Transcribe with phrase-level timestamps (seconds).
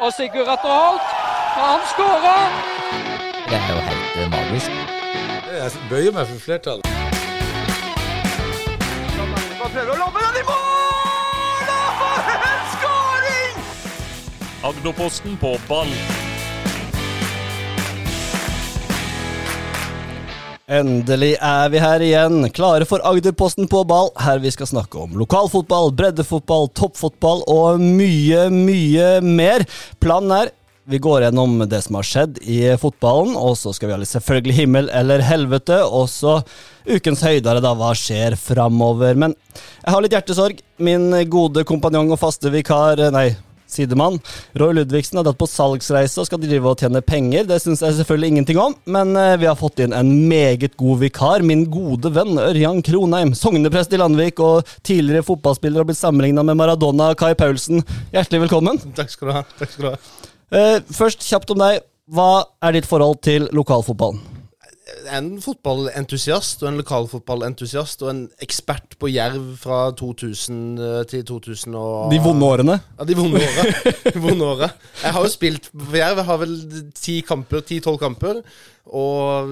[0.00, 1.02] Og Sigurd Atter Holt,
[1.56, 2.50] han skårer!
[3.48, 4.70] Det er jo helt eh, magisk.
[5.56, 6.84] Jeg bøyer meg for flertallet.
[9.76, 11.72] Prøver å lobbe den i mål!
[11.72, 13.58] Og for en skåring!
[14.68, 15.92] Agderposten på ball.
[20.66, 25.12] Endelig er vi her igjen, klare for Agderposten på ball, her vi skal snakke om
[25.14, 29.62] lokalfotball, breddefotball, toppfotball og mye, mye mer.
[30.02, 30.50] Planen er
[30.90, 34.10] vi går gjennom det som har skjedd i fotballen, og så skal vi ha litt
[34.10, 36.40] selvfølgelig himmel eller helvete, og så
[36.82, 39.14] ukens høydere, da, hva skjer framover.
[39.14, 40.66] Men jeg har litt hjertesorg.
[40.82, 43.28] Min gode kompanjong og faste vikar, nei,
[43.70, 44.18] sidemann.
[44.58, 47.46] Roy Ludvigsen har dratt på salgsreise og skal drive og tjene penger.
[47.48, 51.02] Det syns jeg selvfølgelig ingenting om, men eh, vi har fått inn en meget god
[51.04, 51.46] vikar.
[51.46, 56.58] Min gode venn Ørjan Kronheim, sogneprest i Landvik og tidligere fotballspiller og blitt sammenligna med
[56.60, 57.84] Maradona Kai Paulsen.
[58.14, 58.80] Hjertelig velkommen.
[58.96, 59.44] Takk skal du ha.
[59.58, 60.00] Takk skal du ha.
[60.56, 61.84] Eh, først kjapt om deg.
[62.06, 64.35] Hva er ditt forhold til lokalfotballen?
[65.10, 70.60] En fotballentusiast og en lokalfotballentusiast og en ekspert på Jerv fra 2000
[71.10, 72.76] til 2000 og De vonde årene?
[72.94, 73.64] Ja, de vonde åra.
[74.28, 74.68] Vonde åra.
[75.02, 76.22] Jeg har jo spilt for Jerv.
[76.22, 76.54] Jeg har vel
[76.94, 78.40] ti kamper, 10-12 kamper.
[78.86, 79.50] Og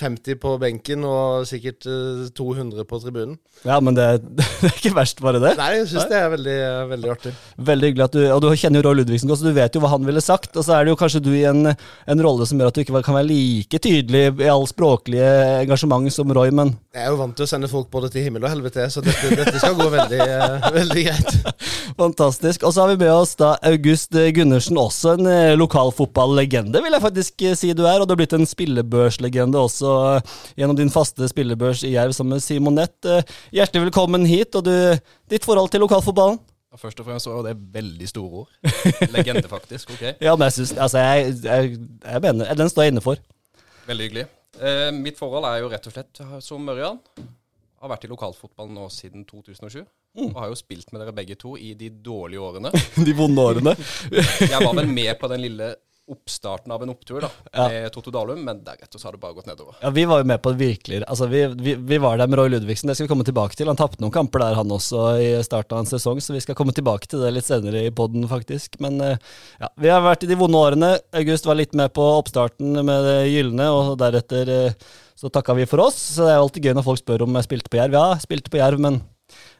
[0.00, 3.34] 50 på benken og sikkert eh, 200 på tribunen.
[3.66, 4.06] Ja, men det,
[4.38, 5.52] det er ikke verst, bare det.
[5.58, 6.56] Nei, jeg syns det er veldig,
[6.94, 7.32] veldig artig.
[7.70, 9.82] Veldig hyggelig at du Og du kjenner jo Roy Ludvigsen godt, så du vet jo
[9.84, 10.56] hva han ville sagt.
[10.56, 12.84] Og så er det jo kanskje du i en, en rolle som gjør at du
[12.84, 15.28] ikke kan være like tydelig i all språklige
[15.60, 18.46] engasjement som Roy, men Jeg er jo vant til å sende folk både til himmel
[18.46, 21.60] og helvete, så dette, dette skal gå veldig, eh, veldig greit.
[22.00, 22.64] fantastisk.
[22.64, 27.04] Og så har vi med oss da August Gundersen, også en eh, lokalfotballegende, vil jeg
[27.04, 28.00] faktisk eh, si du er.
[28.00, 32.38] Og du har blitt en spillebørslegende også eh, gjennom din faste spillebørs i Jerv sammen
[32.38, 32.98] med Nett.
[33.04, 33.22] Eh,
[33.58, 34.54] Hjertelig velkommen hit.
[34.54, 34.74] Og du,
[35.30, 36.38] ditt forhold til lokalfotballen?
[36.78, 38.50] Først og fremst var det veldig store ord.
[39.10, 39.90] Legende, faktisk.
[39.90, 40.04] ok.
[40.26, 43.18] Ja, men jeg syns Altså, jeg, jeg, jeg mener Den står jeg inne for.
[43.88, 44.26] Veldig hyggelig.
[44.60, 47.00] Eh, mitt forhold er jo rett og slett som Mørjan.
[47.80, 49.82] Har vært i lokalfotballen nå siden 2007.
[50.20, 52.70] Og har jo spilt med dere begge to i de dårlige årene.
[53.06, 53.74] De vonde årene.
[54.52, 55.72] Jeg var vel med på den lille
[56.10, 59.48] oppstarten av en opptur da, med Totto Dalum, men deretter så har det bare gått
[59.50, 59.76] nedover.
[59.82, 61.02] Ja, Vi var jo med på det virkelig.
[61.06, 63.70] Altså, vi, vi, vi var der med Roy Ludvigsen, det skal vi komme tilbake til.
[63.70, 66.58] Han tapte noen kamper der, han også, i starten av en sesong, så vi skal
[66.58, 68.80] komme tilbake til det litt senere i poden, faktisk.
[68.82, 69.30] Men eh,
[69.62, 70.94] ja, vi har vært i de vonde årene.
[71.22, 75.68] August var litt med på oppstarten med det gylne, og deretter eh, så takka vi
[75.68, 75.98] for oss.
[76.16, 77.96] Så det er alltid gøy når folk spør om jeg spilte på Jerv.
[77.98, 79.02] Ja, jeg spilte på Jerv, men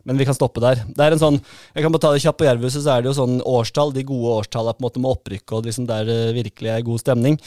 [0.05, 0.83] men vi kan stoppe der.
[0.89, 1.41] Det er en sånn,
[1.75, 3.93] Jeg kan bare ta det kjapt på Jervhuset, så er det jo sånn årstall.
[3.95, 7.01] De gode årstallene på en måte med opprykk og liksom der det virkelig er god
[7.03, 7.39] stemning.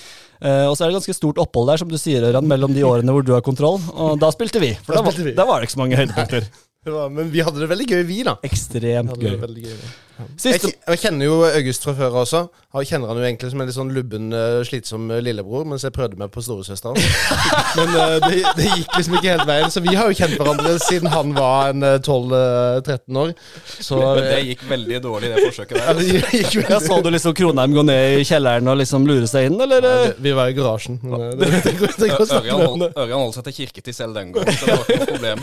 [0.44, 2.84] Uh, og så er det ganske stort opphold der, som du sier, Ørjan, mellom de
[2.86, 3.80] årene hvor du har kontroll.
[3.94, 4.74] Og da spilte vi.
[4.84, 6.50] For Da da, var- da var det ikke så mange høydepunkter.
[6.86, 8.34] Var, men vi hadde det veldig gøy, vi, da.
[8.44, 9.38] Ekstremt gøy.
[9.40, 9.76] gøy.
[10.14, 12.40] Jeg, Siste ki- jeg kjenner jo August fra før også.
[12.78, 15.82] Jeg kjenner han jo egentlig som en litt sånn lubben, eh, slitsom eh, lillebror, mens
[15.88, 17.00] jeg prøvde meg på storesøsteren.
[17.80, 20.76] Men uh, det, det gikk liksom ikke helt veien, så vi har jo kjent hverandre
[20.84, 23.32] siden han var en eh, 12-13 år.
[23.80, 25.94] Så Men det gikk veldig dårlig, det forsøket ja, der.
[26.04, 26.08] det
[26.44, 29.58] gikk ja, Så du liksom Kronheim gå ned i kjelleren og liksom lure seg inn,
[29.66, 29.80] eller?
[29.88, 30.96] Nei, det, vi- var i garasjen.
[31.04, 31.40] Ørjan
[33.18, 35.40] holdt seg til kirketid selv den gangen, så det var ikke noe problem.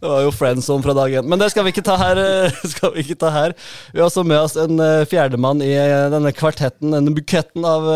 [0.00, 1.28] Det var jo friends zone fra dag én.
[1.28, 2.20] Men det skal vi ikke ta her.
[2.20, 3.54] eh, skal Vi ikke ta her.
[3.92, 7.88] Vi har også med oss en eh, fjerdemann i eh, denne kvartetten, denne buketten av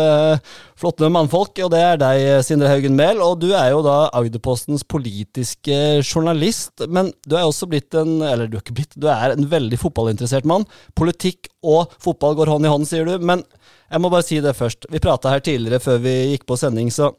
[0.79, 1.59] flotte mannfolk.
[1.65, 3.21] Og det er deg, Sindre Haugen Mehl.
[3.25, 6.85] Og du er jo da Agderpostens politiske journalist.
[6.87, 9.79] Men du er også blitt en Eller du er ikke blitt, du er en veldig
[9.81, 10.67] fotballinteressert mann.
[10.99, 13.17] Politikk og fotball går hånd i hånd, sier du.
[13.23, 13.43] Men
[13.89, 14.87] jeg må bare si det først.
[14.91, 17.11] Vi prata her tidligere før vi gikk på sending, så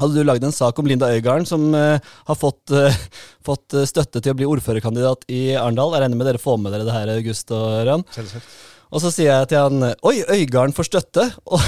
[0.00, 3.00] hadde du lagd en sak om Linda Øygarden, som uh, har fått, uh,
[3.48, 5.92] fått eh, støtte til å bli ordførerkandidat i Arendal.
[5.96, 8.06] Jeg regner med dere får med dere det her, August og Ørjan.
[8.92, 11.24] Og så sier jeg til han Oi, Øygarden får støtte!
[11.52, 11.60] Og,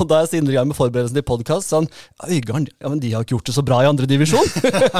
[0.00, 1.86] og da er Sindre i gang med forberedelsen til podkast, sa han
[2.26, 4.48] Øygarden, ja, men de har ikke gjort det så bra i andre divisjon!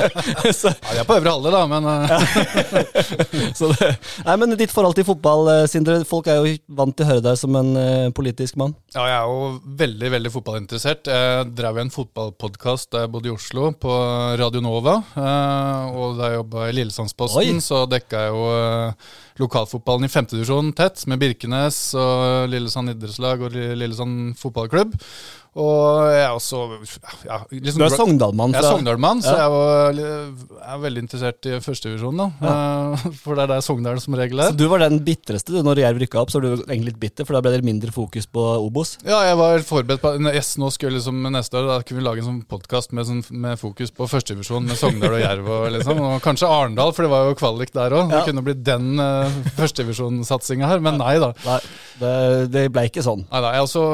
[0.60, 3.88] så, Ja, de er på øvre halvdel, da, men eh, så det,
[4.26, 5.96] nei, men ditt forhold til fotball, eh, Sindre.
[6.06, 8.76] Folk er jo vant til å høre deg som en uh, politisk mann.
[8.94, 9.50] ja, jeg er jo
[9.82, 11.10] veldig veldig fotballinteressert.
[11.10, 13.98] Jeg drev en fotballpodkast da jeg bodde i Oslo, på
[14.38, 15.00] Radio Nova.
[15.18, 16.76] Uh, Og da jeg jobba i.
[16.78, 23.44] Lillesandsposten, så dekka jeg jo eh, lokalfotballen i femtedivisjon tett, med Birkenes og Lillesand idrettslag
[23.46, 24.96] og Lillesand fotballklubb.
[25.58, 26.58] Og jeg er også
[27.24, 31.48] ja, liksom, Du er Sogndal-mann Jeg er Sogndal-mann, så jeg var, jeg er veldig interessert
[31.48, 32.20] i førstedivisjon.
[32.42, 32.52] Ja.
[33.22, 34.52] for det er der Sogndal som regel er.
[34.52, 37.00] Så du var den bitreste du, når Jerv rykka opp, så var du egentlig litt
[37.02, 38.96] bitter, for da ble det mindre fokus på Obos.
[39.06, 42.22] Ja, jeg var forberedt på yes, Nå skulle liksom neste år Da kunne vi lage
[42.22, 45.50] en sånn podkast med, sånn, med fokus på førstedivisjon med Sogndal og Jerv.
[45.58, 48.06] Og, liksom, og kanskje Arendal, for det var jo kvalik der òg.
[48.06, 48.20] Ja.
[48.20, 51.32] Det kunne blitt den uh, førstedivisjonssatsinga her, men nei da.
[51.46, 51.60] Nei,
[51.98, 52.14] det,
[52.54, 53.26] det ble ikke sånn.
[53.26, 53.54] Nei, da.
[53.54, 53.84] Jeg har også,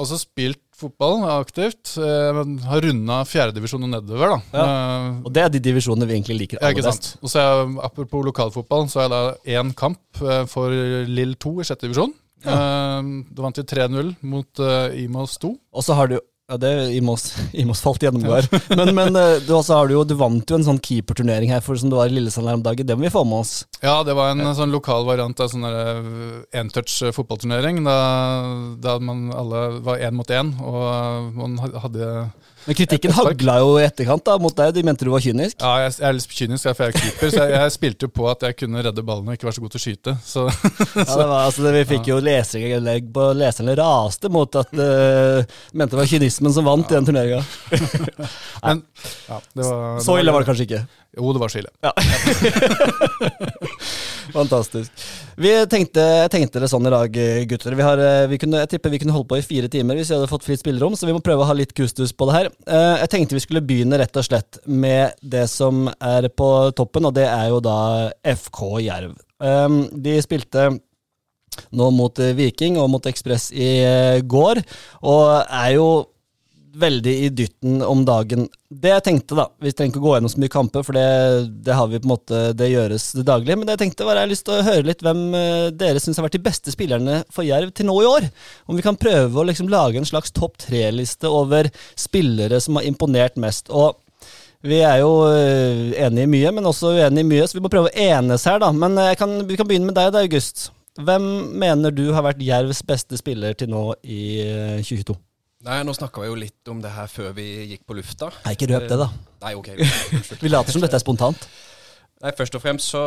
[0.00, 1.92] også spilt fotball aktivt.
[2.36, 4.34] Men har runda fjerdedivisjon og nedover.
[4.34, 4.64] da.
[4.64, 7.12] Eh, Og det er de divisjonene vi egentlig liker aller best.
[7.22, 10.72] Og så er jeg, Apropos lokalfotball, så har jeg da én kamp eh, for
[11.08, 12.12] Lill 2 i sjette divisjon.
[12.44, 13.00] Eh,
[13.36, 15.50] Da vant vi 3-0 mot uh, Imos 2.
[15.76, 16.18] Og så har du
[16.50, 18.48] ja, det Imos, Imos falt gjennomgår.
[18.74, 21.78] Men, men eh, du, har du, jo, du vant jo en sånn keeperturnering her for
[21.78, 22.88] som det var i Lillesand her om dagen.
[22.88, 23.52] Det må vi få med oss.
[23.84, 27.82] Ja, det var en sånn lokal variant av sånn der, eh, entouch fotballturnering.
[27.86, 27.98] Da,
[28.82, 32.10] da man alle var én mot én, og man hadde
[32.70, 34.68] Men kritikken hagla jo i etterkant da, mot deg.
[34.76, 35.56] De mente du var kynisk.
[35.58, 38.12] Ja, jeg, jeg er litt kynisk, for jeg er keeper, så jeg, jeg spilte jo
[38.14, 40.14] på at jeg kunne redde ballen og ikke være så god til å skyte.
[40.22, 44.70] Så Ja, det var, altså, det, vi fikk jo leserinnlegg på leserne raste mot at
[44.78, 47.42] uh, mente det var kynismen som vant i den turneringa.
[48.68, 48.86] Men
[49.26, 50.84] ja, det var, Så ille var det kanskje ikke.
[51.18, 51.74] Jo, det var så ille.
[54.30, 54.92] Fantastisk.
[55.40, 57.16] Vi tenkte, jeg tenkte det sånn i dag,
[57.50, 57.74] gutter.
[57.74, 60.12] Vi, har, eh, vi kunne, jeg tipper vi kunne holdt på i fire timer hvis
[60.12, 62.36] vi hadde fått fritt spillerom, så vi må prøve å ha litt kustus på det
[62.36, 62.50] her.
[62.66, 67.08] Eh, Jeg tenkte vi skulle begynne rett og slett med det som er på toppen,
[67.08, 69.16] og det er jo da FK Jerv.
[69.40, 70.68] Um, De spilte
[71.74, 74.60] nå mot Viking og mot Ekspress i eh, går,
[75.02, 75.88] og er jo
[76.74, 78.46] veldig i dytten om dagen.
[78.70, 81.06] Det jeg tenkte, da Vi trenger ikke å gå gjennom så mye kamper, for det,
[81.66, 83.56] det har vi på en måte Det gjøres det daglige.
[83.58, 86.02] Men det jeg tenkte var jeg har lyst til å høre litt hvem eh, dere
[86.02, 88.28] syns har vært de beste spillerne for Jerv til nå i år.
[88.70, 92.86] Om vi kan prøve å liksom lage en slags topp tre-liste over spillere som har
[92.88, 93.72] imponert mest.
[93.74, 93.98] Og
[94.66, 97.72] vi er jo eh, enige i mye, men også uenige i mye, så vi må
[97.72, 98.68] prøve å enes her, da.
[98.76, 100.68] Men eh, kan, vi kan begynne med deg, da, August.
[101.00, 101.24] Hvem
[101.62, 105.16] mener du har vært Jervs beste spiller til nå i eh, 2022?
[105.66, 108.30] Nei, nå snakka vi jo litt om det her før vi gikk på lufta.
[108.46, 109.08] Nei, ikke røp det, da.
[109.42, 109.68] Nei, ok.
[110.44, 111.42] Vi later som dette er spontant.
[112.24, 113.02] Nei, først og fremst så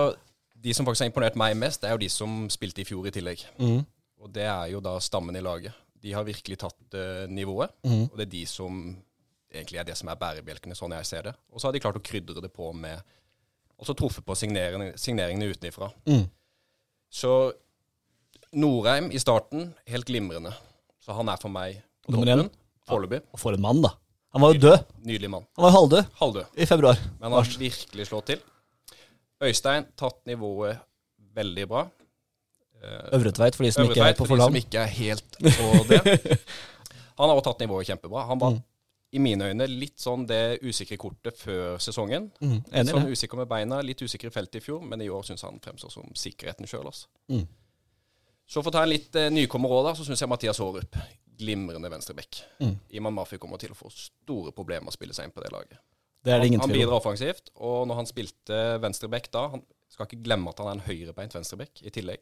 [0.63, 3.09] De som faktisk har imponert meg mest, det er jo de som spilte i fjor
[3.09, 3.41] i tillegg.
[3.59, 3.81] Mm.
[4.23, 5.75] Og det er jo da stammen i laget.
[5.99, 7.73] De har virkelig tatt uh, nivået.
[7.83, 8.05] Mm.
[8.05, 8.77] Og det er de som
[9.51, 11.33] egentlig er det som er bærebjelkene, sånn jeg ser det.
[11.51, 13.01] Og så har de klart å krydre det på med
[13.81, 15.89] Og så truffet på signeringene, signeringene utenifra.
[16.07, 16.29] Mm.
[17.11, 17.33] Så
[18.55, 20.53] Norheim i starten, helt glimrende.
[21.03, 22.49] Så han er for meg Nummer én?
[22.89, 23.21] Foreløpig.
[23.33, 23.93] Og for en mann, da.
[24.33, 24.83] Han var jo død.
[25.05, 25.45] Nydelig mann.
[25.55, 26.45] Han var halvdød Halvdød.
[26.57, 26.97] i februar.
[27.19, 28.39] Men han har virkelig slått til.
[29.43, 30.77] Øystein tatt nivået
[31.35, 31.83] veldig bra.
[32.83, 35.37] Eh, Øvretveit, for de som ikke er Øvretveit, på for de som ikke er helt
[35.39, 36.01] på det.
[37.19, 38.25] Han har også tatt nivået kjempebra.
[38.27, 38.61] Han var Mm.
[39.13, 42.31] i mine øyne litt sånn det usikre kortet før sesongen.
[42.41, 45.21] Mm, Enig sånn usikker med beina, litt usikker i feltet i fjor, men i år
[45.23, 46.85] syns han fremstår som sikkerheten sjøl.
[46.89, 47.05] Altså.
[47.29, 47.45] Mm.
[48.49, 50.97] Så for å ta en litt eh, nykommer òg, så syns jeg Mathias Aarup.
[51.39, 52.43] Glimrende venstreback.
[52.61, 52.75] Mm.
[52.99, 55.51] Iman Mafi kommer til å få store problemer med å spille seg inn på det
[55.53, 55.79] laget.
[56.23, 56.89] Det er det ingen han, han tvil om.
[56.89, 60.77] bidrar offensivt, og når han spilte venstreback da Han skal ikke glemme at han er
[60.77, 62.21] en høyrebeint venstreback i tillegg,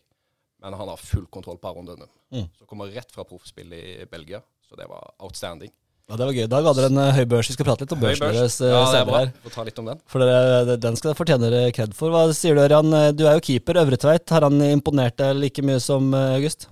[0.63, 2.09] men han har full kontroll på Aron Dønnum.
[2.33, 2.47] Mm.
[2.57, 5.71] Så kommer rett fra proffspill i Belgia, så det var outstanding.
[6.11, 6.47] Ja, det var gøy.
[6.51, 7.47] Da ga dere en eh, høy børs.
[7.47, 8.35] Vi skal prate litt om børsen børs.
[8.35, 9.19] deres eh, Ja, det er bra.
[9.23, 9.29] her.
[9.45, 10.01] Få ta litt om den.
[10.11, 12.11] For dere, den skal dere fortjene dere kred for.
[12.11, 12.91] Hva sier du, Ørjan?
[13.15, 13.79] Du er jo keeper.
[13.85, 16.67] Øvretveit, har han imponert deg like mye som eh, August?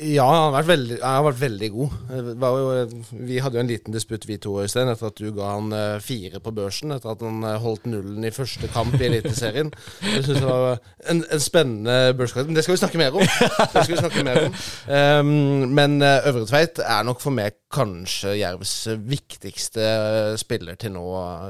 [0.00, 1.96] Ja, han har veldig, han har vært veldig god.
[2.42, 5.52] Var jo, vi hadde jo en liten disputt, vi to, Øystein, etter at du ga
[5.54, 6.94] han eh, fire på børsen.
[6.96, 9.72] Etter at han eh, holdt nullen i første kamp i Eliteserien.
[10.06, 10.78] Jeg synes det var
[11.12, 12.50] en, en spennende børskarakter.
[12.50, 13.26] Men det skal vi snakke mer om.
[13.72, 14.56] Det skal vi snakke mer om.
[14.92, 18.74] Um, men Øvre Øvretveit er nok for meg kanskje Jervs
[19.08, 21.04] viktigste eh, spiller til nå,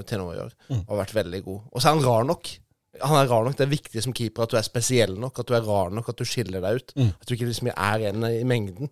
[0.09, 0.53] til nå i år.
[0.83, 1.65] Og har vært veldig god.
[1.73, 2.53] Og så er han rar nok.
[3.03, 3.57] Han er rar nok.
[3.59, 6.09] Det er viktig som keeper at du er spesiell nok, at du er rar nok,
[6.13, 6.97] at du skiller deg ut.
[7.11, 8.91] At du ikke liksom er en i mengden.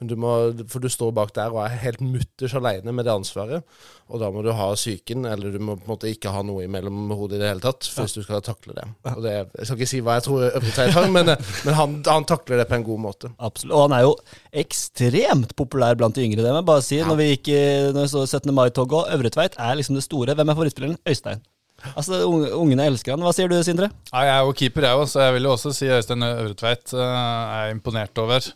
[0.00, 0.30] Men du må,
[0.72, 3.66] for du står bak der og er helt mutters aleine med det ansvaret.
[4.08, 6.64] Og da må du ha psyken, eller du må på en måte ikke ha noe
[6.64, 8.86] imellom hodet i det hele tatt, hvis du skal takle det.
[9.12, 9.34] Og det.
[9.58, 11.34] Jeg skal ikke si hva jeg tror Øvretveit har, men,
[11.66, 13.32] men han, han takler det på en god måte.
[13.36, 13.76] Absolutt.
[13.76, 14.16] Og han er jo
[14.64, 16.46] ekstremt populær blant de yngre.
[16.46, 17.04] Det må jeg bare si.
[17.04, 17.62] Når vi gikk i
[17.92, 18.54] når vi så 17.
[18.56, 20.32] mai-toget, og Øvretveit er liksom det store.
[20.38, 21.00] Hvem er favorittspilleren?
[21.12, 21.44] Øystein.
[21.94, 22.20] Altså,
[22.58, 23.24] Ungene elsker han.
[23.24, 23.90] Hva sier du, Sindre?
[24.10, 27.20] Jeg er jo keeper, jeg òg, så jeg vil jo også si Øystein Øvretveit eh,
[27.60, 28.50] er imponert over.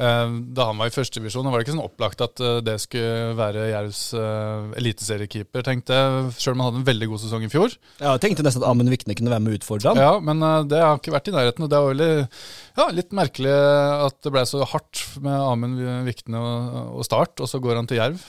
[0.00, 3.34] Eh, Da han var i førstedivisjon, var det ikke sånn opplagt at eh, det skulle
[3.38, 6.32] være Jervs eh, eliteseriekeeper, tenkte jeg.
[6.40, 7.76] Sjøl om han hadde en veldig god sesong i fjor.
[8.00, 10.00] Jeg tenkte nesten at Amund Vikne kunne være med og utfordre ham.
[10.00, 10.40] Ja, men
[10.70, 11.66] det har ikke vært i nærheten.
[11.66, 12.10] Og det var veldig,
[12.80, 13.54] ja, litt merkelig
[14.08, 18.00] at det ble så hardt med Amund Vikne og, Start, og så går han til
[18.00, 18.22] Jerv.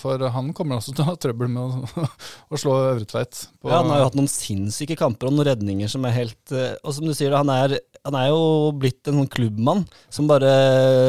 [0.00, 2.06] For han kommer også til å ha trøbbel med å,
[2.52, 3.12] å slå Øvretveit.
[3.14, 3.40] Tveit.
[3.62, 6.90] Ja, han har jo hatt noen sinnssyke kamper og noen redninger som er helt Og
[6.96, 8.40] som du sier, han er, han er jo
[8.76, 10.50] blitt en sånn klubbmann som bare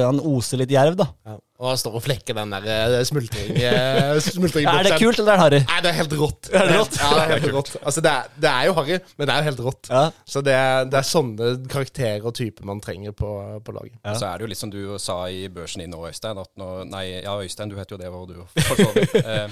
[0.05, 1.09] Han oser litt jerv, da.
[1.27, 1.35] Ja.
[1.55, 3.53] Og han står og flekker den der eh, smultring...
[3.55, 4.15] eh.
[4.75, 5.59] Er det kult, eller er det harry?
[5.69, 6.49] Nei, det er helt rått.
[6.51, 6.97] Er det rått?
[6.99, 7.69] Ja, det er helt rått.
[7.79, 9.89] Altså, det er, det er jo harry, men det er jo helt rått.
[9.91, 10.01] Ja.
[10.35, 13.31] Så det er, det er sånne karakterer og typer man trenger på,
[13.63, 13.95] på laget.
[14.01, 14.17] Ja.
[14.19, 16.43] Så er det jo litt som du sa i børsen din nå, Øystein.
[16.43, 19.15] At når, nei, ja, Øystein, du heter jo det, var du for så vidt.
[19.23, 19.47] Eh,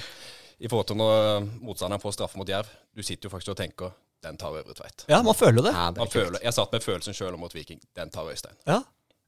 [0.63, 2.67] I forhold til når motstanderen får straffe mot Jerv.
[2.91, 5.05] Du sitter jo faktisk og tenker den tar Øvre Tveit.
[5.11, 5.75] Ja, man føler det.
[5.75, 7.79] Ja, det Man føler, jeg satt med følelsen sjøl mot Viking.
[7.97, 8.55] Den tar Øystein.
[8.69, 8.81] Ja.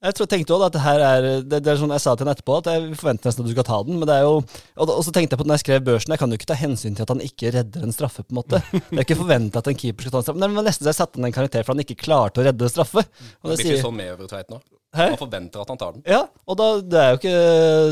[0.05, 2.25] Jeg tror, tenkte også at det her er det, det er sånn Jeg sa til
[2.25, 4.33] henne etterpå at jeg forventer nesten at du skal ta den, men det er jo
[4.43, 6.57] Og, og så tenkte jeg på når jeg skrev børsen, jeg kan jo ikke ta
[6.59, 8.59] hensyn til at han ikke redder en straffe, på en måte.
[8.91, 10.41] Det er ikke forventa at en keeper skal ta en straffe.
[10.43, 12.45] Men det var nesten så jeg satte inn en karakter for han ikke klarte å
[12.45, 13.05] redde en straffe.
[13.07, 14.59] Og Det det blir ikke sier, sånn med Øvre Tveit nå.
[14.99, 15.07] Hæ?
[15.15, 16.05] Man forventer at han tar den.
[16.11, 17.39] Ja, og da Det er jo ikke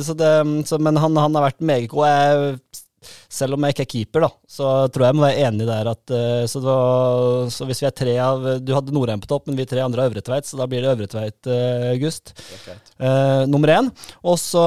[0.05, 0.31] så det,
[0.69, 2.07] så, Men han, han har vært meget god.
[2.11, 2.82] Jeg,
[3.31, 5.91] selv om jeg ikke er keeper, da, så tror jeg jeg må være enig der
[5.93, 9.47] at eh, så, var, så hvis vi er tre av Du hadde Norheim på topp,
[9.49, 12.33] men vi tre andre har Øvretveit, så da blir det Øvretveit, uh, August.
[12.37, 12.95] Det er greit.
[12.99, 13.91] Eh, nummer én.
[14.23, 14.63] Og så,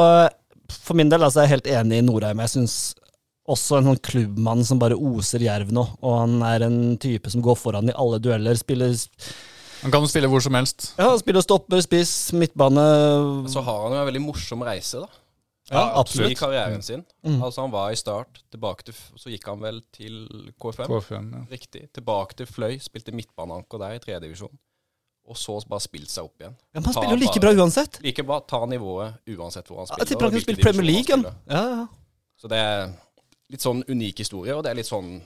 [0.73, 2.40] for min del, altså, jeg er helt enig i Norheim.
[2.45, 2.76] Jeg syns
[3.47, 5.85] også en sånn klubbmann som bare oser jerv nå.
[6.02, 8.59] Og han er en type som går foran i alle dueller.
[8.59, 8.97] Spiller,
[9.83, 10.93] Han kan jo spille hvor som helst.
[10.99, 12.87] ja, spiller stopper, spiss, midtbane.
[13.52, 15.25] Så har han jo en veldig morsom reise, da.
[15.70, 16.38] Ja, I absolutt.
[16.38, 17.04] karrieren sin.
[17.26, 17.40] Mm.
[17.42, 20.28] Altså Han var i Start, tilbake til Så gikk han vel til
[20.62, 20.87] KFM.
[20.87, 21.40] KFM, ja.
[21.50, 21.88] Riktig.
[21.92, 24.52] Tilbake til Fløy, spilte midtbaneanker der i tredjedivisjon.
[25.26, 26.54] Og så bare spilt seg opp igjen.
[26.54, 27.99] Ja, men han Ta spiller jo like bare- bra uansett.
[28.04, 28.38] Like bra.
[28.46, 30.04] Ta nivået uansett hvor han spiller.
[30.04, 31.32] Jeg tipper han kunne spilt Premier League.
[31.50, 31.87] Ja, ja.
[32.38, 32.92] Så det er
[33.50, 35.20] litt sånn unik historie, og det er litt sånn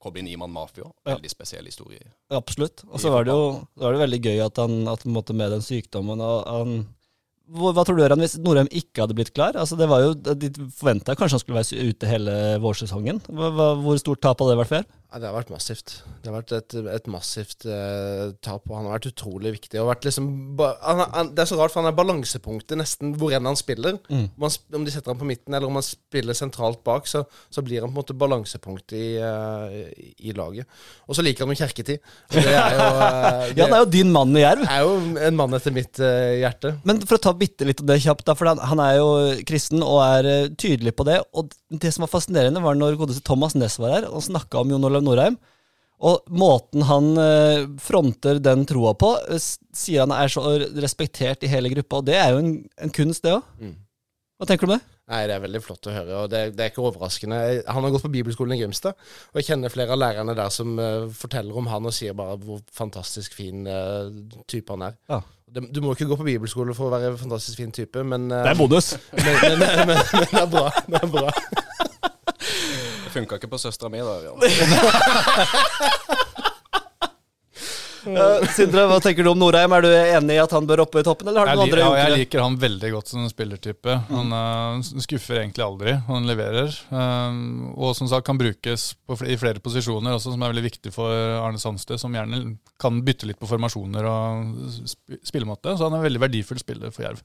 [0.00, 0.84] Kobe Niemann Mafia.
[1.04, 1.16] Ja.
[1.16, 2.00] Veldig spesiell historie.
[2.30, 2.84] Absolutt.
[2.88, 5.60] Og så var det jo var det veldig gøy at han at på med den
[5.64, 6.86] sykdommen og han
[7.46, 9.56] hvor, Hva tror du Ørjan, hvis Norheim ikke hadde blitt klar?
[9.58, 13.22] Altså det var jo, De forventa kanskje han skulle være ute hele vårsesongen.
[13.30, 14.88] Hva, hva, hvor stort tap hadde det vært for?
[15.16, 15.92] Ja, det har vært massivt.
[16.20, 19.80] Det har vært et, et massivt eh, tap, og han har vært utrolig viktig.
[19.88, 20.26] Vært liksom,
[20.60, 23.96] han, han, det er så rart, for han er balansepunktet nesten hvor enn han spiller.
[24.12, 24.26] Mm.
[24.34, 27.22] Om, han, om de setter ham på midten, eller om han spiller sentralt bak, så,
[27.48, 29.88] så blir han på en måte balansepunktet i, uh,
[30.20, 30.68] i laget.
[31.08, 32.12] Og så liker han jo kjerketid.
[32.36, 34.68] Det er jo, uh, det Ja, det er jo din mann i Jerv.
[34.68, 36.74] er jo en mann etter mitt uh, hjerte.
[36.84, 39.08] Men for å ta bitte litt om det kjapt, da, for han, han er jo
[39.48, 41.22] kristen og er tydelig på det.
[41.32, 44.76] Og det som var fascinerende, var når godeste Thomas Næss var her og snakka om
[44.76, 45.38] Jon Olav Norheim.
[46.06, 50.44] Og måten han eh, fronter den troa på, eh, sier han er så
[50.76, 52.02] respektert i hele gruppa.
[52.02, 52.52] Og det er jo en,
[52.84, 53.46] en kunst, det òg.
[53.62, 53.78] Mm.
[54.36, 54.84] Hva tenker du om det?
[55.06, 57.38] Nei, Det er veldig flott å høre, og det, det er ikke overraskende.
[57.70, 58.98] Han har gått på bibelskolen i Grimstad,
[59.30, 62.34] og jeg kjenner flere av lærerne der som uh, forteller om han og sier bare
[62.42, 64.10] hvor fantastisk fin uh,
[64.50, 64.98] type han er.
[65.12, 65.20] Ja.
[65.46, 68.26] Det, du må ikke gå på bibelskole for å være en fantastisk fin type, men,
[68.34, 68.90] uh, Det er bonus.
[69.14, 70.66] men, men, men, men, men det er bra.
[70.90, 71.64] Det er bra.
[73.16, 74.14] Funka ikke på søstera mi, da.
[78.06, 79.72] Uh, Sindre, hva tenker du om Norheim?
[79.74, 81.82] Er du enig i at han bør oppe i toppen, eller har du noen andre
[81.82, 83.96] ja, jeg liker han veldig godt som spillertype.
[84.12, 85.96] Han uh, skuffer egentlig aldri.
[86.10, 86.70] Han leverer.
[86.92, 90.66] Um, og som sagt kan brukes på, fl- i flere posisjoner også, som er veldig
[90.68, 92.44] viktig for Arne Sandstø, som gjerne
[92.82, 94.54] kan bytte litt på formasjoner og
[94.86, 95.74] sp spillemåte.
[95.74, 97.24] Så han er en veldig verdifull spiller for Jerv.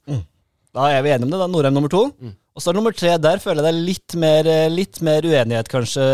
[0.75, 1.40] Da er vi enige om det.
[1.42, 2.06] da, Norheim nummer to.
[2.22, 2.36] Mm.
[2.51, 3.16] Og så er det nummer tre.
[3.24, 6.06] Der føler jeg det er litt mer, eh, litt mer uenighet, kanskje.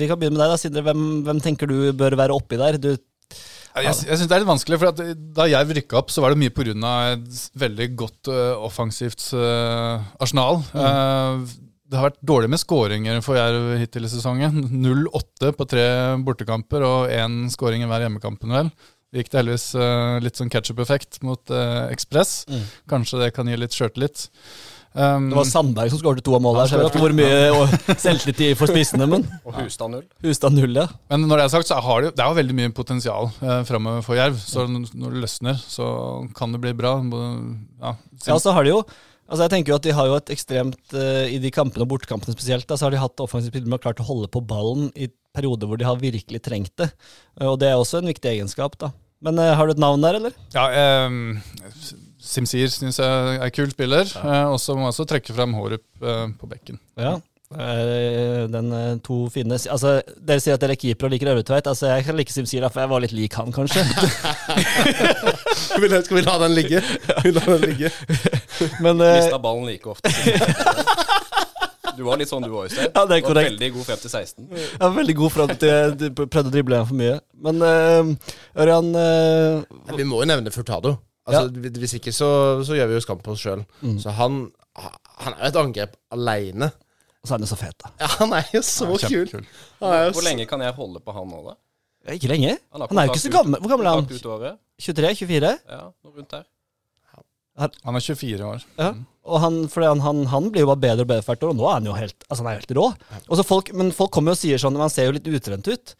[0.00, 0.86] Vi kan begynne med deg, da, Sindre.
[0.88, 2.80] Hvem, hvem tenker du bør være oppi der?
[2.80, 2.96] Du,
[3.76, 5.00] Jeg, jeg synes det er litt vanskelig, for at
[5.36, 6.72] Da jeg rykka opp, så var det mye pga.
[7.12, 10.62] et veldig godt uh, offensivt uh, arsenal.
[10.72, 11.44] Eh,
[11.86, 14.64] det har vært dårlig med skåringer for Jerv hittil i sesongen.
[14.82, 15.84] 0-8 på tre
[16.24, 18.72] bortekamper og én skåring i hver hjemmekampen, vel.
[19.16, 22.42] Gikk det heldigvis uh, litt sånn ketsjup-effekt mot uh, Ekspress.
[22.90, 24.28] Kanskje det kan gi litt sjøltillit.
[24.96, 26.86] Um, det var Sandberg som skåret to av målene.
[26.88, 30.06] ikke hvor mye selvtillit de får spissene, men Og Hustad null.
[30.24, 30.86] Hustad null, ja.
[31.12, 33.60] Men når det er sagt, så har det, det er jo veldig mye potensial eh,
[33.68, 34.38] framover for Jerv.
[34.40, 35.90] Så når det løsner, så
[36.38, 36.96] kan det bli bra.
[37.82, 37.92] Ja,
[38.24, 38.80] Ja, så har de jo
[39.26, 41.88] Altså jeg tenker jo at De har jo et ekstremt uh, I de kampene og
[41.90, 44.42] bortekampene spesielt, da, så har de hatt offensive spillere som har klart å holde på
[44.46, 46.92] ballen i perioder hvor de har virkelig trengt det.
[47.34, 48.78] Uh, Og Det er også en viktig egenskap.
[48.80, 48.92] da.
[49.24, 50.34] Men uh, har du et navn der, eller?
[50.54, 51.38] Ja, um,
[52.20, 54.10] Simsir syns jeg er kul spiller.
[54.18, 56.80] Eh, og så må jeg også trekke fram Hårup uh, på bekken.
[56.98, 57.16] Ja.
[57.46, 58.72] Den
[59.06, 61.68] to fine Altså, Dere sier at dere er keeper og liker Øvretveit.
[61.70, 63.86] Altså, jeg kan like Simsir, for jeg var litt lik han, kanskje.
[65.66, 66.82] Skal vi, skal vi la den ligge?
[67.22, 67.90] Vi la den ligge?
[68.82, 70.10] Men Mista ballen like ofte.
[71.96, 72.90] Du var litt sånn du òg, Øystein.
[72.90, 73.50] Ja, det er Du var korrekt.
[73.50, 74.48] veldig god frem til 16.
[74.52, 77.18] jeg var veldig god frem til jeg prøvde å drible igjen for mye.
[77.48, 78.32] Men uh,
[78.64, 80.96] Ørjan uh, Vi må jo nevne Furtado.
[81.26, 81.50] Altså,
[81.80, 82.30] Hvis ikke så,
[82.66, 83.64] så gjør vi jo skam på oss sjøl.
[83.82, 83.96] Mm.
[84.02, 84.42] Så han,
[84.78, 86.70] han er jo et angrep aleine.
[87.18, 87.90] Og så er han jo så fet, da.
[88.04, 89.24] Ja, han er jo så kul.
[89.32, 89.46] kul.
[89.82, 91.56] Er jo Hvor lenge kan jeg holde på han nå, da?
[92.06, 92.52] Ja, Ikke lenge.
[92.72, 93.58] Han Han er jo ikke så gammel.
[93.60, 94.04] Hvor gammel er han?
[94.06, 94.60] Kontrakt ut året.
[94.78, 95.50] 23-24?
[95.72, 96.44] Ja, noe rundt der.
[97.56, 98.64] Han er 24 år.
[98.78, 98.92] Ja.
[99.26, 101.64] Og han, han, han, han blir jo bare bedre og bedre hvert år, og nå
[101.68, 102.84] er han jo helt, altså han er helt rå.
[103.26, 105.66] Og så folk, men folk kommer jo og sier sånn, han ser jo litt utrent
[105.72, 105.96] ut.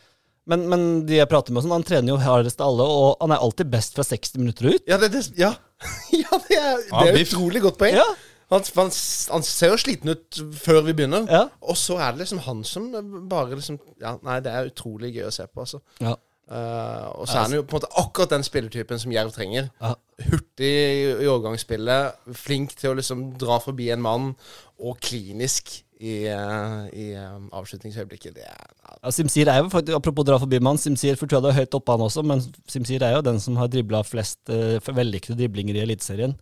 [0.47, 3.35] Men, men de jeg prater med, sånn, han trener jo hardest av alle, og han
[3.35, 4.85] er alltid best fra 60 minutter ut.
[4.87, 5.53] Ja, det, det, ja.
[6.15, 7.99] ja, det er, det er utrolig godt poeng.
[7.99, 8.07] Ja,
[8.55, 8.93] Han, han,
[9.35, 11.25] han ser jo sliten ut før vi begynner.
[11.27, 11.41] ja.
[11.67, 12.85] Og så er det liksom han som
[13.27, 15.81] bare liksom Ja, nei, det er utrolig gøy å se på, altså.
[15.99, 16.15] ja.
[16.47, 19.71] Eh, og så er han jo på en måte akkurat den spilletypen som Jerv trenger.
[19.83, 19.97] Ja.
[20.29, 24.31] Hurtig i overgangsspillet, flink til å liksom dra forbi en mann,
[24.77, 28.37] og klinisk i, eh, i eh, avslutningsøyeblikket.
[28.37, 31.59] Det er ja, Ja, Simsir er jo faktisk, Apropos dra forbi mann, Simsir Furtado er
[31.63, 35.39] høyt oppe han også, men Simsir er jo den som har dribla flest uh, vellykkede
[35.41, 36.37] driblinger i Eliteserien.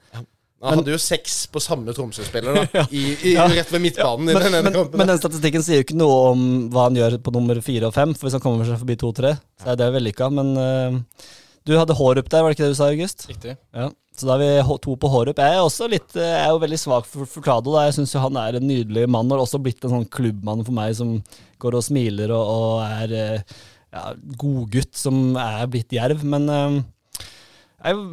[0.64, 2.84] Han hadde jo seks på samme Tromsø-spiller, da.
[2.90, 3.46] I, i, Ja.
[3.50, 4.38] Rett ved midtbanen Ja.
[4.38, 5.00] Men, den denne men, kampen.
[5.00, 7.96] men den statistikken sier jo ikke noe om hva han gjør på nummer fire og
[7.96, 10.30] fem, for hvis han kommer seg forbi to-tre, så er det vellykka.
[10.34, 11.28] Men uh,
[11.64, 13.26] du hadde Hårup der, var det ikke det du sa, August?
[13.30, 13.56] Riktig.
[13.76, 13.90] Ja.
[14.14, 15.40] Så da har vi to på Hårup.
[15.42, 17.72] Jeg er også litt, eh, jeg er jo veldig svak for Furtado.
[17.74, 17.86] da.
[17.88, 20.76] Jeg syns han er en nydelig mann, og har også blitt en sånn klubbmann for
[20.76, 21.16] meg som
[21.58, 23.56] går og smiler og, og er eh,
[23.90, 26.22] ja, godgutt som er blitt jerv.
[26.22, 28.06] Men jeg,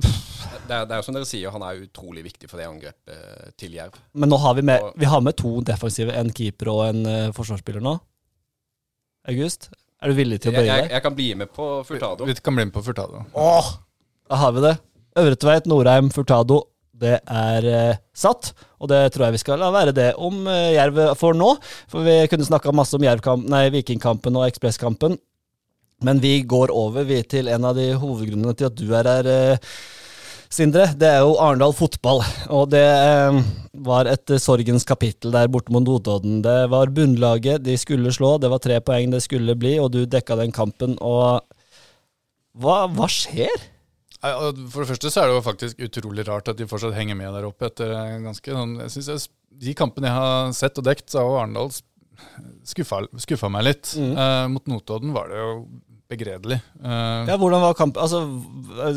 [0.51, 3.13] Det er, det er jo som dere sier, han er utrolig viktig for det angrepet
[3.15, 3.97] eh, til Jerv.
[4.13, 7.33] Men nå har vi med, vi har med to defensive, en keeper og en uh,
[7.35, 7.95] forsvarsspiller nå.
[9.31, 9.69] August,
[10.01, 10.95] er du villig til å Jeg, bøye jeg, deg?
[10.95, 12.27] jeg kan bli med på Furtado.
[12.29, 13.23] Vi kan bli med på Furtado.
[13.37, 13.71] Åh,
[14.31, 14.75] da har vi det.
[15.21, 16.61] Øvre Tveit, Norheim, Furtado.
[17.01, 20.75] Det er eh, satt, og det tror jeg vi skal la være det om eh,
[20.75, 21.55] Jerv for nå.
[21.89, 25.17] For vi kunne snakka masse om Jervkamp, nei, Vikingkampen og Ekspresskampen.
[26.05, 29.29] Men vi går over vi til en av de hovedgrunnene til at du er her,
[29.29, 29.73] eh,
[30.51, 30.89] Sindre.
[30.99, 32.21] Det er jo Arendal fotball.
[32.51, 33.39] Og det eh,
[33.87, 36.41] var et eh, sorgens kapittel der borte mot Notodden.
[36.43, 40.03] Det var bunnlaget de skulle slå, det var tre poeng det skulle bli, og du
[40.03, 40.97] dekka den kampen.
[40.99, 41.39] Og
[42.59, 43.69] hva, hva skjer?
[44.21, 47.31] For det første så er det jo faktisk utrolig rart at de fortsatt henger med
[47.33, 49.23] der oppe etter eh, ganske sånn jeg synes
[49.63, 51.71] De kampene jeg har sett og dekt, så har Arendal
[52.67, 53.95] skuffa, skuffa meg litt.
[53.97, 55.55] Eh, mot Notodden var det jo
[56.11, 56.59] begredelig.
[56.77, 58.01] Uh, Ja, hvordan var kampen?
[58.03, 58.21] Altså,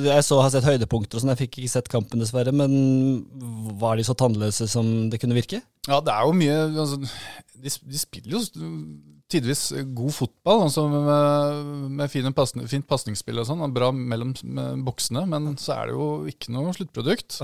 [0.05, 3.25] jeg så har sett høydepunkter og sånn, jeg fikk ikke sett kampen dessverre, men
[3.81, 5.63] var de så tannløse som det kunne virke?
[5.89, 7.01] Ja, det er jo mye altså,
[7.55, 8.45] de, de spiller jo
[9.33, 9.63] tidvis
[9.97, 13.63] god fotball, altså med, med fine passning, fint pasningsspill og sånn.
[13.65, 14.35] og Bra mellom
[14.87, 17.39] boksene, men så er det jo ikke noe sluttprodukt.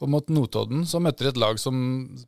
[0.00, 1.76] Og mot Notodden så møtte de et lag som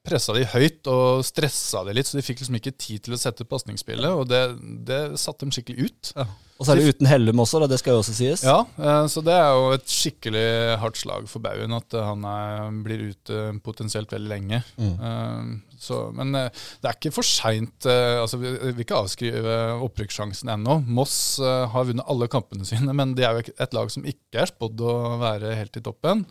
[0.06, 3.20] pressa de høyt og stressa de litt, så de fikk liksom ikke tid til å
[3.20, 4.42] sette pasningsspillet, og det,
[4.88, 6.12] det satte dem skikkelig ut.
[6.58, 8.42] Og så er det uten Hellum også, da, det skal jo også sies.
[8.46, 10.48] Ja, eh, så det er jo et skikkelig
[10.82, 14.62] hardt slag for Baugen at han er, blir ute potensielt veldig lenge.
[14.82, 17.86] Eh, Så, men eh, det er ikke for seint.
[17.86, 20.80] Altså, vi vi vil ikke avskrive opprykkssjansen ennå.
[20.86, 24.42] Moss eh, har vunnet alle kampene sine, men de er jo et lag som ikke
[24.42, 26.24] er spådd å være helt i toppen.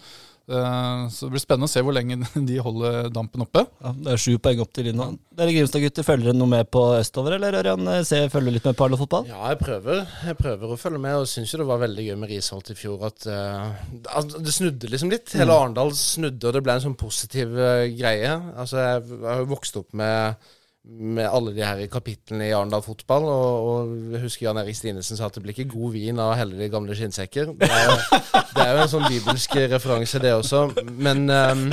[0.47, 2.17] Eh, Så det blir spennende å se hvor lenge
[2.49, 3.65] de holder dampen oppe.
[3.83, 5.09] Ja, det er sju poeng opp til linja.
[5.37, 7.89] Dere Grimstad-gutter, følger dere noe med på østover, eller Ørjan?
[8.07, 9.27] Se, følger litt med på fotball?
[9.29, 10.03] Ja, jeg prøver.
[10.25, 12.77] Jeg prøver å følge med, og syns jo det var veldig gøy med Risholt i
[12.79, 13.03] fjor.
[13.11, 15.35] At eh, altså, det snudde liksom litt.
[15.37, 18.31] Hele Arendal snudde, og det ble en sånn positiv eh, greie.
[18.55, 20.47] Altså, jeg, jeg har jo vokst opp med
[20.87, 23.27] med alle de her kapitlene i Arendal fotball.
[23.27, 26.33] Og, og jeg husker Jan Erik Stinesen sa at det blir ikke god vin av
[26.33, 27.53] å helle de gamle skinnsekker.
[27.59, 28.21] Det er, jo,
[28.55, 30.63] det er jo en sånn bibelsk referanse, det også.
[30.95, 31.67] Men, ehm,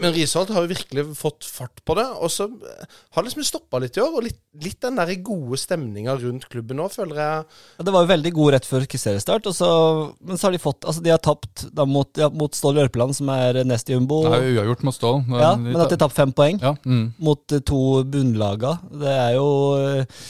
[0.00, 2.06] men Risholt har jo virkelig fått fart på det.
[2.22, 4.16] Og så har det liksom stoppa litt i år.
[4.18, 7.46] Og litt, litt den der gode stemninga rundt klubben nå, føler jeg.
[7.78, 9.70] Ja, det var jo veldig god rett før seriestart, og så,
[10.24, 13.16] men så har de fått Altså, de har tapt da mot, ja, mot Stål Jørpeland,
[13.18, 14.22] som er nest i jumbo.
[14.26, 15.18] Det er jo uavgjort mot Stål.
[15.34, 17.04] Ja, men at de har tapt fem poeng ja, mm.
[17.24, 20.22] mot eh, to bunnlaga, det er jo eh,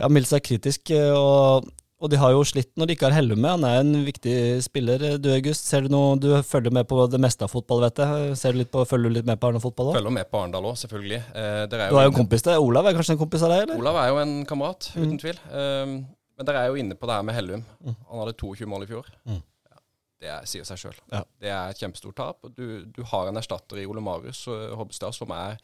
[0.00, 0.90] Ja, mildt sagt kritisk.
[0.96, 1.68] eh, Og,
[2.00, 3.50] og de har jo slitt når de ikke har Hellum med.
[3.58, 4.34] Han er en viktig
[4.64, 5.02] spiller.
[5.20, 8.36] Du, August, ser du noe Du følger med på det meste av fotball, vet jeg.
[8.40, 9.98] Ser du litt på, følger du litt med på Arendal-fotball òg?
[9.98, 11.18] Følger med på Arendal òg, selvfølgelig.
[11.34, 12.56] Eh, er Du har jo en kompis der.
[12.64, 13.82] Olav er kanskje en kompis av deg, eller?
[13.84, 15.18] Olav er jo en kamerat, uten Mm.
[15.20, 15.40] tvil.
[15.52, 15.92] Um,
[16.40, 17.64] men dere er jo inne på det her med Hellum.
[17.84, 19.10] Han hadde 22 mål i fjor.
[19.28, 19.42] Mm.
[19.68, 19.76] Ja,
[20.24, 20.96] det er, sier seg sjøl.
[21.12, 21.20] Ja.
[21.40, 22.48] Det er et kjempestort tap.
[22.56, 25.60] Du, du har en erstatter i Ole Marius uh, Hobbestad som er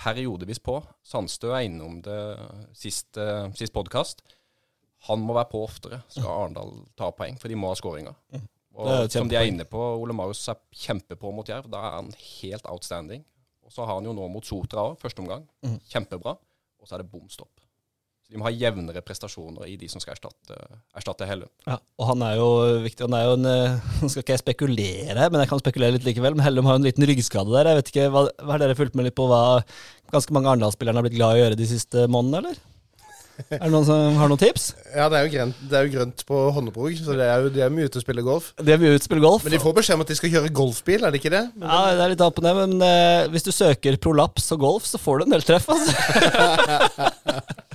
[0.00, 0.80] periodevis på.
[1.06, 2.18] Sandstø er innom det
[2.74, 4.22] sist, uh, sist podkast.
[5.08, 8.16] Han må være på oftere, skal Arendal ta poeng, for de må ha skåringer.
[8.36, 8.42] Er
[8.80, 11.70] Og som de er inne på, Ole Marius er kjempepå mot Jerv.
[11.72, 13.24] Da er han helt outstanding.
[13.64, 15.46] Og så har han jo nå mot Sotra òg, første omgang.
[15.64, 15.80] Mhm.
[15.92, 16.36] Kjempebra.
[16.80, 17.52] Og så er det bom stopp.
[18.24, 20.56] Så de må ha jevnere prestasjoner i de som skal erstatte,
[20.96, 21.48] erstatte Helle.
[21.66, 22.48] Ja, og han er jo
[22.84, 23.04] viktig.
[23.08, 26.06] Han er jo en eh, Nå skal ikke jeg spekulere, men jeg kan spekulere litt
[26.06, 26.36] likevel.
[26.36, 27.72] Men Hellum har jo en liten ryggskade der.
[27.72, 29.42] Jeg vet ikke, hva, hva Har dere fulgt med litt på hva
[30.14, 32.66] ganske mange Arendal-spillerne har blitt glad i å gjøre de siste månedene, eller?
[33.48, 34.70] Er det noen som har noen tips?
[34.94, 37.52] Ja, det er jo grønt, det er jo grønt på Honnebrog, så det er jo
[37.54, 38.52] de er mye ute og spiller golf.
[38.60, 39.46] De ute og spille golf.
[39.46, 41.44] Men de får beskjed om at de skal kjøre golfbil, er det ikke det?
[41.62, 44.88] Ja, det er litt opp på ned, men uh, hvis du søker prolaps og golf,
[44.88, 47.10] så får du en del treff, altså.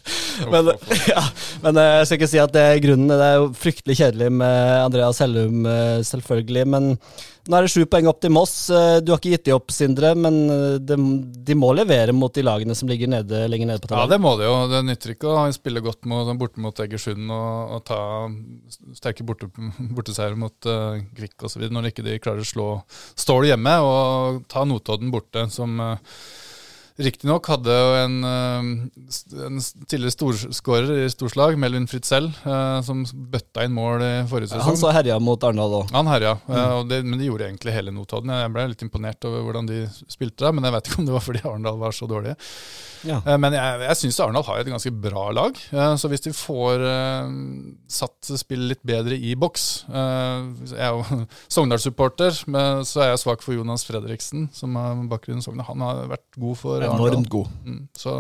[0.52, 0.74] men,
[1.14, 1.24] ja,
[1.64, 3.12] men eh, jeg skal ikke si at det er grunnen.
[3.12, 6.66] Det er jo fryktelig kjedelig med Andreas Hellum, eh, selvfølgelig.
[6.76, 6.92] Men
[7.46, 8.54] nå er det sju poeng opp til Moss.
[8.74, 10.98] Eh, Du har ikke gitt de opp, Sindre, men eh, de,
[11.46, 14.36] de må levere mot de lagene som ligger nede, lenger nede på Ja, det må
[14.40, 14.56] de jo.
[14.72, 18.00] Det nytter ikke å spille godt mot, borte mot Egersund og, og ta
[18.98, 19.50] sterke borte,
[19.98, 21.68] borteseier mot uh, Kvikk osv.
[21.70, 22.70] når ikke de klarer å slå
[23.18, 26.18] Stål hjemme og ta Notodden borte, som uh,
[26.96, 28.68] Riktignok hadde jo en, eh,
[29.46, 34.64] en tidligere storskårer i storslag, Melvin Fritzel, eh, som bøtta inn mål i forrige sesong.
[34.70, 35.92] Han så herja mot Arendal òg.
[35.92, 36.56] Han herja, mm.
[36.78, 38.32] og det, men det gjorde egentlig hele Notodden.
[38.32, 41.18] Jeg ble litt imponert over hvordan de spilte der, men jeg vet ikke om det
[41.18, 42.38] var fordi Arendal var så dårlige.
[43.06, 43.20] Ja.
[43.26, 46.34] Eh, Men jeg, jeg syns Arendal har et ganske bra lag, eh, så hvis de
[46.36, 47.34] får eh,
[47.92, 53.24] satt spillet litt bedre i boks eh, Jeg er jo Sogndal-supporter, men så er jeg
[53.26, 55.70] svak for Jonas Fredriksen, som har bakgrunn i Sogndal.
[55.70, 56.85] Han har vært god for.
[56.94, 57.48] Enormt god.
[57.66, 58.14] Mm, så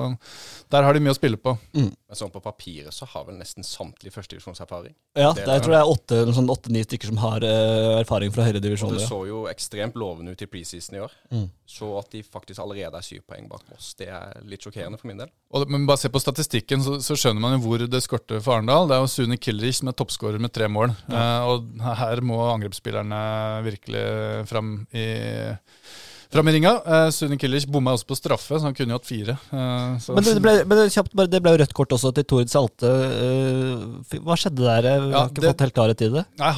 [0.71, 1.53] der har de mye å spille på.
[1.75, 4.93] Men sånn på papiret så har vel nesten samtlige førstedivisjonserfaring.
[5.15, 7.43] Ja, Det det er- jeg tror det er åtte- noen sånn åtte-ni stykker som har
[7.43, 11.11] uh, erfaring fra høyere Og det så jo ekstremt lovende ut i preseason i år.
[11.31, 11.49] Mm.
[11.65, 15.07] Så at de faktisk allerede er syv poeng bak oss, det er litt sjokkerende for
[15.07, 15.29] min del.
[15.51, 18.55] Og, men bare se på statistikken, så, så skjønner man jo hvor det skorter for
[18.57, 18.87] Arendal.
[18.87, 20.95] Det er jo Sune Kilrich som er toppskårer med tre mål.
[21.09, 25.07] Eh, og her må angrepsspillerne virkelig fram i
[26.33, 26.73] Fram i ringa.
[26.85, 29.37] Uh, Sune Kilrich bomma også på straffe, så han kunne jo hatt fire.
[29.51, 29.97] Uh.
[30.15, 32.89] Men det ble, men det, kjapt, det ble jo rødt kort også til Tord Salte.
[32.89, 34.89] Uh, hva skjedde der?
[34.89, 36.25] Jeg Ja, har ikke det- fått helt klarhet i det.
[36.41, 36.51] Nei,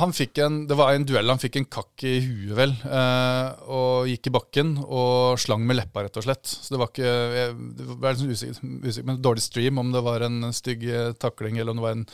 [0.48, 1.30] en, Det var en duell.
[1.30, 5.78] Han fikk en kakk i huet, vel, eh, og gikk i bakken og slang med
[5.78, 6.46] leppa, rett og slett.
[6.46, 10.04] Så det var ikke Jeg det var liksom usikker, usikker men dårlig stream om det
[10.06, 12.06] var en stygg eh, takling eller om det var en,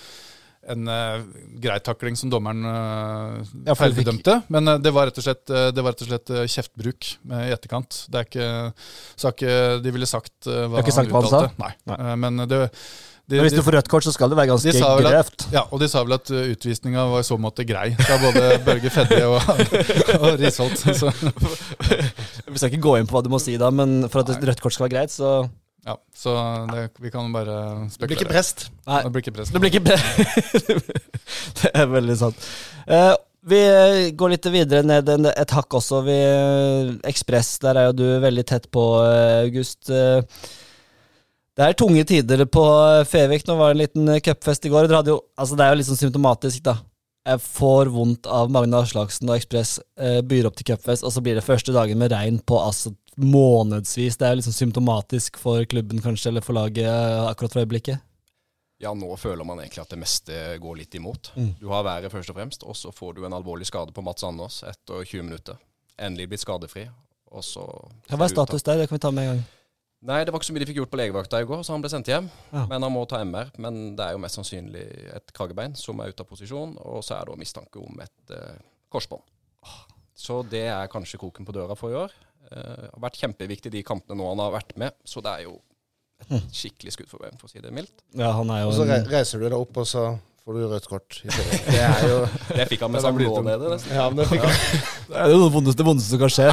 [0.72, 1.22] en uh,
[1.64, 4.40] grei takling som dommeren uh, Ja, feilbedømte.
[4.54, 8.04] Men uh, det var rett og slett, det var rett og slett kjeftbruk i etterkant.
[8.12, 8.52] Det er ikke,
[9.34, 11.48] ikke De ville sagt hva ikke sagt hva han sa?
[11.60, 11.74] Nei.
[11.90, 11.98] Nei.
[12.20, 12.62] Men det,
[13.24, 15.46] de, Men hvis du får rødt kort, så skal det være ganske de grøvt.
[15.54, 18.92] ja, og de sa vel at utvisninga var i så måte grei fra både Børge
[18.92, 19.52] Fedje og,
[20.20, 20.84] og Risholt.
[20.84, 21.12] Så,
[22.52, 24.64] Vi skal ikke gå inn på hva du må si da, men for at rødt
[24.64, 25.44] kort skal være greit, så
[25.84, 26.34] ja, så
[26.72, 27.56] det, vi kan bare
[27.92, 28.70] Det blir ikke prest.
[28.88, 29.52] Nei, Det blir ikke prest.
[29.52, 29.98] det blir ikke
[31.60, 32.46] Det er veldig sant.
[32.88, 33.60] Uh, vi
[34.16, 36.00] går litt videre ned et hakk også.
[36.06, 36.16] Vi,
[37.10, 39.90] Ekspress, der er jo du veldig tett på, eh, August.
[39.92, 40.24] Eh,
[41.54, 42.64] Det er tunge tider på
[43.06, 43.44] Fevik.
[43.46, 44.88] Nå var det en liten cupfest i går.
[44.90, 46.78] Hadde jo, altså det er jo litt sånn symptomatisk, da.
[47.28, 49.76] Jeg får vondt av Magne Aslaksen og Ekspress
[50.26, 54.18] byr opp til cupfest, og så blir det første dagen med regn på altså månedsvis.
[54.18, 58.04] Det er jo liksom symptomatisk for klubben, kanskje, eller for laget eh, akkurat for øyeblikket.
[58.84, 61.32] Ja, nå føler man egentlig at det meste går litt imot.
[61.40, 61.54] Mm.
[61.62, 64.26] Du har været først og fremst, og så får du en alvorlig skade på Mats
[64.28, 65.60] Anders etter 20 minutter.
[65.96, 66.88] Endelig blitt skadefri,
[67.32, 67.64] og så
[68.10, 68.82] Ja, hva er status der?
[68.82, 69.44] Det kan vi ta med en gang.
[70.04, 71.84] Nei, det var ikke så mye de fikk gjort på legevakta i går, så han
[71.84, 72.26] ble sendt hjem.
[72.52, 72.66] Ja.
[72.68, 73.54] Men han må ta MR.
[73.64, 74.84] Men det er jo mest sannsynlig
[75.16, 78.58] et kragebein som er ute av posisjon, og så er det mistanke om et eh,
[78.92, 79.24] korsbånd.
[80.24, 82.12] Så det er kanskje kroken på døra for i år.
[82.52, 85.56] Eh, har vært kjempeviktig de kampene nå han har vært med, så det er jo
[86.24, 88.04] et skikkelig skudd for baugen, for å si det mildt.
[88.20, 90.06] Ja, han er jo Og så reiser du deg opp, og så
[90.44, 91.20] får du rødt kort.
[91.24, 92.18] Det er jo
[92.58, 93.70] Det fikk han med Det seg blir nå nede.
[93.74, 93.94] nesten.
[93.96, 94.44] Ja, men det fikk
[95.14, 96.48] det er jo det vondeste, vondeste som kan skje.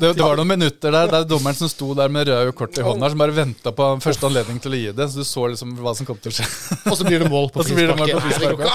[0.00, 2.84] Det, det var noen minutter der der dommeren som sto der med røde kort i
[2.86, 5.06] hånda, som bare venta på første anledning til å gi det.
[5.12, 6.46] Så du så liksom hva som kom til å skje.
[6.90, 8.66] Og så blir det mål på frisparket.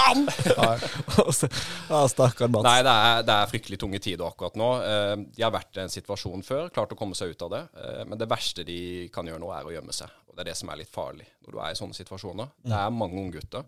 [1.90, 2.64] ja, stakkar Mats.
[2.66, 4.68] Nei, det er, det er fryktelig tunge tider akkurat nå.
[4.84, 7.62] Eh, De har vært i en situasjon før, klart å komme seg ut av det.
[7.82, 8.78] Eh, Men det verste de
[9.14, 10.12] kan gjøre nå, er å gjemme seg.
[10.30, 12.52] Og Det er det som er litt farlig når du er i sånne situasjoner.
[12.66, 13.66] Det er mange unggutter.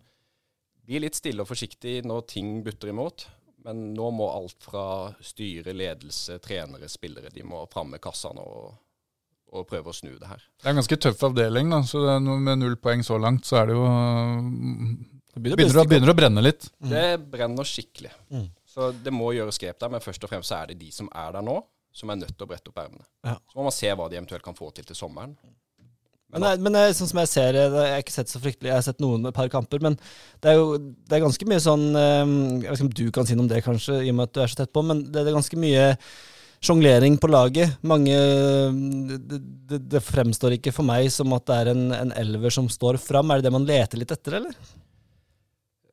[0.88, 3.26] Bli litt stille og forsiktig når ting butter imot.
[3.66, 4.84] Men nå må alt fra
[5.20, 8.70] styre, ledelse, trenere, spillere, de må fram med kassene og,
[9.52, 10.46] og prøve å snu det her.
[10.56, 11.82] Det er en ganske tøff avdeling, da.
[11.84, 15.60] Så det er noe med null poeng så langt, så er det jo Det Begynner,
[15.60, 16.70] begynner, å, begynner å brenne litt.
[16.80, 18.14] Det brenner skikkelig.
[18.32, 18.48] Mm.
[18.64, 21.10] Så det må gjøres grep der, men først og fremst så er det de som
[21.12, 21.58] er der nå,
[21.92, 23.04] som er nødt til å brette opp ermene.
[23.26, 23.36] Ja.
[23.50, 25.36] Så må man se hva de eventuelt kan få til til sommeren.
[26.28, 28.76] Men, men, men sånn som jeg ser det, Jeg har ikke sett så fryktelig, jeg
[28.76, 29.94] har sett noen et par kamper, men
[30.44, 32.32] det er jo det er ganske mye sånn eh,
[32.64, 34.34] Jeg vet ikke om du kan si noe om det, kanskje, i og med at
[34.36, 35.86] du er så tett på, men det, er ganske mye
[36.58, 37.78] sjonglering på laget.
[37.86, 38.18] Mange
[39.08, 39.38] det,
[39.70, 42.98] det, det fremstår ikke for meg som at det er en, en elver som står
[43.00, 43.30] fram.
[43.32, 44.58] Er det det man leter litt etter, eller?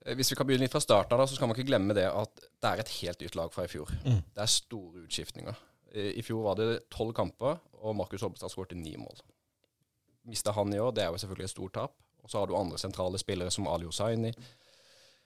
[0.03, 2.09] Eh, Hvis vi kan begynne litt fra starten, da, så skal man ikke glemme det
[2.09, 3.93] at det er et helt nytt lag fra i fjor.
[4.03, 4.19] Mm.
[4.19, 5.63] Det er store utskiftninger.
[5.95, 9.15] I fjor var det tolv kamper, og Markus Holmestad skåret ni mål.
[10.25, 11.95] Mista han i år, det er jo selvfølgelig et stort tap.
[12.25, 14.31] Og så har du andre sentrale spillere som Ali Hossaini.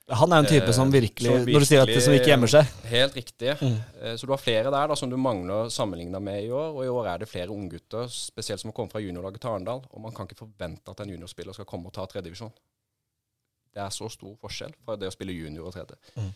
[0.10, 2.32] Han er en type Eh, som virkelig, som Når du sier at det som ikke
[2.32, 2.66] gjemmer seg.
[2.90, 3.54] Helt riktig.
[3.62, 3.78] Mm.
[4.02, 6.74] Eh, Så du har flere der da som du mangler sammenligna med i år.
[6.74, 9.84] Og i år er det flere unggutter, spesielt som har kommet fra juniorlaget til Arendal.
[9.92, 12.52] Og man kan ikke forvente at en juniorspiller skal komme og ta tredjedivisjon.
[13.74, 15.96] Det er så stor forskjell fra det å spille junior og tredje.
[16.16, 16.34] Mm.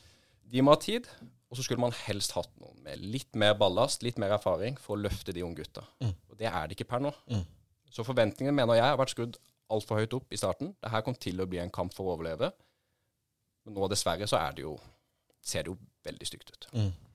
[0.53, 1.07] De må ha tid,
[1.49, 4.95] og så skulle man helst hatt noen med litt mer ballast, litt mer erfaring, for
[4.95, 5.81] å løfte de unggutta.
[5.99, 6.13] Mm.
[6.29, 7.13] Og det er det ikke per nå.
[7.31, 7.43] Mm.
[7.93, 9.37] Så forventningene mener jeg har vært skrudd
[9.73, 10.73] altfor høyt opp i starten.
[10.81, 12.49] Det her kom til å bli en kamp for å overleve.
[13.63, 14.73] Men nå dessverre så er det jo
[15.43, 15.77] ser det jo
[16.07, 16.67] veldig stygt ut.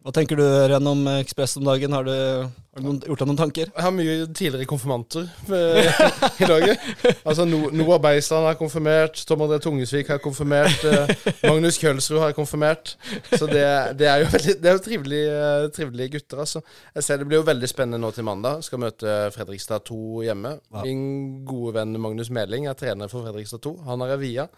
[0.08, 1.92] Hva tenker du gjennom om Ekspress om dagen?
[1.92, 3.68] Har du, har du noen, gjort deg noen tanker?
[3.68, 5.98] Jeg har mye tidligere konfirmanter eh,
[6.40, 6.86] i laget.
[7.28, 12.32] Altså no Noah Beisland er konfirmert, Tom André Tungesvik har konfirmert, eh, Magnus Kjølsrud har
[12.32, 12.94] konfirmert.
[13.34, 13.66] Så det,
[14.00, 15.42] det er jo veldig, det er jo trivelige,
[15.76, 16.64] trivelige gutter, altså.
[16.96, 18.64] Jeg ser Det blir jo veldig spennende nå til mandag.
[18.64, 20.54] Skal møte Fredrikstad 2 hjemme.
[20.72, 20.86] Ja.
[20.88, 23.74] Min gode venn Magnus Medling er trener for Fredrikstad 2.
[23.90, 24.48] Han er via.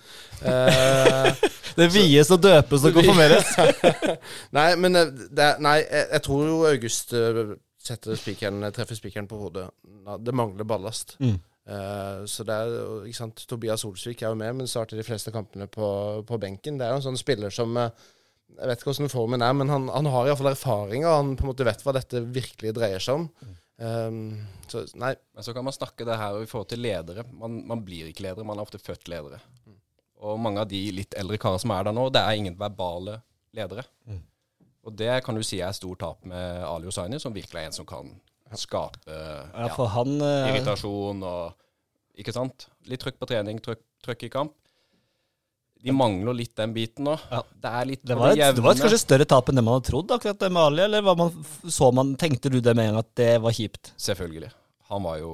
[0.50, 3.52] Eh, Det vies og døpes og konfirmeres.
[4.56, 5.10] nei, men eh,
[5.40, 9.66] det, nei, jeg, jeg tror jo August eh, setter spikeren, treffer spikeren på hodet.
[10.20, 11.16] Det mangler ballast.
[11.22, 11.38] Mm.
[11.70, 15.30] Uh, så det er ikke sant, Tobias Olsvik er jo med, men starter de fleste
[15.34, 15.86] kampene på,
[16.26, 16.80] på benken.
[16.80, 17.92] Det er jo en sånn spiller som eh,
[18.56, 21.46] Jeg vet ikke hvordan formen er, men han, han har iallfall erfaring, og han på
[21.46, 23.28] en måte vet hva dette virkelig dreier seg om.
[23.80, 24.24] Um,
[24.68, 27.24] så nei, Men så kan man snakke det her i forhold til ledere.
[27.30, 29.38] Man, man blir ikke ledere, man er ofte født ledere.
[30.26, 33.20] Og mange av de litt eldre karene som er der nå, det er ingen verbale
[33.56, 33.86] ledere.
[34.10, 34.20] Mm.
[34.86, 37.76] Og det kan du si er stort tap med Ali Hossaini, som virkelig er en
[37.76, 38.14] som kan
[38.58, 42.66] skape Ja, ja, han eh, irritasjon og Ikke sant?
[42.90, 44.56] Litt trøkk på trening, trøkk, trøkk i kamp.
[45.80, 47.14] De mangler litt den biten nå.
[47.30, 47.40] Ja.
[47.62, 49.78] Det er litt det var, et, det var et kanskje større tap enn det man
[49.78, 50.82] hadde trodd, akkurat det med Ali?
[50.84, 51.30] Eller man,
[51.72, 53.94] så man, tenkte du det med en gang at det var kjipt?
[54.00, 54.50] Selvfølgelig.
[54.92, 55.32] Han var jo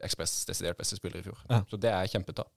[0.00, 1.40] Ekspress desidert beste spiller i fjor.
[1.50, 1.58] Ja.
[1.68, 2.48] Så det er kjempetap.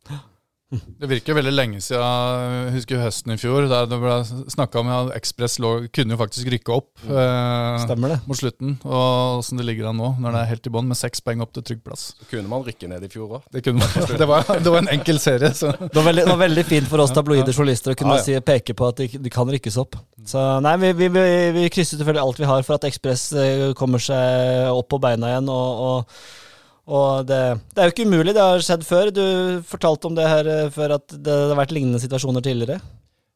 [0.99, 4.15] Det virker veldig lenge siden jeg husker høsten i fjor, der det ble
[4.53, 5.57] snakka om at Ekspress
[5.93, 8.17] kunne jo faktisk rykke opp eh, Stemmer det.
[8.29, 8.75] mot slutten.
[8.83, 11.43] Og åssen det ligger an nå, når det er helt i bånn, med seks poeng
[11.45, 12.05] opp til trygg plass.
[12.19, 13.47] Så kunne man rykke ned i fjor òg.
[13.53, 16.33] Det, kunne man, det, var, det var en enkel serie, så Det var veldig, det
[16.35, 18.27] var veldig fint for oss tabloide journalister å kunne Ja, ja.
[18.27, 19.97] Si, peke på at de, de kan rykkes opp.
[20.29, 21.25] Så nei, vi, vi, vi,
[21.59, 25.33] vi krysser selvfølgelig alt vi har for at Ekspress eh, kommer seg opp på beina
[25.33, 25.51] igjen.
[25.51, 26.41] og, og
[26.83, 27.39] og det,
[27.71, 29.11] det er jo ikke umulig, det har skjedd før.
[29.15, 29.23] Du
[29.67, 32.81] fortalte om det her eh, før, at det har vært lignende situasjoner tidligere.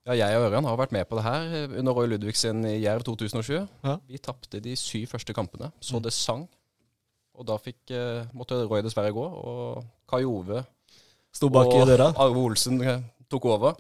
[0.08, 2.78] Ja, jeg og Ørjan har vært med på det her eh, under Roy Ludvigsen i
[2.84, 3.54] Jerv 2007.
[3.56, 3.98] Ja.
[4.08, 6.46] Vi tapte de syv første kampene, så det sang.
[7.38, 10.66] Og da fikk, eh, måtte Roy dessverre gå, og Kai Ove
[11.38, 12.10] Sto bak i og døra.
[12.18, 12.80] Arve Olsen
[13.30, 13.76] tok over.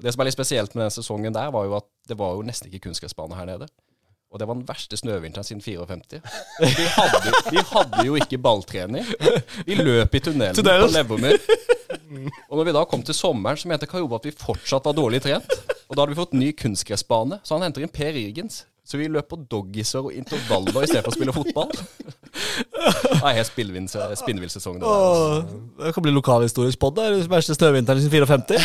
[0.00, 2.44] Det som er litt spesielt med den sesongen der, var jo at det var jo
[2.46, 3.68] nesten ikke kunstgressbane her nede.
[4.36, 6.20] Og det var den verste snøvinteren siden 54.
[6.60, 9.06] Vi hadde, vi hadde jo ikke balltrening.
[9.64, 11.40] Vi løp i tunnelen på Levermyr.
[12.50, 15.22] Og når vi da kom til sommeren, så mente Kajoba at vi fortsatt var dårlig
[15.24, 15.48] trent.
[15.88, 18.66] Og da hadde vi fått ny kunstgressbane, så han henter inn Per Irgens.
[18.86, 21.72] Så vi løp på doggiser og intervaller i stedet for å spille fotball.
[23.24, 24.76] Er helt spinnvill sesong.
[25.80, 27.00] Det kan bli lokalhistorisk pod.
[27.00, 28.60] Den verste snøvinteren siden 54.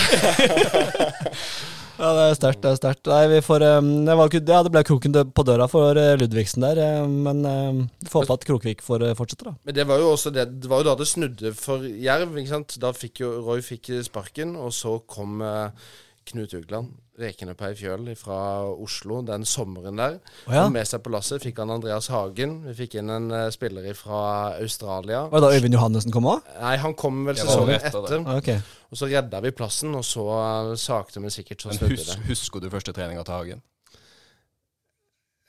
[2.02, 2.62] ja, det er sterkt.
[2.64, 3.10] Det er sterkt.
[3.12, 6.66] Nei, vi får um, det, var, ja, det ble kroken på døra for eh, Ludvigsen
[6.66, 9.54] der, eh, men um, vi får håpe at Krokvik får eh, fortsette, da.
[9.68, 12.34] Men det var jo også det Det var jo da det snudde for Jerv.
[12.42, 12.78] ikke sant?
[12.82, 15.94] Da fikk jo Roy fikk sparken, og så kom eh,
[16.32, 20.19] Knut Ugland rekende på ei fjøl fra Oslo den sommeren der.
[20.47, 20.65] Oh, ja.
[20.65, 21.43] Kom med seg på lasset.
[21.45, 22.60] Fikk han Andreas Hagen.
[22.67, 24.21] Vi fikk inn en uh, spiller fra
[24.57, 25.23] Australia.
[25.31, 26.47] Var det da Øyvind Johannessen kom òg?
[26.60, 28.17] Nei, han kom vel sesongen etter etter.
[28.17, 28.38] det.
[28.38, 28.77] Ok.
[28.91, 32.21] Og så redda vi plassen, og så uh, sakte, men sikkert så snudde hus, det.
[32.29, 33.67] husker du første treninga til Hagen?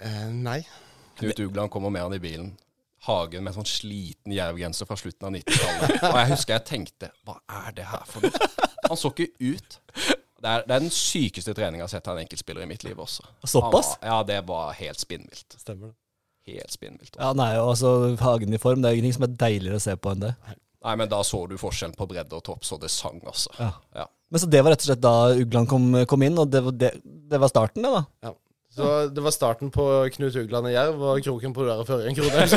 [0.02, 0.60] Eh, nei.
[1.18, 2.52] Knut Ugland kommer med han i bilen.
[3.02, 5.94] Hagen med sånn sliten jervgenser fra slutten av 90-tallet.
[6.06, 8.50] Og jeg husker jeg tenkte Hva er det her for noe?
[8.86, 9.78] Han så ikke ut.
[10.42, 12.82] Det er, det er den sykeste treninga jeg har sett av en enkeltspiller i mitt
[12.86, 13.22] liv også.
[13.46, 13.92] Såpass?
[14.00, 15.54] Var- Ja, det var helt spinnvilt.
[15.60, 15.94] Stemmer det.
[16.56, 17.14] Helt spinnvilt.
[17.20, 20.10] Ja, nei, altså Hagen i form, det er ingenting som er deiligere å se på
[20.10, 20.32] enn det.
[20.82, 23.52] Nei, men da så du forskjellen på bredde og topp, så det sang, altså.
[23.60, 23.68] Ja.
[23.94, 24.06] Ja.
[24.32, 26.72] Men så det var rett og slett da Ugland kom, kom inn, og det var,
[26.74, 28.32] det, det var starten, det, da?
[28.72, 32.14] Så det var starten på Knut Ugland i Jerv, og kroken på døra før en
[32.16, 32.46] krone.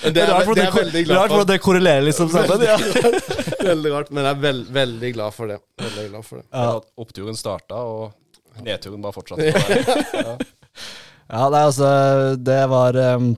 [0.00, 1.34] Det er, rart det er veldig glad rart for.
[1.36, 2.62] hvordan det korrelerer liksom sammen.
[2.64, 2.76] Ja.
[3.70, 5.58] Veldig rart, men jeg er veld, veldig glad for det.
[5.82, 6.46] Veldig glad for det.
[6.56, 6.70] Ja.
[7.04, 8.10] Oppturen starta, og
[8.66, 9.44] nedturen bare fortsatte.
[11.30, 11.86] Ja, nei, altså,
[12.40, 13.28] det var um,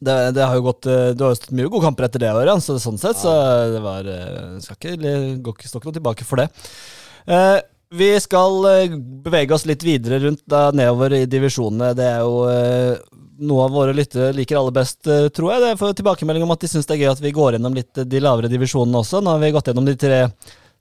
[0.00, 2.32] det, det har jo gått uh, Du har jo stått mye gode kamper etter det
[2.34, 3.30] året, så sånn sett så
[3.70, 5.12] det var uh, Skal ikke, det
[5.44, 6.48] går ikke stå ikke noe tilbake for det.
[7.28, 7.60] Uh,
[7.94, 11.92] vi skal uh, bevege oss litt videre rundt da, nedover i divisjonene.
[11.96, 15.62] Det er jo uh, noe av våre lyttere liker aller best, uh, tror jeg.
[15.64, 18.04] Det for tilbakemelding om at de syns det er gøy at vi går gjennom litt
[18.04, 19.22] de lavere divisjonene også.
[19.24, 20.20] Nå har vi gått gjennom de tre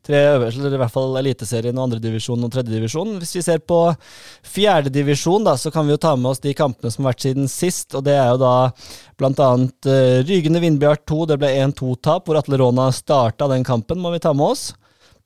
[0.03, 3.15] tre øverste, eller i hvert fall Eliteserien og andredivisjon og tredjedivisjon.
[3.21, 3.79] Hvis vi ser på
[4.55, 7.47] fjerdedivisjon, da, så kan vi jo ta med oss de kampene som har vært siden
[7.51, 7.95] sist.
[7.95, 8.55] og Det er jo da
[9.19, 9.49] bl.a.
[9.87, 14.23] Uh, Rygende Vindbjart 2, det ble 1-2-tap, hvor Atle Råna starta den kampen, må vi
[14.23, 14.71] ta med oss.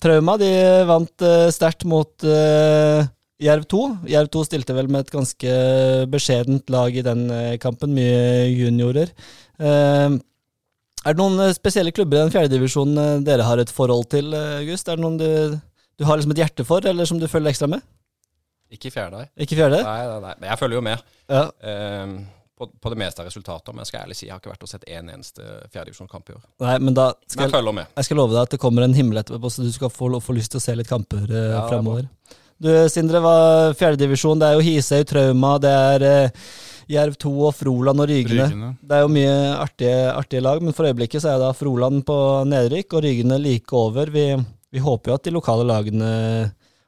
[0.03, 0.51] Trauma de
[0.89, 3.01] vant uh, sterkt mot uh,
[3.41, 3.81] Jerv 2.
[4.11, 5.57] Jerv 2 stilte vel med et ganske
[6.13, 9.13] beskjedent lag i den uh, kampen, mye juniorer.
[9.57, 10.19] Uh,
[11.07, 14.33] er det noen eh, spesielle klubber i den fjerdedivisjonen eh, dere har et forhold til,
[14.35, 14.89] eh, August?
[14.89, 15.27] Er det noen du,
[15.99, 17.85] du har liksom et hjerte for, eller som du følger ekstra med?
[18.73, 19.21] Ikke i fjerde.
[19.39, 19.79] Ikke fjerde?
[19.85, 20.33] Nei, nei, nei.
[20.41, 21.05] Men jeg følger jo med.
[21.31, 21.43] Ja.
[21.71, 22.17] Ehm,
[22.57, 24.65] på, på det meste av resultater, men jeg skal ærlig si jeg har ikke vært
[24.65, 25.43] og sett en eneste
[25.73, 26.43] fjerdedivisjonskamp i år.
[26.65, 27.91] Nei, men da skal jeg jeg, følger med.
[27.99, 30.37] jeg skal love deg at det kommer en himmel etterpå, så du skal få, få
[30.37, 32.09] lyst til å se litt kamper eh, Ja, det er.
[32.57, 34.39] Du, Sindre, var fjerdedivisjon.
[34.41, 36.45] Det er jo Hisøy, Trauma, det er eh,
[36.89, 38.47] Jerv 2 og Froland og Rygene.
[38.47, 38.69] Rygene.
[38.81, 42.17] Det er jo mye artige, artige lag, men for øyeblikket så er da Froland på
[42.49, 44.09] nedrykk og Rygene like over.
[44.09, 44.31] Vi,
[44.73, 46.09] vi håper jo at de lokale lagene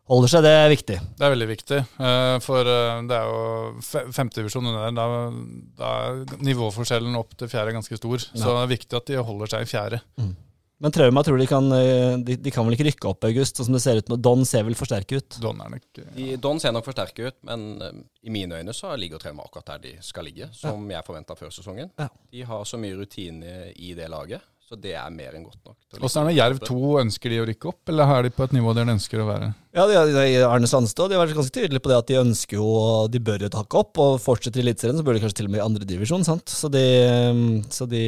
[0.09, 0.97] holder seg, det er viktig.
[1.19, 4.97] Det er veldig viktig, eh, for eh, det er jo fe- femtedivisjon under der.
[4.97, 5.07] Da,
[5.79, 8.17] da er nivåforskjellen opp til fjerde ganske stor.
[8.29, 10.01] Så det er viktig at de holder seg i fjerde.
[10.79, 13.67] Men Trauma tror de kan eh, de, de kan vel ikke rykke opp, August, sånn
[13.67, 14.15] som det ser ut nå.
[14.23, 15.39] Don ser vel for sterk ut.
[15.43, 17.65] Don er nok De, Don ser nok for sterk ut, men
[18.23, 21.51] i mine øyne så ligger Trauma akkurat der de skal ligge, som jeg forventa før
[21.51, 21.91] sesongen.
[21.99, 22.07] Ja.
[22.31, 24.39] De har så mye rutine i det laget,
[24.69, 25.75] så det er mer enn godt nok.
[25.97, 26.75] Åssen er det med Jerv 2?
[27.01, 29.25] Ønsker de å rykke opp, eller er de på et nivå der de ønsker å
[29.25, 29.47] være?
[29.73, 32.58] Ja, de, de, Arne Sandstad de har vært ganske tydelige på det at de ønsker
[32.58, 32.69] jo
[33.13, 35.53] De bør jo takke opp, og fortsetter i Eliteserien, så bør de kanskje til og
[35.55, 36.53] med i andredivisjon, sant.
[36.53, 36.84] Så, de,
[37.73, 38.03] så de,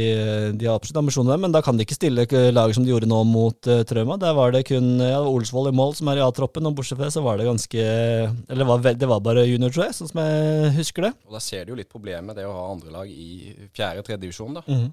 [0.57, 3.23] de har absolutt ambisjoner, men da kan de ikke stille lag som de gjorde nå
[3.29, 4.17] mot uh, Trauma.
[4.21, 7.09] Der var det kun ja, Olsvoll i mål som er i A-troppen, og bortsett fra
[7.09, 10.21] det så var det ganske Eller var, det var bare junior, tror jeg, sånn som
[10.21, 11.15] jeg husker det.
[11.29, 14.61] Og Da ser du jo litt problemet det å ha andre lag i fjerde-tredje divisjon.
[14.61, 14.65] da.
[14.69, 14.91] Mhm.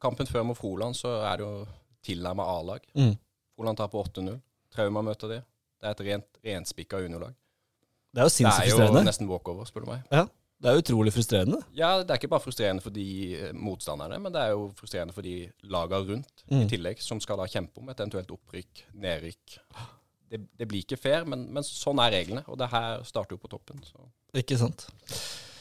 [0.00, 1.66] Kampen før mot Froland så er det jo
[2.06, 2.84] tilnærma A-lag.
[2.94, 3.14] Mm.
[3.58, 4.36] Froland tar på 8-0.
[4.74, 5.38] Trauma møter de.
[5.78, 7.34] Det er et rent renspikka juniorlag.
[8.14, 9.04] Det er jo Det er jo frustrerende.
[9.06, 10.02] nesten walkover, spør du meg.
[10.58, 11.60] Det er utrolig frustrerende.
[11.78, 13.04] Ja, det er ikke bare frustrerende for de
[13.36, 16.62] eh, motstanderne, men det er jo frustrerende for de laga rundt Mm.
[16.64, 19.58] i tillegg, som skal da kjempe om et eventuelt opprykk, nedrykk.
[20.30, 23.42] Det, det blir ikke fair, men, men sånn er reglene, og det her starter jo
[23.44, 23.78] på toppen.
[23.84, 24.00] Så.
[24.34, 24.88] Ikke sant?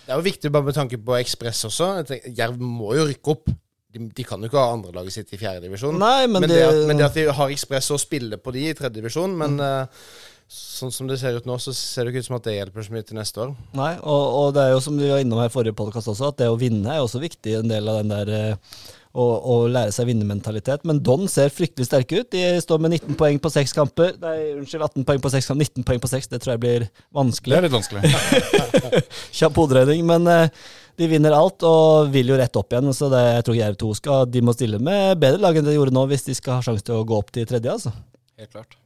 [0.07, 1.91] Det er jo viktig bare med tanke på Ekspress også.
[2.35, 3.49] Jerv må jo rykke opp.
[3.97, 5.97] De, de kan jo ikke ha andrelaget sitt i fjerdedivisjon.
[5.97, 8.67] Men, Men, det, det at, men det at de har Ekspress og spiller på de
[8.69, 10.03] i tredjedivisjon Men eh,
[10.47, 12.85] sånn som det ser ut nå, så ser det ikke ut som at det hjelper
[12.85, 13.49] så mye til neste år.
[13.75, 16.31] Nei, og, og det er jo som vi var innom her i forrige podkast også,
[16.31, 17.57] at det å vinne er også viktig.
[17.59, 18.79] En del av den der eh,
[19.17, 20.85] å, å lære seg vinnermentalitet.
[20.87, 22.29] Men Don ser fryktelig sterke ut.
[22.33, 24.15] De står med 19 poeng på seks kamper.
[24.21, 25.67] Nei, unnskyld, 18 poeng på seks kamper.
[25.67, 27.55] 19 poeng på seks, det tror jeg blir vanskelig.
[27.55, 29.03] Det er litt vanskelig.
[29.39, 30.05] Kjapp hoderegning.
[30.07, 32.89] Men eh, de vinner alt og vil jo rett opp igjen.
[32.97, 35.75] Så det, jeg tror Jerv 2 skal De må stille med bedre lag enn de
[35.77, 37.69] gjorde nå, hvis de skal ha sjanse til å gå opp til tredje.
[37.77, 37.93] altså.
[38.37, 38.77] Helt klart.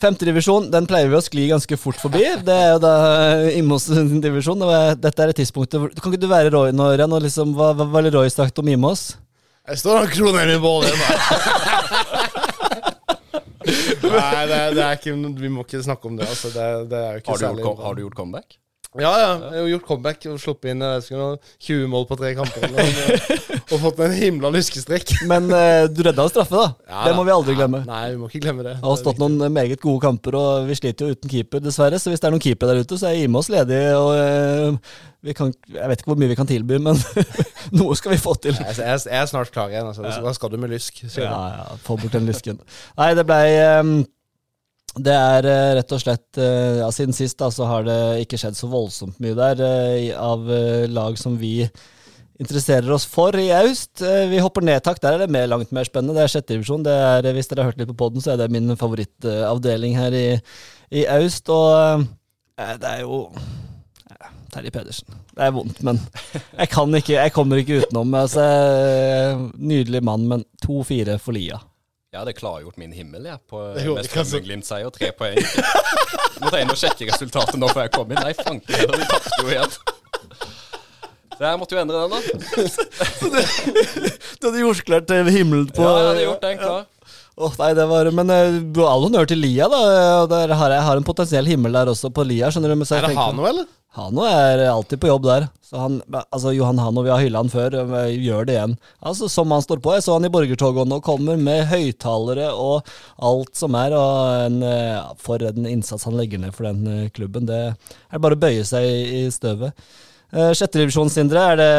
[0.00, 2.22] Femtedivisjon, den pleier vi å skli ganske fort forbi.
[2.44, 2.94] Det er jo da
[3.60, 4.62] Imos divisjon.
[4.66, 7.14] og Dette er et tidspunkt Kan ikke du være Roy nå, Ørjan?
[7.26, 9.12] Liksom, hva var Roy sagt om Imos?
[9.64, 10.92] Jeg står og kroner i bålet.
[13.64, 16.26] Nei, det, er- det er ikke Vi må ikke snakke om det.
[16.28, 16.50] Altså.
[16.52, 18.58] Det, det er jo ikke Har du, gjort, særlig har du gjort comeback?
[18.94, 19.30] Ja, ja.
[19.50, 21.32] Jeg har gjort comeback og sluppet inn noe,
[21.66, 22.66] 20 mål på tre kamper.
[22.70, 25.16] Og, og fått en himla lyskestrekk.
[25.30, 26.68] Men eh, du redda en straffe, da.
[26.86, 27.82] Ja, det må vi aldri glemme.
[27.88, 28.76] Nei, vi må ikke glemme det.
[28.78, 31.98] Det har stått noen meget gode kamper, og vi sliter jo uten keeper, dessverre.
[31.98, 33.82] Så hvis det er noen keepere der ute, så er Imos ledig.
[33.98, 34.94] Og eh,
[35.26, 37.00] vi kan, jeg vet ikke hvor mye vi kan tilby, men
[37.80, 38.54] noe skal vi få til.
[38.60, 39.90] Jeg, jeg, jeg er snart klar igjen.
[39.90, 40.06] Altså.
[40.22, 41.02] Hva skal du med lysk?
[41.16, 42.62] Ja, ja, få bort den lysken.
[43.00, 43.96] Nei, det blei ehm,
[44.94, 48.38] Det er eh, rett og slett eh, ja, Siden sist da, så har det ikke
[48.38, 50.46] skjedd så voldsomt mye der eh, av
[50.90, 51.56] lag som vi
[52.38, 54.02] interesserer oss for i Aust.
[54.02, 54.98] Vi hopper ned takk.
[55.02, 56.16] Der er det mer, langt mer spennende.
[56.18, 56.86] Det er sjette divisjon.
[56.86, 60.14] Det eh, hvis dere har hørt litt på poden, så er det min favorittavdeling her
[60.18, 60.24] i,
[60.94, 61.50] i Aust.
[61.50, 62.06] Og
[62.54, 63.24] ja, det er jo
[64.54, 65.20] Terje Pedersen.
[65.34, 65.98] Det er vondt, men
[66.60, 68.14] jeg kan ikke, jeg kommer ikke utenom.
[68.18, 68.44] Altså,
[69.58, 71.58] nydelig mann, men 2-4 for Lia.
[72.14, 74.12] Jeg hadde klargjort min himmel jeg, på, mest.
[74.12, 75.34] Strømmen-Glimt-seier, tre poeng.
[76.38, 78.20] Måtte jeg inn og sjekke resultatet nå før jeg kom inn.
[78.22, 79.74] Nei, fanken heller, vi tapte jo igjen.
[81.34, 82.20] Så jeg måtte jo endre den, da.
[84.38, 86.84] Du hadde gjort klart til himmelen på Ja, jeg hadde gjort den klar.
[87.34, 89.80] Åh, nei, det var Men eh, all honnør til Lia, da.
[90.30, 92.52] Der har jeg har en potensiell himmel der også, på Lia.
[92.54, 92.86] skjønner du?
[92.86, 93.66] Så jeg Er det Hano, eller?
[93.94, 95.44] Hano er alltid på jobb der.
[95.62, 97.76] Så han, altså Johan Hano, vi har hylla han før,
[98.10, 98.74] gjør det igjen.
[98.98, 99.92] Altså Som han står på.
[99.94, 102.90] Jeg så han i borgertoget nå, kommer med høyttalere og
[103.22, 103.94] alt som er.
[103.94, 107.46] Og en, eh, for en innsats han legger ned for den eh, klubben.
[107.46, 109.78] Det er bare å bøye seg i, støvet.
[110.34, 111.70] Sjetterevisjon, Sjettedivisjon, Sindre, er det,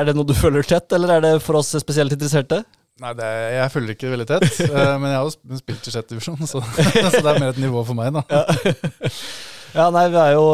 [0.00, 2.64] er det noe du følger tett, eller er det for oss spesielt interesserte?
[3.00, 5.94] Nei, det er, jeg følger ikke veldig tett, eh, men jeg har jo spilt i
[5.94, 6.64] sjette divisjon, så,
[7.14, 8.42] så det er mer et nivå for meg, da.
[9.70, 10.46] Ja, nei, vi er jo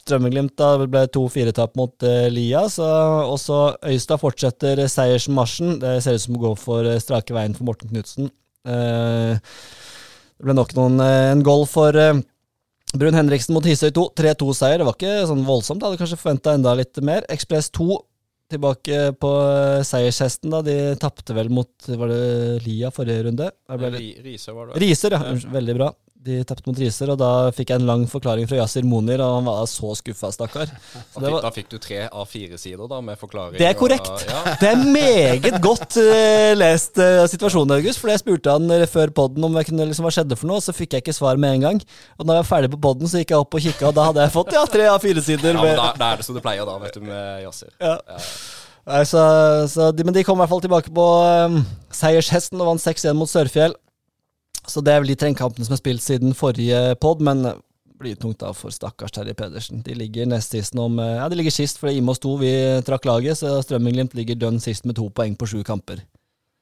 [0.00, 2.64] Strømmeglimt da ble to firetap mot eh, Lia.
[2.72, 2.86] Så
[3.30, 3.60] også
[3.92, 5.78] Øystad fortsetter seiersmarsjen.
[5.82, 8.30] Det ser ut som å gå for eh, strake veien for Morten Knutsen.
[8.64, 9.38] Eh,
[10.40, 11.92] det ble nok noen, en goal for
[12.90, 14.06] Brun Henriksen mot Hisøy 2.
[14.18, 14.80] 3-2-seier.
[14.80, 15.84] Det var ikke sånn voldsomt.
[15.84, 17.26] Hadde kanskje forventa enda litt mer.
[17.30, 17.98] Ekspress 2
[18.50, 19.28] tilbake på
[19.86, 20.50] seiershesten.
[20.50, 20.62] da.
[20.66, 22.22] De tapte vel mot Var det
[22.64, 23.50] Lia forrige runde?
[23.68, 24.80] Da ble det- Ri- Riise var det.
[24.82, 25.20] Riser, ja.
[25.54, 25.90] Veldig bra.
[26.20, 29.38] De tapte mot Riser, og da fikk jeg en lang forklaring fra Yasir Monir, og
[29.38, 30.68] han var så skuffa, stakkar.
[31.16, 33.56] Var- da fikk du tre av fire sider da, med forklaring.
[33.56, 34.26] Det er og- korrekt.
[34.28, 34.42] ja.
[34.60, 38.02] Det er meget godt uh, lest uh, situasjonen, August.
[38.02, 40.76] For jeg spurte han eh, før podden om kunne, liksom, hva skjedde for noe, så
[40.76, 41.82] fikk jeg ikke svar med en gang.
[42.18, 44.08] Og da jeg var ferdig på podden, så gikk jeg opp og kikka, og da
[44.10, 45.56] hadde jeg fått ja, tre av fire sider.
[45.56, 47.72] Ja, med- da, da er det som det pleier da, vet du, med Yasir.
[47.80, 47.96] Ja.
[48.90, 49.24] Nei, så,
[49.72, 51.06] så de, men de kom i hvert fall tilbake på
[51.48, 51.62] um,
[51.96, 53.72] seiershesten og vant 6-1 mot Sørfjell.
[54.68, 57.44] Så det er vel de trengkampene som er spilt siden forrige pod, men
[58.00, 59.82] blir tungt da for stakkars Terje Pedersen.
[59.84, 62.52] De ligger nest sist med Ja, de ligger sist fordi Imos 2 vi
[62.86, 66.00] trakk laget, så Strømmen-Glimt ligger dønn sist med to poeng på sju kamper.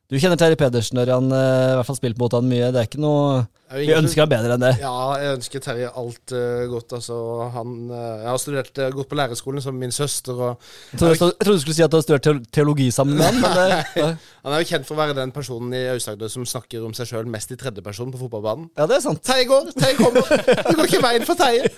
[0.08, 2.70] Du kjenner Terje Pedersen når han eh, i hvert fall spilt mot han mye.
[2.72, 3.42] Det er ikke noe
[3.76, 4.70] Vi ønsker han bedre enn det.
[4.80, 6.94] Ja, jeg ønsker Terje alt uh, godt.
[6.96, 7.18] Altså,
[7.52, 10.32] han, uh, jeg har studert uh, gått på lærerskolen som min søster.
[10.32, 10.54] Og
[10.94, 13.36] Jeg trodde, jeg trodde du skulle si at du har studert teologi sammen med han,
[13.44, 16.96] men han er jo kjent for å være den personen i Aust-Agder som snakker om
[16.96, 18.70] seg sjøl mest i tredjeperson på fotballbanen.
[18.80, 19.20] ja, det er sant.
[19.28, 19.72] Terje går!
[19.76, 20.36] Terje kommer!
[20.48, 21.68] Det går ikke veien for Terje!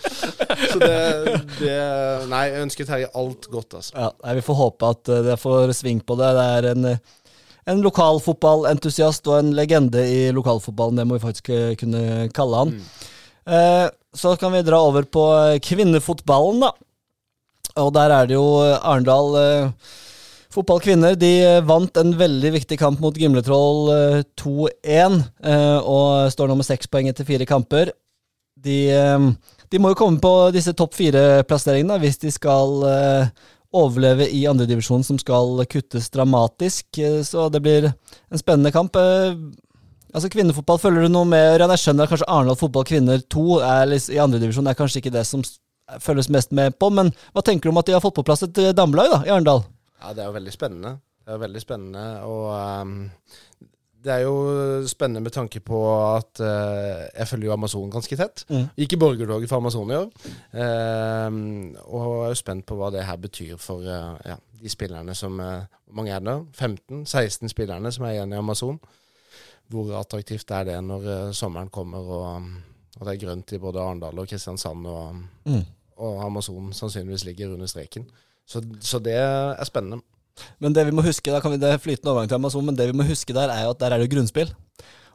[0.70, 1.74] Så det, det
[2.30, 3.98] Nei, jeg ønsker Terje alt godt, altså.
[3.98, 6.30] Ja, nei, Vi får håpe at det får sving på det.
[6.38, 6.92] Det er en,
[7.68, 11.00] en lokalfotballentusiast og en legende i lokalfotballen.
[11.00, 12.76] Det må vi faktisk eh, kunne kalle han.
[13.46, 13.86] Eh,
[14.16, 16.72] så kan vi dra over på eh, kvinnefotballen, da.
[17.80, 19.92] Og der er det jo Arendal eh,
[20.54, 21.18] fotballkvinner.
[21.20, 21.32] De
[21.68, 26.90] vant en veldig viktig kamp mot Gimletroll eh, 2-1, eh, og står nå med seks
[26.90, 27.92] poeng etter fire kamper.
[28.60, 28.80] De,
[29.72, 32.82] de må jo komme på disse topp fire-plasseringene hvis de skal
[33.72, 36.86] overleve i andredivisjon, som skal kuttes dramatisk.
[36.98, 38.96] Eh, Så det blir en spennende kamp.
[38.96, 39.34] Eh,
[40.10, 41.60] Altså Kvinnefotball, følger du noe med?
[41.62, 45.22] Jeg skjønner at kanskje Arendal fotball kvinner 2 er i andredivisjon er kanskje ikke det
[45.28, 45.44] som
[46.02, 48.42] følges mest med på, men hva tenker du om at de har fått på plass
[48.42, 49.62] et eh, damelag da, i Arendal?
[50.02, 50.96] Ja, det er jo veldig spennende.
[51.22, 52.94] Det er veldig spennende, og ehm,
[54.04, 54.34] det er jo
[54.88, 55.78] spennende med tanke på
[56.16, 58.44] at uh, jeg følger jo Amazon ganske tett.
[58.48, 58.68] Mm.
[58.78, 60.06] Gikk i borgertoget for Amazon i år.
[60.54, 61.36] Uh,
[61.84, 65.36] og er jo spent på hva det her betyr for uh, ja, de spillerne som
[65.40, 66.36] Hvor mange er det?
[66.60, 68.80] 15-16 spillerne som er igjen i Amazon.
[69.70, 72.48] Hvor attraktivt er det når sommeren kommer og,
[72.98, 75.62] og det er grønt i både Arendal og Kristiansand, og, Mm.
[75.96, 78.06] og Amazon sannsynligvis ligger under streken.
[78.46, 80.02] Så, så det er spennende.
[80.60, 82.76] Men det vi må huske, da kan vi det er flytende overgang til Amazon, men
[82.78, 84.52] det vi må huske der, er jo at der er det grunnspill.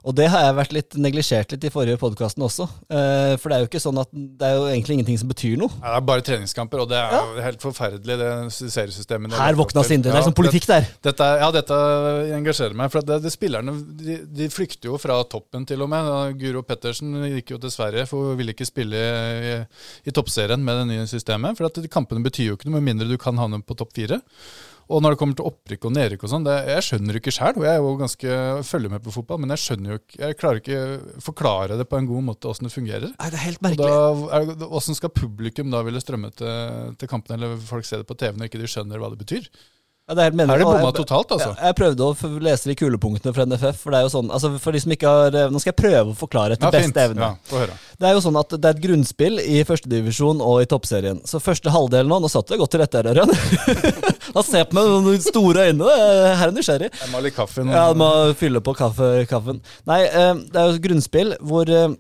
[0.06, 2.68] Og det har jeg vært litt neglisjert litt i forrige podkasten også.
[2.94, 5.56] Eh, for det er jo ikke sånn at det er jo egentlig ingenting som betyr
[5.58, 5.72] noe.
[5.82, 9.34] Ja, det er bare treningskamper, og det er jo helt forferdelig, det seriesystemet.
[9.34, 9.82] Her våkna.
[9.88, 10.12] Sindre.
[10.12, 10.86] Det Ja, er sånn politikk der.
[11.10, 11.80] Dette, er- ja, dette
[12.38, 12.92] engasjerer meg.
[12.94, 13.74] For det, det spillerne
[14.04, 16.38] de, de flykter jo fra toppen, til og med.
[16.38, 17.10] Guro Pettersen
[17.40, 19.58] gikk jo til Sverige, for hun ville ikke spille i,
[20.06, 21.58] i toppserien med det nye systemet.
[21.58, 24.22] For at kampene betyr jo ikke noe, med mindre du kan havne på topp fire.
[24.86, 27.58] Og når det kommer til opprykk og nedrykk og sånn, jeg skjønner ikke sjøl.
[27.66, 28.36] Jeg er jo ganske,
[28.70, 32.00] følger med på fotball, men jeg skjønner jo ikke, jeg klarer ikke forklare det på
[32.00, 33.14] en god måte åssen det fungerer.
[33.16, 33.96] Nei, det er helt merkelig.
[34.38, 38.18] er, Hvordan skal publikum da ville strømme til, til kampen, eller folk ser det på
[38.20, 39.50] TV når ikke de skjønner hva det betyr?
[40.06, 40.66] Ja, det er helt Er det.
[40.68, 41.48] Bomma totalt, altså?
[41.56, 43.80] Ja, jeg prøvde å lese de kulepunktene fra NFF.
[43.82, 46.14] For det er jo sånn, altså for de som ikke har Nå skal jeg prøve
[46.14, 47.32] å forklare etter Ja, beste evne.
[47.50, 47.66] Ja.
[47.98, 51.24] Det er jo sånn at det er et grunnspill i førstedivisjon og i toppserien.
[51.26, 53.34] Så første halvdel nå Nå satt det godt til rette her, Ørjan.
[54.38, 55.98] Han ser på meg med noen store øyne.
[56.38, 56.94] Her er nysgjerrig.
[57.02, 57.66] Jeg må ha litt kaffe.
[57.66, 57.74] nå.
[57.74, 59.62] Ja, du må fylle på kaffe, kaffen.
[59.90, 61.98] Nei, eh, det er jo et grunnspill hvor eh,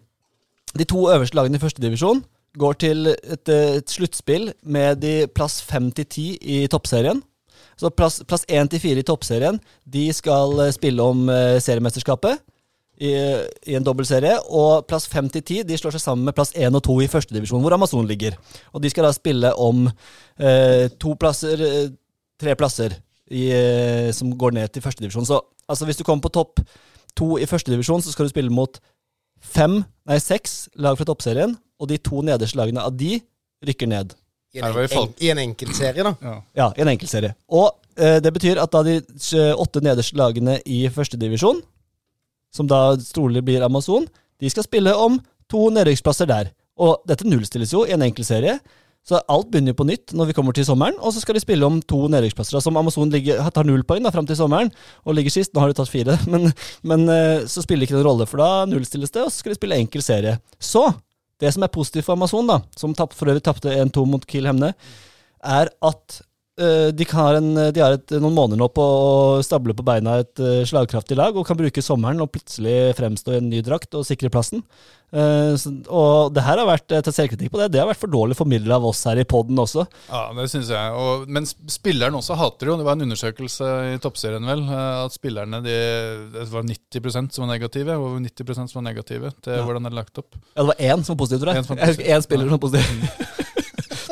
[0.77, 2.21] de to øverste lagene i førstedivisjon
[2.61, 7.23] går til et, eh, et sluttspill med de plass fem til ti i toppserien.
[7.79, 12.39] Så plass, plass én til fire i toppserien, de skal eh, spille om eh, seriemesterskapet
[13.03, 13.11] i,
[13.67, 14.37] i en dobbeltserie.
[14.47, 17.09] Og plass fem til ti de slår seg sammen med plass én og to i
[17.11, 18.37] førstedivisjon, hvor Amazon ligger.
[18.73, 21.93] Og de skal da spille om eh, to plasser eh,
[22.39, 22.97] tre plasser
[23.31, 23.47] i,
[24.13, 25.25] som går ned til førstedivisjon.
[25.25, 26.59] Så altså, hvis du kommer på topp
[27.17, 28.77] to i førstedivisjon, så skal du spille mot
[29.41, 33.17] fem, nei seks lag fra toppserien, og de to nederste lagene av de
[33.65, 34.13] rykker ned.
[34.55, 36.13] I en, en, i en enkeltserie, da.
[36.23, 36.35] Ja.
[36.61, 37.33] Ja, i en enkeltserie.
[37.51, 37.67] Og
[37.99, 41.59] eh, det betyr at da de eh, åtte nederste lagene i førstedivisjon,
[42.55, 44.07] som da trolig blir Amazon,
[44.39, 45.19] de skal spille om
[45.51, 46.53] to nedrykksplasser der.
[46.79, 48.57] Og dette nullstilles jo i en enkeltserie,
[49.05, 51.43] så alt begynner jo på nytt når vi kommer til sommeren, og så skal de
[51.43, 52.57] spille om to nedrykksplasser.
[52.63, 54.71] Som Amazon ligger, tar null poeng da, fram til sommeren,
[55.05, 55.53] og ligger sist.
[55.53, 56.49] Nå har de tatt fire, men,
[56.81, 59.53] men eh, så spiller det ikke noen rolle, for da nullstilles det, og så skal
[59.53, 60.39] de spille enkel serie.
[60.57, 60.87] Så,
[61.41, 64.47] det som er positivt for Amazon, da, som tapp, for øvrig tapte 1-2 mot Kiel
[64.49, 64.73] Hemne,
[65.45, 66.21] er at
[66.55, 70.19] de, kan ha en, de har et, noen måneder nå på å stable på beina
[70.21, 73.97] et eh, slagkraftig lag, og kan bruke sommeren og plutselig fremstå i en ny drakt
[73.97, 74.63] og sikre plassen.
[75.15, 77.69] Uh, så, og det her har vært eh, til selvkritikk på det.
[77.71, 79.85] Det har vært for dårlig formidla av oss her i poden også.
[80.09, 80.95] Ja, det synes jeg.
[80.97, 82.79] Og, men spillerne også hater det jo.
[82.81, 85.77] Det var en undersøkelse i toppserien vel, eh, at spillerne de,
[86.35, 87.95] det var 90% som var negative.
[87.99, 90.35] og 90% som var negative til hvordan det er lagt opp.
[90.55, 91.65] Ja, det var én som var positiv, tror jeg.
[91.75, 93.31] En én spiller som var positiv.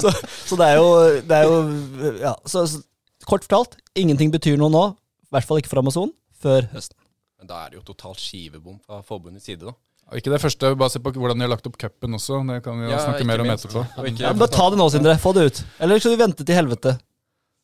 [0.04, 0.12] så,
[0.50, 0.90] så det er jo,
[1.30, 2.84] det er jo ja, så, så,
[3.24, 4.84] Kort fortalt, ingenting betyr noe nå,
[5.24, 6.10] i hvert fall ikke for Amazon,
[6.44, 6.98] før høsten.
[7.40, 9.72] Men da er det jo totalt skivebom fra forbundets side, da.
[10.12, 12.42] Og Ikke det første, bare se på hvordan de har lagt opp cupen også.
[12.50, 13.66] Det kan vi jo Ja, snakke mer om minst.
[13.66, 13.86] etterpå.
[14.20, 15.16] Ja, men bare ta det nå, Sindre.
[15.24, 15.62] Få det ut.
[15.80, 16.98] Eller skal du vente til helvete?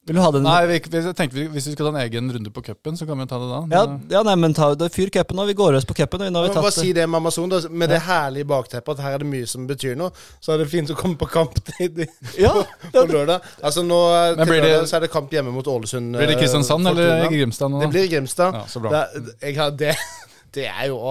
[0.07, 0.45] Vil du ha den?
[0.47, 0.99] Nei, vi, vi,
[1.33, 3.47] vi, Hvis vi skal ta en egen runde på cupen, så kan vi ta det
[3.51, 3.59] da.
[3.75, 3.81] Ja,
[4.15, 5.45] ja, nei, men ta, da, fyr cupen nå.
[5.49, 6.23] Vi går løs på cupen.
[6.33, 9.49] bare si det med Amazon, da, med det herlige bakteppet at her er det mye
[9.49, 10.13] som betyr noe.
[10.41, 12.05] Så er det fint å komme på kamp til,
[12.39, 12.55] Ja,
[12.95, 13.45] på lørdag.
[13.61, 13.99] Altså nå
[14.39, 16.15] Men til lørdag så er det kamp hjemme mot Ålesund.
[16.15, 17.83] Blir det eh, Kristiansand eller Grimstad nå?
[17.83, 18.55] Det blir Grimstad.
[18.55, 19.03] Ja, så bra.
[19.03, 19.93] Det, jeg har, det,
[20.57, 21.03] det er jo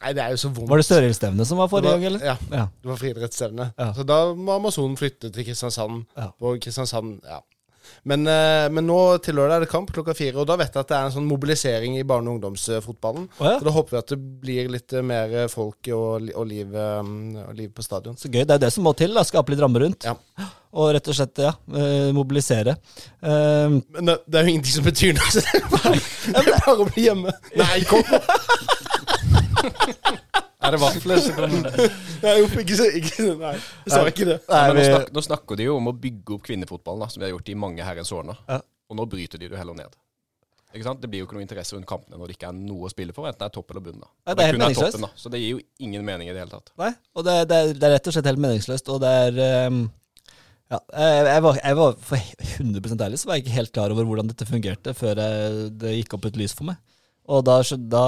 [0.00, 0.70] Nei, det er jo så vondt.
[0.70, 2.22] Var det Størildstevnet som var forrige gang, eller?
[2.24, 2.34] Ja.
[2.48, 2.62] Ja.
[2.72, 3.66] Det var friidrettsstevne.
[3.76, 3.90] Ja.
[3.92, 6.06] Så da må Amazonen flytte til Kristiansand.
[6.16, 6.30] Ja.
[6.40, 7.42] Og Kristiansand, ja.
[8.08, 10.80] Men, eh, men nå til lørdag er det kamp klokka fire, og da vet jeg
[10.84, 13.28] at det er en sånn mobilisering i barne- og ungdomsfotballen.
[13.38, 13.58] Oh, ja.
[13.58, 17.12] Så da håper vi at det blir litt eh, mer folk og, og, liv, eh,
[17.46, 18.16] og liv på stadion.
[18.16, 18.44] Så gøy.
[18.44, 19.14] Det er det som må til.
[19.16, 20.08] da, Skape litt ramme rundt.
[20.08, 20.14] Ja.
[20.70, 22.76] Og rett og slett ja, eh, mobilisere.
[23.20, 26.44] Um, Men det, det er jo ingenting som betyr noe, så det er bare, det
[26.44, 27.34] er bare å bli hjemme.
[27.58, 28.04] Nei, kom!
[30.60, 31.54] Er det vafler, så kan
[32.24, 34.36] Nei, jo, ikke, så- ikke, nei, jeg sa ikke det.
[34.50, 37.08] nei, Men nå, vi, snak, nå snakker de jo om å bygge opp kvinnefotballen, da,
[37.12, 38.36] som de har gjort i mange herrens år nå.
[38.50, 38.60] Ja.
[38.90, 39.96] Og nå bryter de det heller ned.
[40.70, 41.00] Ikke sant?
[41.02, 43.14] Det blir jo ikke noe interesse rundt kampene når det ikke er noe å spille
[43.16, 44.02] for, enten det er topp eller bunn.
[44.04, 44.10] da.
[44.28, 44.94] Nei, det er helt kun meningsløst.
[44.94, 45.22] toppen, da.
[45.22, 46.70] Så det gir jo ingen mening i det hele tatt.
[46.78, 48.92] nei, og det, det, er, det er rett og slett helt meningsløst.
[48.94, 49.80] Og det er eh,
[50.70, 52.28] ja, jeg, jeg, var, jeg var for
[52.60, 55.96] 100 ærlig så var jeg ikke helt klar over hvordan dette fungerte før jeg, det
[55.96, 56.78] gikk opp et lys for meg.
[57.30, 58.04] Og da, da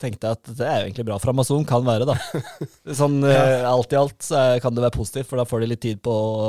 [0.00, 2.16] tenkte jeg at det er jo egentlig bra for Amazon, kan være, da.
[3.00, 3.64] Sånn ja.
[3.70, 6.12] alt i alt så kan det være positivt, for da får de litt tid på
[6.12, 6.46] å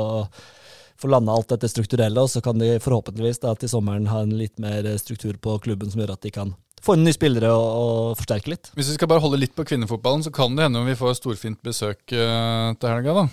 [0.98, 4.34] få landa alt dette strukturelle, og så kan de forhåpentligvis da til sommeren ha en
[4.36, 7.68] litt mer struktur på klubben som gjør at de kan få inn nye spillere og,
[7.68, 8.70] og forsterke litt.
[8.78, 11.18] Hvis vi skal bare holde litt på kvinnefotballen, så kan det hende om vi får
[11.18, 13.26] storfint besøk eh, til helga, da.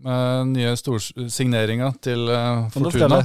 [0.00, 3.18] Med nye storsigneringa til uh, Fortuna.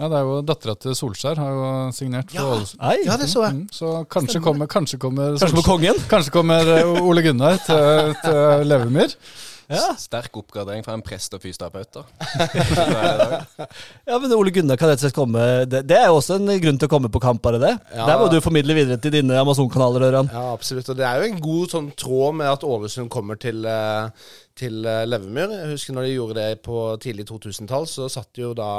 [0.00, 2.54] Ja, det er jo Dattera til Solskjær har jo signert for.
[2.54, 2.80] Ålesund.
[2.80, 2.94] Ja.
[3.04, 3.58] Ja, det så jeg.
[3.58, 9.12] Mm, så kanskje kommer, kanskje kommer, Kanskje kanskje kommer eh, Ole Gunnar til, til Levermyr.
[9.70, 9.92] Ja.
[10.00, 12.00] Sterk oppgradering fra en prest og fysioterapeut.
[12.02, 13.46] er.
[14.10, 16.50] Ja, men Ole Gunnar kan rett og slett komme Det, det er jo også en
[16.62, 17.72] grunn til å komme på kamp, bare det.
[17.94, 18.08] Ja.
[18.10, 20.30] Der må du formidle videre til dine Amazon-kanaler, Ørjan.
[20.34, 20.90] Ja, absolutt.
[20.90, 24.10] Og det er jo en god sånn tråd med at Ålesund kommer til, eh,
[24.60, 25.54] til Levemyr.
[25.60, 28.70] Jeg husker når de gjorde det på tidlig 2000-tall, så satt jo da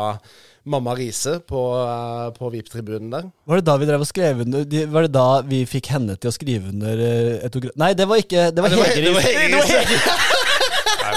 [0.69, 3.31] mamma Riise på, eh, på VIP-tribunen der.
[3.49, 6.19] Var det da vi drev og skrev under de- Var det da vi fikk henne
[6.19, 7.73] til å skrive under eh, autograf...
[7.81, 10.27] Nei, det var ikke Det var Nei, det var- Hege Riise.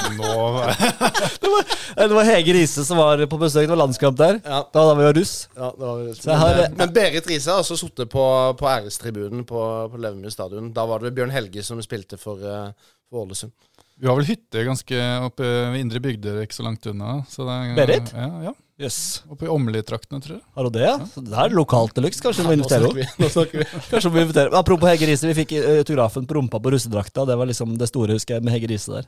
[0.09, 1.61] Hege Det var nå
[1.95, 3.65] Nei, det var Hege Riise som var på besøk.
[3.67, 4.41] Det var landskamp der.
[4.45, 4.63] Ja.
[4.75, 5.35] Da da vi var russ.
[5.57, 8.25] Ja, det var, Så jeg har- men, eh, men Berit Riise har også sittet på,
[8.59, 9.61] på ærestribunen på,
[9.93, 10.73] på Levemyr stadion.
[10.75, 12.73] Da var det Bjørn Helge som spilte for, eh,
[13.11, 13.53] for Ålesund.
[14.01, 17.21] Vi har vel hytte ganske oppe ved Indre Bygder, ikke så langt unna.
[17.31, 18.11] Så det er, Berit?
[18.13, 18.55] Ja, ja.
[18.75, 19.23] Yes.
[19.31, 20.43] Oppe i Åmli-traktene, tror jeg.
[20.57, 20.97] Har hun det, ja?
[21.13, 22.19] Så det er lokalt deluxe.
[22.25, 24.49] Kanskje vi må invitere henne?
[24.51, 27.23] Nå Apropos Hege Riise, vi fikk eh, autografen på rumpa på russedrakta.
[27.29, 29.07] Det var liksom det store, husker jeg, med Hege Riise der.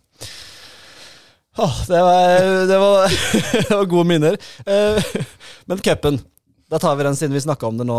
[1.57, 3.09] Var, det var,
[3.69, 4.37] det var gode minner.
[4.67, 5.05] Eh,
[5.67, 6.21] Men cupen.
[6.67, 7.97] Da tar vi den siden vi snakka om det nå.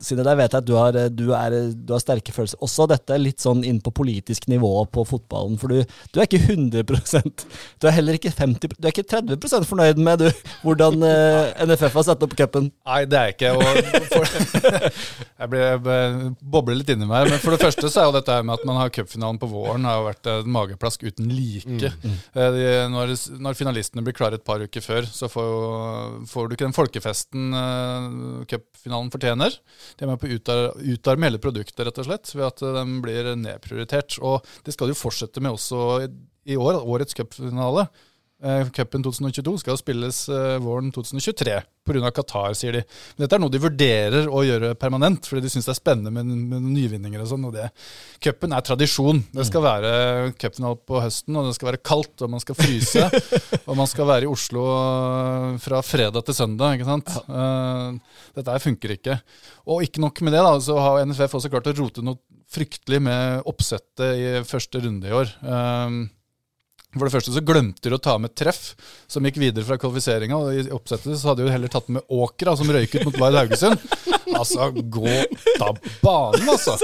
[0.00, 2.56] Siden der vet jeg at du har, du, er, du har sterke følelser.
[2.64, 5.58] Også dette er litt sånn inn på politisk nivå på fotballen.
[5.60, 5.82] For du,
[6.14, 7.44] du er ikke 100%
[7.82, 10.30] Du er heller ikke 50 Du er ikke 30% fornøyd med du,
[10.62, 12.70] hvordan eh, NFF har satt opp cupen.
[12.88, 13.52] Nei, det er jeg ikke.
[13.52, 14.32] Og for,
[15.42, 17.28] jeg ble, jeg bobler litt inni meg.
[17.34, 19.50] Men for det første så er jo dette her med at man har cupfinalen på
[19.52, 21.92] våren, har jo vært en mageplask uten like.
[22.00, 22.16] Mm.
[22.32, 22.64] De,
[22.96, 23.12] når,
[23.44, 26.76] når finalistene blir klare et par uker før, så får, jo- får du ikke den
[26.80, 28.02] folkefesten eh,
[28.50, 29.54] cupfinalen fortjener.
[29.96, 32.76] De er med på å utar- utarme hele produktet, rett og slett, ved at eh,
[32.80, 34.18] de blir nedprioritert.
[34.22, 35.82] Og det skal de jo fortsette med også
[36.46, 37.88] i år, årets cupfinale.
[38.44, 41.54] Eh, Cupen 2022 skal spilles eh, våren 2023
[41.86, 42.10] pga.
[42.12, 42.82] Qatar, sier de.
[43.16, 46.12] Men dette er noe de vurderer å gjøre permanent, fordi de syns det er spennende
[46.12, 47.46] med, med nyvinninger og sånn.
[47.48, 47.70] og det.
[48.20, 49.22] Cupen er tradisjon.
[49.32, 49.92] Det skal være
[50.36, 53.06] cupfinale på høsten, og det skal være kaldt, og man skal fryse.
[53.68, 57.16] og man skal være i Oslo eh, fra fredag til søndag, ikke sant.
[57.26, 57.46] Ja.
[58.36, 59.20] dette her funker ikke.
[59.72, 62.20] Og ikke nok med det, da, så har NFF også klart å rote noe
[62.52, 65.32] fryktelig med oppsettet i første runde i år.
[65.40, 65.96] Eh,
[66.98, 68.74] for det første så glemte de å ta med treff,
[69.10, 70.38] som gikk videre fra kvalifiseringa.
[70.38, 73.80] Og i oppsettet så hadde de heller tatt med Åkra, som røyket mot Vard Haugesund.
[74.36, 75.06] Altså, gå
[75.60, 75.70] da
[76.02, 76.76] banen, altså!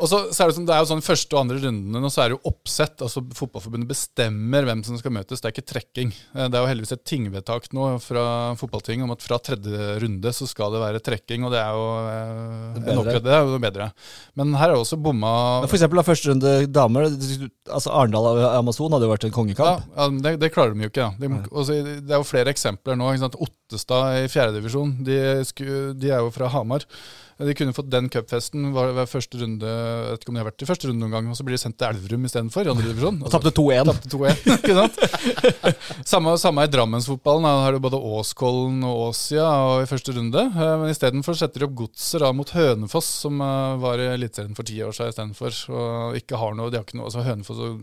[0.00, 2.12] Og så, så er det, sånn, det er jo sånn første og andre rundene, og
[2.12, 3.00] så er det jo oppsett.
[3.04, 6.12] altså Fotballforbundet bestemmer hvem som skal møtes, det er ikke trekking.
[6.34, 8.24] Eh, Det er jo heldigvis et tingvedtak nå fra
[8.60, 11.86] fotballtinget om at fra tredje runde så skal det være trekking, og det er jo
[12.12, 13.20] eh, Det bedre.
[13.26, 13.90] det er jo bedre.
[14.36, 15.32] Men her er det også bomma
[15.64, 17.08] Men For eksempel da, første runde damer,
[17.66, 19.86] altså Arendal og Amazon hadde jo vært en kongekamp.
[19.96, 21.06] ja det, det klarer de jo ikke.
[21.06, 21.12] Ja.
[21.20, 23.12] De, også, det er jo flere eksempler nå.
[23.36, 25.16] Ottestad i fjerdedivisjon, de,
[25.98, 26.84] de er jo fra Hamar.
[27.36, 30.46] De kunne fått den cupfesten var- ved første runde jeg vet ikke om de har
[30.48, 33.18] vært i første runde noen gang, og så blir de sendt til Elverum istedenfor, divisjon.
[33.26, 33.90] Og tapte 2-1.
[33.90, 34.96] Tapte 2-1, ikke sant?
[36.14, 37.44] samme, samme i Drammensfotballen.
[37.44, 40.46] Da har du både Åskollen og Åsia og i første runde.
[40.48, 44.64] Eh, Men istedenfor setter de opp Godset mot Hønefoss, som eh, var i Eliteserien for
[44.64, 45.60] ti år siden istedenfor.
[45.76, 47.82] Og ikke har noe, de har ikke noe, altså Hønefoss og,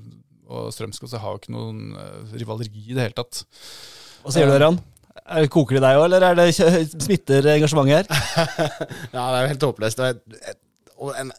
[0.49, 3.45] og Strømsgodset har jo ikke noen eh, rivaleri i det hele tatt.
[4.23, 4.81] Hva sier du, Ørjan?
[5.23, 6.47] Er- Koker det deg òg, eller er det
[7.05, 8.49] smitter engasjementet her?
[9.15, 10.01] Ja, det er jo helt håpløst.
[11.03, 11.31] Og en,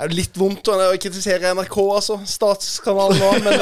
[0.00, 2.14] det er jo litt vondt å kritisere NRK, altså.
[2.24, 3.32] Statskanalen nå.
[3.44, 3.60] Men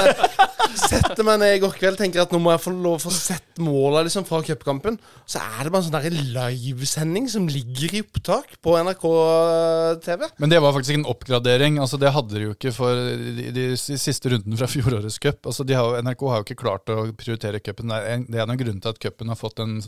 [0.69, 3.03] jeg setter meg ned i går kveld tenker at nå må jeg få lov å
[3.03, 5.01] få sett måla liksom, fra cupkampen.
[5.27, 9.07] Så er det bare en sånn livesending som ligger i opptak på NRK
[10.05, 10.29] TV.
[10.39, 11.81] Men det var faktisk ikke en oppgradering.
[11.83, 15.43] altså Det hadde de jo ikke for de, de siste rundene fra fjorårets cup.
[15.51, 17.91] Altså de har, NRK har jo ikke klart å prioritere cupen.
[17.91, 19.81] Det er en- av grunnene til at cupen har fått den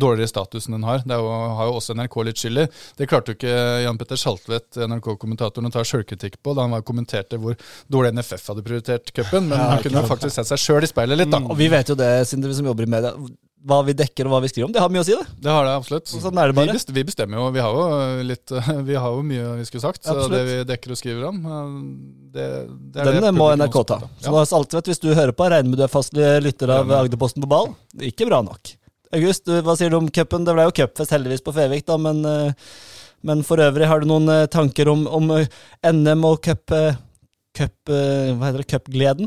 [0.00, 1.04] dårligere statusen den har.
[1.04, 1.28] Det jo,
[1.60, 2.66] har jo også NRK litt skyld i.
[2.96, 6.86] Det klarte jo ikke Jan Petter Saltvedt, NRK-kommentatoren, å ta sjølkritikk på da han var
[6.86, 7.58] kommenterte hvor
[7.90, 9.50] dårlig NFF hadde prioritert cupen.
[9.50, 11.42] Men han kunne faktisk sett seg sjøl i speilet litt, da.
[11.44, 13.14] Og vi vet jo det, Sindre, vi som jobber i media.
[13.60, 15.34] Hva vi dekker og hva vi skriver om, det har mye å si, det.
[15.44, 16.08] Det har det absolutt.
[16.08, 16.46] Sånn det.
[16.56, 17.50] Vi, best, vi bestemmer jo.
[17.52, 18.54] Vi har jo litt
[18.88, 20.00] Vi har jo mye vi skulle sagt.
[20.06, 20.32] Så Absolutt.
[20.38, 21.42] det vi dekker og skriver om,
[22.32, 22.46] det,
[22.94, 23.98] det er Den må NRK ta.
[24.00, 24.08] tar.
[24.24, 27.44] Så alt vet, hvis du hører på, regner med du er fast lytter av Agderposten
[27.44, 27.74] på ball.
[28.08, 28.72] Ikke bra nok.
[29.18, 30.44] August, hva sier du om cupen?
[30.46, 32.70] Det ble jo cupfest heldigvis på Fevik, da, men, eh,
[33.26, 35.48] men for øvrig, har du noen eh, tanker om, om eh,
[35.92, 36.70] NM og cup...
[36.76, 36.96] eh,
[37.50, 38.66] Cup, hva heter det?
[38.70, 39.26] Cupgleden?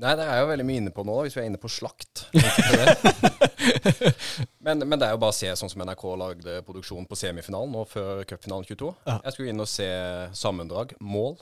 [0.00, 2.26] Nei, det er jo veldig mye inne på nå, hvis vi er inne på slakt.
[4.64, 7.72] Men, men det er jo bare å se sånn som NRK lagde produksjon på semifinalen
[7.72, 8.90] nå før cupfinalen 22.
[9.08, 9.14] Ja.
[9.24, 9.88] Jeg skulle inn og se
[10.36, 10.88] sammendrag.
[11.00, 11.34] Mål.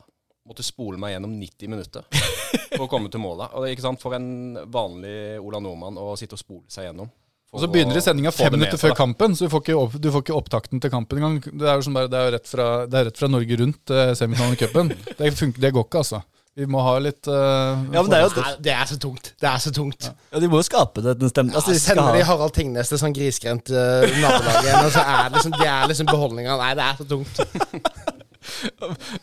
[0.49, 2.03] Måtte spole meg gjennom 90 minutter
[2.77, 3.49] for å komme til målet.
[3.53, 4.29] Og det er ikke sant, For en
[4.73, 7.09] vanlig Ola Nordmann å sitte og spole seg gjennom.
[7.49, 8.97] Og så begynner de sendinga fem med minutter før da.
[8.99, 11.39] kampen, så du får ikke, opp, du får ikke opptakten til kampen engang.
[11.49, 13.57] Det er jo sånn bare, det er jo rett fra, det er rett fra Norge
[13.63, 14.93] Rundt, eh, semifinalen i cupen.
[15.19, 16.21] Det, det går ikke, altså.
[16.59, 19.29] Vi må ha litt uh, Ja, men det er jo Nei, det er så tungt.
[19.39, 20.09] Det er så tungt.
[20.11, 21.55] Ja, De må jo skape det, den stemningen.
[21.55, 24.81] Altså, Ja, de skal sender de ha, Harald Tingnes til sånn grisgrendt uh, nabolag igjen,
[24.83, 26.59] og så er det liksom, de er liksom beholdninga.
[26.59, 27.43] Nei, det er så tungt.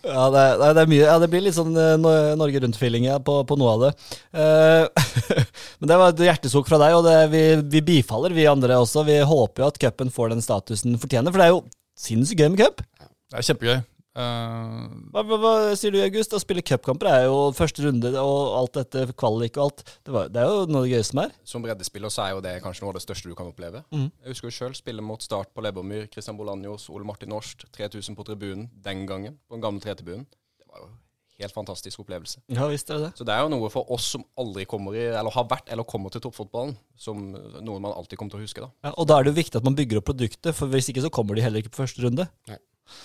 [0.06, 1.02] ja, det, det er mye.
[1.04, 1.96] Ja, det blir litt sånn eh,
[2.40, 3.92] Norge Rundt-feeling ja, på, på noe av det.
[4.36, 4.86] Uh,
[5.80, 7.44] men det var et hjertesukk fra deg, og det, vi,
[7.78, 9.06] vi bifaller, vi andre også.
[9.08, 11.66] Vi håper jo at cupen får den statusen den fortjener, for det er jo
[12.00, 12.86] sinnssykt gøy med cup.
[13.32, 13.84] Det er kjempegøy.
[14.16, 14.76] Eh,
[15.12, 16.34] Hva, hva, hva sier du, i August?
[16.36, 19.84] Å spille cupkamper er jo første runde og alt dette, kvalik og alt.
[20.08, 21.36] Det, var, det er jo noe av det gøyeste som er.
[21.54, 23.84] Som breddespiller så er jo det kanskje noe av det største du kan oppleve.
[23.92, 24.08] Mm.
[24.24, 27.68] Jeg husker jo sjøl spille mot Start på Lebermyr, Christian Bolanjos, Ole Martin Norst.
[27.76, 30.24] 3000 på tribunen den gangen, på den gamle tretribunen.
[30.60, 31.02] Det var jo en
[31.44, 32.40] helt fantastisk opplevelse.
[32.56, 33.10] Ja visst er det.
[33.20, 35.84] Så det er jo noe for oss som aldri kommer i, eller har vært eller
[35.84, 38.64] kommer til toppfotballen, som noe man alltid kommer til å huske.
[38.64, 38.72] da.
[38.88, 41.04] Ja, og da er det jo viktig at man bygger opp produktet, for hvis ikke
[41.04, 42.30] så kommer de heller ikke på første runde.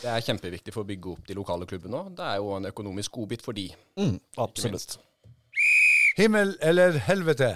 [0.02, 2.02] Det er kjempeviktig for å bygge opp de lokale klubbene.
[2.02, 2.12] òg.
[2.18, 3.68] Det er jo en økonomisk godbit for de.
[4.00, 4.98] Mm, absolutt.
[6.18, 7.54] Himmel eller helvete?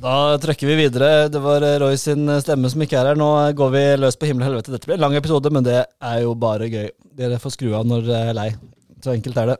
[0.00, 1.28] Da trekker vi videre.
[1.32, 3.18] Det var eh, Roy sin stemme som ikke er her.
[3.20, 4.74] Nå går vi løs på himmel og helvete.
[4.76, 6.88] Dette blir en lang episode, men det er jo bare gøy.
[7.20, 8.48] Dere får skru av når dere er lei.
[9.00, 9.58] Så enkelt er det.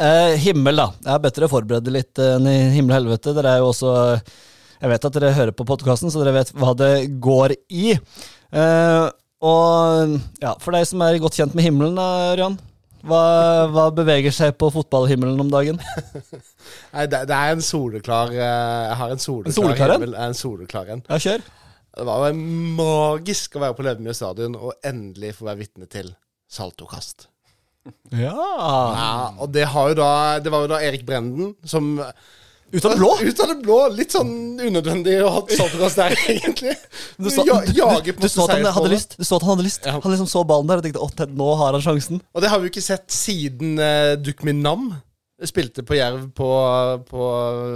[0.00, 0.86] Eh, himmel, da.
[1.04, 3.34] Jeg har bedt dere forberede litt eh, enn i himmel og helvete.
[3.36, 3.90] Dere er jo også
[4.80, 7.90] Jeg vet at dere hører på podkasten, så dere vet hva det går i.
[7.92, 9.02] Eh,
[9.40, 12.58] og ja, for deg som er godt kjent med himmelen, da, Ørjan.
[13.00, 13.20] Hva,
[13.72, 15.78] hva beveger seg på fotballhimmelen om dagen?
[16.94, 18.42] Nei, det, det er en soleklar eh,
[18.90, 19.96] Jeg har en soleklar, En soleklar en?
[19.96, 21.02] himmel, En soleklar en.
[21.08, 21.46] Ja, kjør.
[21.96, 22.42] Det var jo
[22.76, 26.12] magisk å være på Løvemyr stadion og endelig få være vitne til
[26.50, 27.30] saltokast.
[28.12, 28.34] Ja.
[28.36, 29.10] Ja,
[29.40, 29.64] og det,
[29.96, 30.10] da,
[30.44, 31.96] det var jo da Erik Brenden som
[32.72, 33.10] Ut av det blå!
[33.22, 33.78] Ut av det blå!
[33.94, 36.76] Litt sånn unødvendig å ha saltokast der, egentlig.
[37.18, 39.16] Du så, ja, du, du, på du så at han hadde lyst.
[39.18, 39.96] Du så at han hadde lyst Ja.
[39.98, 42.22] Han liksom så ballen der og tenkte at nå har han sjansen.
[42.30, 44.92] Og det har vi jo ikke sett siden uh, Dukminam
[45.48, 46.48] spilte på Jerv på,
[47.08, 47.26] på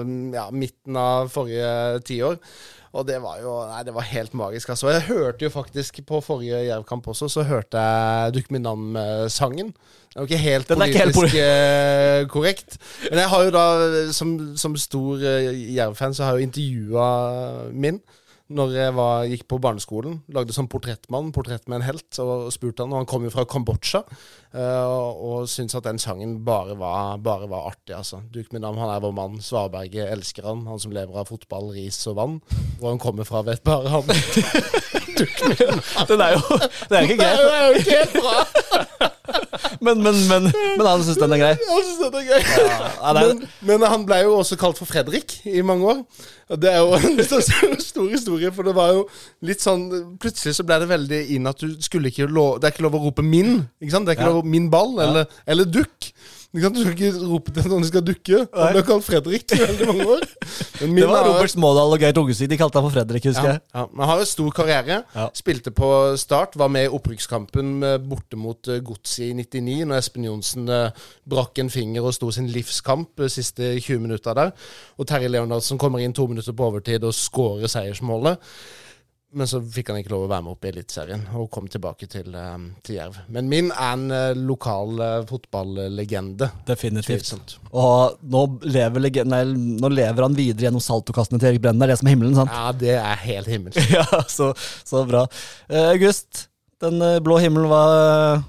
[0.05, 2.38] mm, ja, midten av forrige tiår.
[2.95, 4.70] Og det var jo Nei, det var helt magisk.
[4.70, 4.92] Altså.
[4.95, 8.97] Jeg hørte jo faktisk på forrige Jerv-kamp også, så hørte jeg navn
[9.28, 9.74] sangen.
[10.14, 12.76] Det er jo ikke helt Den er ikke helt politisk eh, korrekt.
[13.11, 13.64] Men jeg har jo da,
[14.14, 17.09] som, som stor eh, Jerv-fan, så har jeg jo intervjua
[17.72, 17.99] min
[18.53, 20.18] når jeg var, gikk på barneskolen.
[20.36, 22.92] Lagde sånn portrettmann, portrett med en helt, og spurte han.
[22.92, 24.03] Og han kom jo fra Kambodsja,
[24.53, 28.20] eh, og, og syntes at den sangen bare var, bare var artig, altså.
[28.34, 29.40] Duk min navn, han er vår mann.
[29.45, 30.66] Svarberget elsker han.
[30.68, 32.36] Han som lever av fotball, ris og vann.
[32.80, 34.12] Hvor han kommer fra, vet bare han.
[35.14, 36.57] Den er jo
[36.90, 38.84] Det er ikke Det er jo ikke helt bra!
[39.85, 41.53] Men, men, men, men han syns den er grei.
[41.70, 42.41] Han synes det er grei.
[42.45, 46.03] Ja, det er, Men, men han ble jo også kalt for Fredrik i mange år.
[46.61, 47.22] Det er jo en
[47.91, 49.05] stor historie, for det var jo
[49.49, 49.87] litt sånn
[50.20, 52.99] Plutselig så ble det veldig inn at du skulle ikke lov Det er ikke lov
[52.99, 53.62] å rope 'min'.
[53.80, 54.05] Ikke sant?
[54.09, 56.11] Det er ikke lov å 'min ball' eller, eller 'dukk'.
[56.55, 58.40] Du skal ikke rope til noen de skal dukke.
[58.55, 60.26] Han ble kalt Fredrik i veldig mange år.
[60.84, 62.50] Men det var er- Robert Smådal og Geir Tungesvik.
[62.52, 63.62] De kalte han for Fredrik, husker ja, jeg.
[63.74, 63.86] ja.
[63.90, 65.00] Men han har jo stor karriere.
[65.16, 65.26] Ja.
[65.34, 65.88] Spilte på
[66.20, 70.70] start, var med i opprykkskampen eh, borte mot uh, Godset i 99, når Espen Johnsen
[70.70, 74.55] eh, brakk en finger og sto sin livskamp de siste 20 minutter der.
[74.98, 78.38] Og Terje Leonardsen kommer inn to minutter på overtid og skårer seiersmålet.
[79.35, 82.07] Men så fikk han ikke lov å være med opp i Eliteserien og kom tilbake
[82.11, 82.53] til, eh,
[82.87, 83.16] til Jerv.
[83.35, 86.51] Men min er en eh, lokal eh, fotballegende.
[86.68, 87.24] Definitivt.
[87.26, 87.57] Tvilsomt.
[87.74, 91.82] Og nå lever, lege- nei, nå lever han videre gjennom saltokastene til Erik Brennen.
[91.82, 92.55] Det er det som er himmelen, sant?
[92.55, 93.80] Ja, det er helt himmelsk.
[93.95, 94.53] Ja, så,
[94.87, 95.24] så bra.
[95.70, 96.47] Uh, August,
[96.85, 97.80] den eh, blå himmelen, hva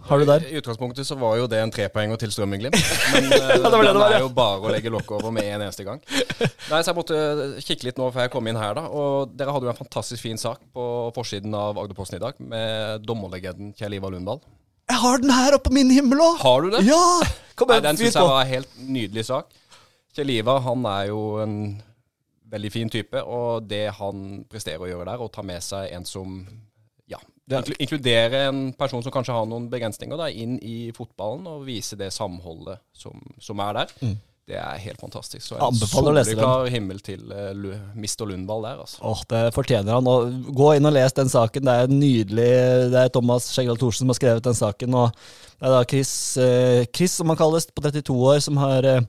[0.09, 0.45] har du der?
[0.49, 2.75] I utgangspunktet så var jo det en trepoenger til Strømmen-Glimt.
[3.15, 5.63] Men ja, det var det var, er jo bare å legge lokket over med en
[5.67, 6.01] eneste gang.
[6.09, 7.19] Nei, så Jeg måtte
[7.65, 8.75] kikke litt nå før jeg kom inn her.
[8.77, 12.37] da Og Dere hadde jo en fantastisk fin sak på forsiden av Agderposten i dag
[12.43, 14.43] med dommerlegenden Kjell Ivar Lundvall.
[14.91, 16.37] Jeg har den her oppe på min himmel òg!
[16.43, 16.83] Har du det?
[16.85, 17.01] Ja!
[17.57, 19.49] Kom Nei, Den syns jeg var en helt nydelig sak.
[20.15, 21.55] Kjell Ivar han er jo en
[22.51, 26.05] veldig fin type, og det han presterer å gjøre der, å ta med seg en
[26.07, 26.37] som
[27.51, 31.97] inklu inkludere en person som kanskje har noen begrensninger, da, inn i fotballen og vise
[31.99, 33.93] det samholdet som, som er der.
[34.45, 35.41] Det er helt fantastisk.
[35.41, 35.87] Så en Mm.
[35.89, 38.25] Soleklar himmel til uh, Mr.
[38.29, 38.99] Lundvall der, altså.
[39.01, 40.05] Åh, Det fortjener han.
[40.07, 41.65] Og gå inn og les den saken.
[41.65, 42.51] Det er nydelig.
[42.93, 44.93] Det er Thomas Skjegdal Thorsen som har skrevet den saken.
[44.93, 45.09] Og
[45.57, 49.01] det er da Chris, eh, Chris som han kalles, på 32 år, som har eh,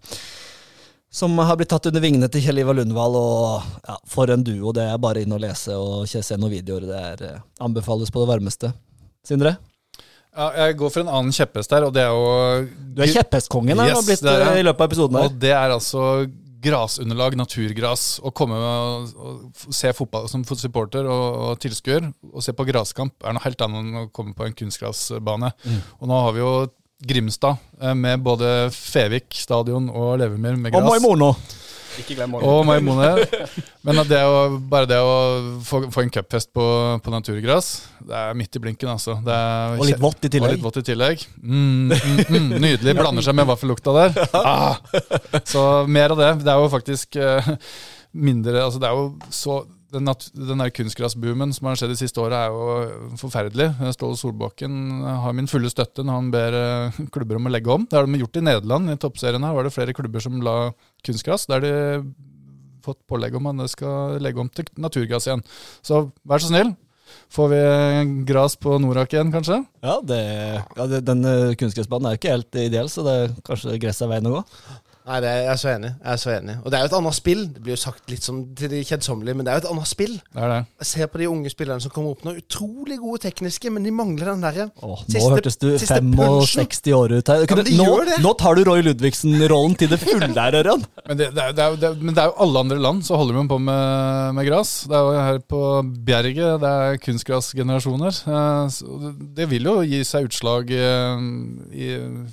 [1.16, 3.16] som har blitt tatt under vingene til Kjell Ivar Lundvall.
[3.16, 4.74] Og ja, For en duo.
[4.76, 6.84] Det er bare inn og lese og se noen videoer.
[6.90, 8.72] Det er, eh, anbefales på det varmeste.
[9.26, 9.56] Sindre?
[10.36, 13.78] Ja, jeg går for en annen kjepphest der, og det er jo Du er kjepphestkongen
[13.80, 15.16] Yes, blitt det er eh, i løpet av episoden.
[15.16, 16.02] her Og det er altså
[16.66, 18.04] grasunderlag, naturgras.
[18.20, 23.16] Å komme og, og se fotball som supporter og, og tilskuer, og se på graskamp,
[23.24, 25.54] er noe helt annet enn å komme på en kunstgrasbane.
[25.64, 25.80] Mm.
[26.00, 26.52] Og nå har vi jo
[27.04, 31.34] Grimstad, eh, med både Fevik stadion og Levermyr med Og Maimono!
[32.00, 32.84] Ikke glem Og morgenen.
[32.84, 33.44] Maimone.
[33.86, 35.12] Men det å, bare det å
[35.64, 36.64] få, få en cupfest på,
[37.00, 37.70] på naturgress,
[38.04, 39.16] det er midt i blinken, altså.
[39.24, 40.56] Det er, Og litt vått i Og tillegg.
[40.56, 41.24] litt vått i tillegg.
[41.40, 42.96] Mm, mm, mm, nydelig.
[42.98, 44.18] Blander seg med vaffellukta der.
[44.36, 44.76] Ah.
[45.48, 46.30] Så mer av det.
[46.44, 47.48] Det er jo faktisk eh,
[48.16, 49.62] mindre Altså, det er jo så
[49.94, 50.08] den,
[50.60, 53.68] der kunstgrasboomen som har skjedd de siste åra, er jo forferdelig.
[53.94, 57.86] Ståle Solbakken har min fulle støtte når han ber eh, klubber om å legge om.
[57.86, 58.90] Det har de gjort i Nederland.
[58.92, 60.56] I toppserien her var det flere klubber som la
[61.06, 61.46] kunstgras.
[61.50, 61.74] Der de
[62.86, 65.46] fått pålegg om at det skal legge om til naturgass igjen.
[65.86, 66.74] Så vær så snill.
[67.30, 67.60] Får vi
[68.26, 69.60] gras på Norak igjen, kanskje?
[69.84, 73.16] Ja, ja den eh, kunstgressbanen er jo ikke helt ideell, så det
[73.46, 74.42] kanskje gress er veien å gå.
[75.06, 75.90] Nei, det er, jeg er så enig.
[76.02, 76.54] Jeg er så enig.
[76.64, 77.42] Og det er jo et annet spill.
[77.54, 79.90] Det blir jo sagt litt som til de kjedsommelige, men det er jo et annet
[79.90, 80.16] spill.
[80.18, 80.58] Det er det.
[80.82, 82.34] Jeg ser på de unge spillerne som kommer opp nå.
[82.40, 87.30] Utrolig gode tekniske, men de mangler den derre Åh, nå hørtes du 65 år ut
[87.32, 87.46] her.
[87.54, 87.86] men de nå,
[88.24, 90.82] nå tar du Roy Ludvigsen-rollen til det fulle her, Ørjan.
[91.06, 93.42] Men det, det, er, det, men det er jo alle andre land så holder de
[93.46, 94.72] på med, med gras.
[94.90, 95.60] Det er jo her på
[96.08, 98.18] Bjerget det er kunstgrasgenerasjoner.
[98.26, 98.78] Eh,
[99.38, 100.82] det, vil jo gi seg utslag i,
[101.78, 101.92] i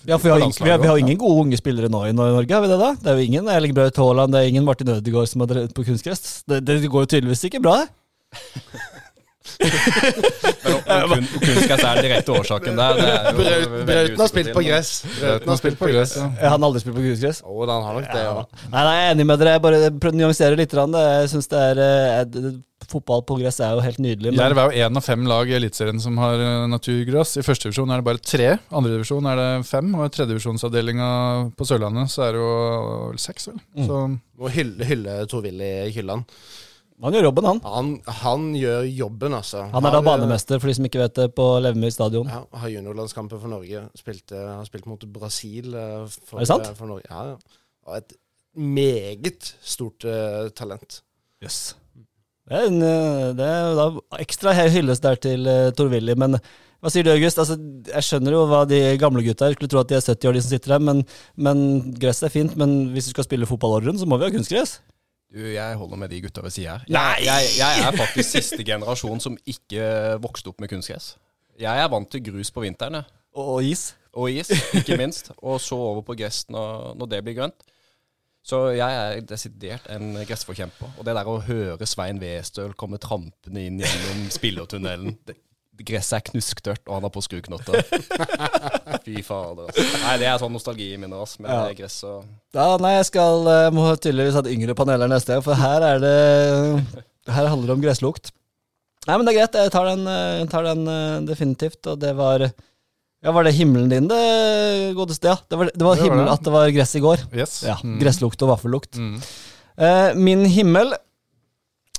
[0.09, 2.01] Ja, for vi har, på ingen, vi, har, vi har ingen gode unge spillere nå
[2.09, 2.89] i Norge, vi det da?
[3.03, 5.75] Det er jo ingen Erling Braut Haaland, det er ingen Martin Ødegaard som har drevet
[5.77, 6.41] på kunstgress.
[6.49, 7.81] Det, det går jo tydeligvis ikke bra.
[10.63, 12.93] Men om- om kun, kunstgress er den direkte årsaken der.
[12.97, 14.91] Det er jo Braut- Brauten har spilt på gress.
[15.19, 16.15] Brauten har spilt på gress.
[16.17, 16.27] ja.
[16.49, 17.41] Han har aldri spilt på kunstgress.
[17.43, 18.33] Å, da, han har nok det, ja.
[18.71, 19.55] Nei, nei, jeg er enig med dere.
[19.57, 20.73] Jeg bare prøvde å nyansere litt.
[20.73, 21.83] Jeg synes det er
[22.83, 24.31] eh, det- Fotball på gress er jo helt nydelig.
[24.35, 27.37] Men Jerv er jo én av fem lag i Eliteserien som har eh, naturgress.
[27.37, 28.59] I første divisjon er det bare tre.
[28.71, 29.93] Andre divisjon er det fem.
[29.95, 32.51] Og i tredjedivisjonsavdelinga på Sørlandet så er det jo
[33.09, 33.59] vel seks, vel.
[33.77, 33.87] Mm.
[33.87, 36.25] Så Må hylle, hylle Tor-Willy Kylland.
[37.03, 37.59] han gjør jobben, han.
[37.65, 37.87] Han,
[38.21, 39.65] han gjør jobben, altså.
[39.73, 42.27] Han er da banemester, for de som ikke vet det, på Levemyr stadion.
[42.31, 43.81] Ja, har juniorlandskamper for Norge.
[43.99, 45.73] Spilte, har spilt mot Brasil.
[45.75, 46.67] eh, For, Er det sant?
[46.67, 47.03] eh, For Norge.
[47.09, 47.37] Ja, ja.
[47.87, 48.13] Og et
[48.55, 51.01] meget stort uh, talent.
[51.43, 51.75] Yes.
[52.43, 53.87] Det er, en, eh, det er da
[54.19, 56.35] ekstra hyllest hylles der til uh, Tor-Willy, men
[56.83, 57.39] hva sier du, August?
[57.39, 57.55] Altså,
[57.87, 59.53] jeg skjønner jo hva de gamle gutta er.
[59.55, 60.97] Skulle tro at de er 70 år, de som sitter her, men,
[61.39, 61.61] men
[61.95, 62.57] gresset er fint.
[62.59, 64.81] Men hvis du skal spille fotball året rundt, så må vi ha kunstgress.
[65.31, 66.83] Du, jeg holder med de gutta ved sida her.
[66.91, 69.87] Jeg, jeg, jeg er faktisk siste generasjon som ikke
[70.21, 71.13] vokste opp med kunstgress.
[71.63, 72.99] Jeg er vant til grus på vinteren.
[73.31, 73.93] Og, og is.
[74.11, 75.31] og is, ikke minst.
[75.39, 77.63] Og så over på gress når, når det blir grønt.
[78.43, 80.97] Så jeg er desidert en gressforkjemper.
[80.99, 85.15] Og det der å høre Svein Westøl komme trampende inn gjennom spillertunnelen
[85.83, 87.79] Gresset er knusktørt, og han har på skruknotter.
[89.03, 89.71] Fy fader.
[89.71, 89.85] Altså.
[90.03, 91.63] Nei, det er sånn nostalgi i Men Ja.
[91.65, 95.01] det er gress og Ja, nei, jeg skal eh, må tydeligvis ha et yngre panel
[95.01, 96.13] her neste gang, for her er det
[97.25, 98.29] Her handler det om gresslukt.
[99.07, 99.57] Nei, men det er greit.
[99.65, 101.81] Jeg tar den, eh, jeg tar den eh, definitivt.
[101.89, 102.45] Og det var
[103.23, 105.31] Ja, var det himmelen din, det godeste?
[105.31, 106.31] Ja, det var, det var Det var det.
[106.33, 107.23] at det var gress i går.
[107.33, 107.63] yes.
[107.63, 107.97] Ja, Mm.
[108.01, 108.97] Gresslukt og vaffellukt.
[108.99, 109.15] Mm.
[109.77, 110.93] Eh, min himmel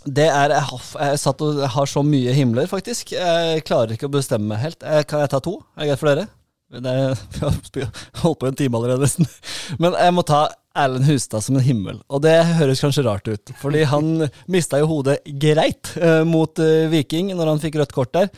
[0.04, 3.12] det er jeg, har- jeg satt og har så mye himler, faktisk.
[3.16, 4.82] Jeg klarer ikke å bestemme meg helt.
[4.84, 5.54] Jeg, Kan jeg ta to?
[5.78, 6.26] Er det greit for dere?
[6.74, 7.14] Det er,
[7.72, 9.26] vi har holdt på en time allerede, nesten.
[9.80, 10.42] Men jeg må ta
[10.76, 12.02] Erlend Hustad som en himmel.
[12.10, 16.88] Og det høres kanskje rart ut, fordi han mista jo hodet greit eh, mot eh,
[16.92, 18.28] Viking når han fikk rødt kort der.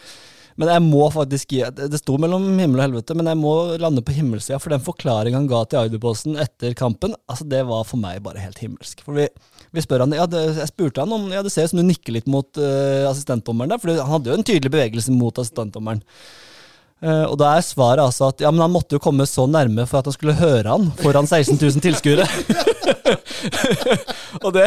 [0.56, 4.04] Men jeg må faktisk gi Det sto mellom himmel og helvete, men jeg må lande
[4.04, 4.60] på himmelsida.
[4.62, 8.42] For den forklaringa han ga til Aiderposten etter kampen, altså det var for meg bare
[8.42, 9.04] helt himmelsk.
[9.04, 9.28] For vi,
[9.76, 11.86] vi spør han, ja, det, Jeg spurte han om ja, det ser ut som du
[11.88, 16.02] nikker litt mot uh, assistentdommeren der, for han hadde jo en tydelig bevegelse mot assistentdommeren.
[17.04, 19.84] Eh, og da er svaret altså at ja, men han måtte jo komme så nærme
[19.88, 22.24] for at han skulle høre han foran 16 000 tilskuere.
[24.44, 24.64] og det,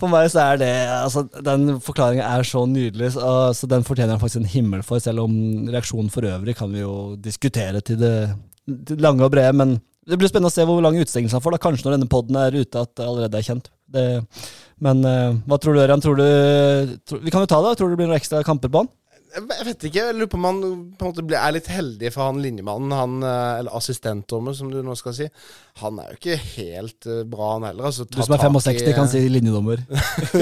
[0.00, 4.16] for meg så er det altså, Den forklaringa er så nydelig, så, så den fortjener
[4.16, 5.34] han faktisk en himmel for, selv om
[5.68, 8.16] reaksjonen for øvrig kan vi jo diskutere til det,
[8.64, 9.52] til det lange og brede.
[9.60, 9.76] Men
[10.08, 12.40] det blir spennende å se hvor lang utestengelse han får, da, kanskje når denne poden
[12.40, 13.68] er ute, at det allerede er kjent.
[13.92, 14.06] Det,
[14.84, 16.00] men uh, hva tror du, Ørjan?
[16.04, 16.24] Tror du,
[17.08, 17.74] tro, vi kan jo ta det.
[17.76, 18.90] Tror du det blir noen ekstra kamper på han?
[19.34, 20.00] Jeg vet ikke.
[20.00, 20.60] Jeg lurer på om han
[20.98, 24.78] på en måte er litt heldig for han linjemannen, han, eh, eller assistentdommer, som du
[24.84, 25.28] nå skal si.
[25.82, 27.90] Han er jo ikke helt eh, bra, han heller.
[27.90, 29.84] Altså, Du som er 65 kan si linjedommer.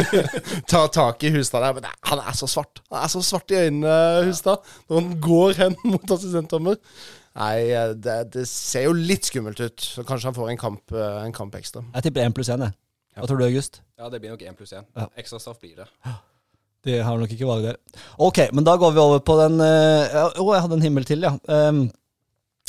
[0.70, 1.76] Ta tak i Hustad der.
[1.80, 2.82] Men han er så svart.
[2.93, 6.78] Han er så svart i øynene, Hustad, når han går hen mot assistentdommer.
[7.37, 9.80] Nei, eh, det, det ser jo litt skummelt ut.
[9.82, 11.84] Så kanskje han får en kamp, eh, en kamp ekstra.
[11.99, 12.78] Jeg tipper én pluss én, jeg.
[13.16, 13.80] Hva tror du, August?
[13.97, 14.84] Ja, det blir nok én pluss én.
[14.97, 15.07] Ja.
[15.16, 15.87] Ekstra straff blir det.
[16.87, 17.78] De har nok ikke valg der.
[18.22, 19.70] Ok, men da går vi over på den Å,
[20.07, 21.34] ja, oh, jeg hadde en himmel til, ja.
[21.51, 21.87] Um,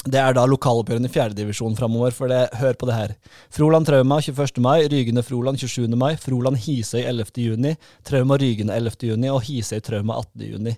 [0.07, 3.13] det er da lokaloppgjørene i fjerdedivisjon framover, for det, hør på det her.
[3.53, 4.61] Froland Trauma 21.
[4.63, 5.89] mai, Rygende Froland 27.
[5.99, 7.34] mai, Froland Hisøy 11.
[7.43, 7.74] juni,
[8.07, 9.07] Trauma Rygende 11.
[9.09, 10.45] juni og Hisøy Trauma 18.
[10.53, 10.76] juni.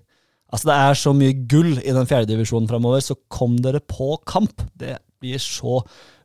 [0.50, 4.64] Altså Det er så mye gull i den fjerdedivisjonen framover, så kom dere på kamp!
[4.74, 5.84] Det blir så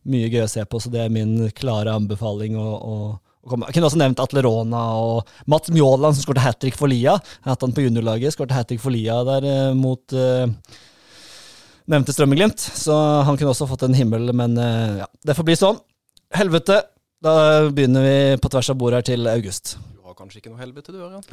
[0.08, 2.56] mye gøy å se på, så det er min klare anbefaling.
[2.56, 3.23] å, komme.
[3.44, 7.18] Jeg kunne også nevnt Atle Rona og Mats Mjåland, som skåret hat trick for Lia.
[7.44, 10.46] Hatt han på juniorlaget, skåret hat trick for Lia der eh, mot eh,
[11.92, 12.60] nevnte Strømmeglimt.
[12.60, 12.96] Så
[13.28, 15.80] han kunne også fått en himmel, men eh, ja, det får bli sånn.
[16.34, 16.80] Helvete!
[17.24, 17.34] Da
[17.72, 19.76] begynner vi på tvers av bordet her til August.
[19.96, 21.24] Du har kanskje ikke noe helvete, du, Ørjan?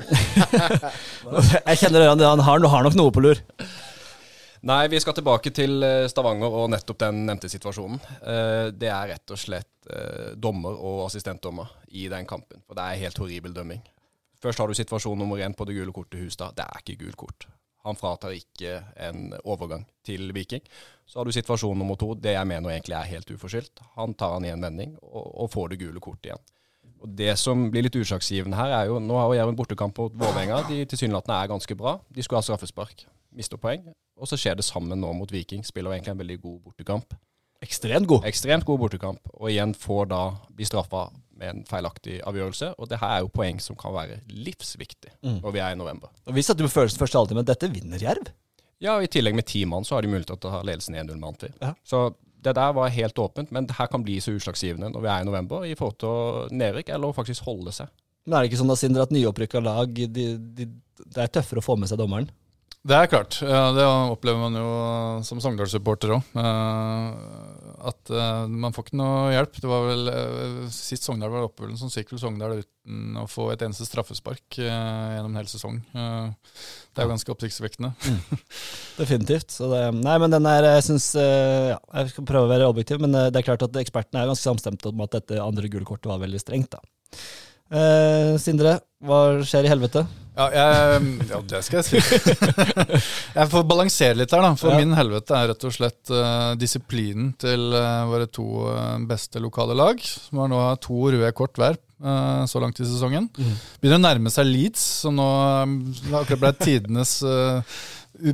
[1.67, 3.41] Jeg kjenner Ørjan, han har, har nok noe på lur.
[4.61, 7.97] Nei, vi skal tilbake til eh, Stavanger og nettopp den nevnte situasjonen.
[8.21, 12.61] Eh, Det er rett og slett eh, dommer og assistentdommer i den kampen.
[12.67, 13.81] For det er helt horribel dømming.
[14.41, 16.53] Først har du situasjon nummer én på det gule kortet Hustad.
[16.57, 17.47] Det er ikke gult kort.
[17.85, 20.61] Han fratar ikke en overgang til Viking.
[21.09, 23.81] Så har du situasjon nummer to, det jeg mener egentlig er helt uforskyldt.
[23.97, 26.43] Han tar han i en vending og, og får det gule kortet igjen.
[27.01, 30.13] Og Det som blir litt utslagsgivende her, er jo Nå har Jerv en bortekamp mot
[30.21, 30.61] Vålerenga.
[30.69, 31.95] De tilsynelatende er ganske bra.
[32.13, 33.07] De skulle ha straffespark.
[33.33, 33.89] Mister poeng.
[34.21, 35.65] Og så skjer det sammen nå mot Viking.
[35.65, 37.15] Spiller egentlig en veldig god bortekamp.
[37.61, 38.25] Ekstremt god.
[38.29, 39.33] Ekstremt god bortekamp.
[39.37, 40.21] Og igjen får da
[40.53, 41.07] bli straffa
[41.41, 42.75] med en feilaktig avgjørelse.
[42.77, 46.13] Og det her er jo poeng som kan være livsviktig når vi er i november.
[46.29, 48.29] Og Vi satte på følelsen første halvtime, men dette vinner Jerv.
[48.81, 50.97] Ja, og i tillegg med ti mann så har de mulighet til å ha ledelsen
[50.97, 51.53] 1-0 mann til.
[51.61, 51.75] Ja.
[51.85, 52.11] Så
[52.41, 55.21] det der var helt åpent, men det her kan bli så utslagsgivende når vi er
[55.21, 57.91] i november i forhold til nedrykk, eller å faktisk holde seg.
[58.25, 60.25] Men er det ikke sånn da, Sinder, at nyopprykka lag de,
[60.57, 60.67] de,
[61.01, 62.29] Det er tøffere å få med seg dommeren?
[62.81, 63.37] Det er klart.
[63.41, 64.69] Det opplever man jo
[65.27, 66.31] som Sogndal-supporter òg.
[67.81, 69.57] At eh, man får ikke noe hjelp.
[69.61, 73.47] Det var vel eh, Sist Sogndal var oppe, så gikk vel Sogndal uten å få
[73.53, 74.67] et eneste straffespark eh,
[75.15, 75.79] gjennom en hel sesong.
[75.93, 76.55] Eh,
[76.91, 77.93] det er jo ganske oppsiktsvekkende.
[79.01, 79.53] Definitivt.
[79.55, 82.69] Så det, nei, men den er, jeg synes, eh, ja, jeg skal prøve å være
[82.71, 85.71] objektiv, men eh, det er klart at ekspertene er ganske samstemte om at dette andre
[85.71, 86.77] gule kortet var veldig strengt.
[86.77, 87.21] da.
[87.71, 90.03] Eh, Sindre, hva skjer i helvete?
[90.31, 92.19] Ja, jeg, ja, det skal jeg si.
[93.37, 94.53] jeg får balansere litt her, da.
[94.59, 94.79] For Ja.
[94.79, 99.75] min helvete er rett og slett uh, disiplinen til uh, våre to uh, beste lokale
[99.75, 99.99] lag.
[99.99, 101.79] Som har nå to røde kort hver
[102.49, 103.27] så langt i sesongen.
[103.77, 105.25] Begynner å nærme seg Leeds, som nå
[105.61, 107.11] um, det akkurat ble tidenes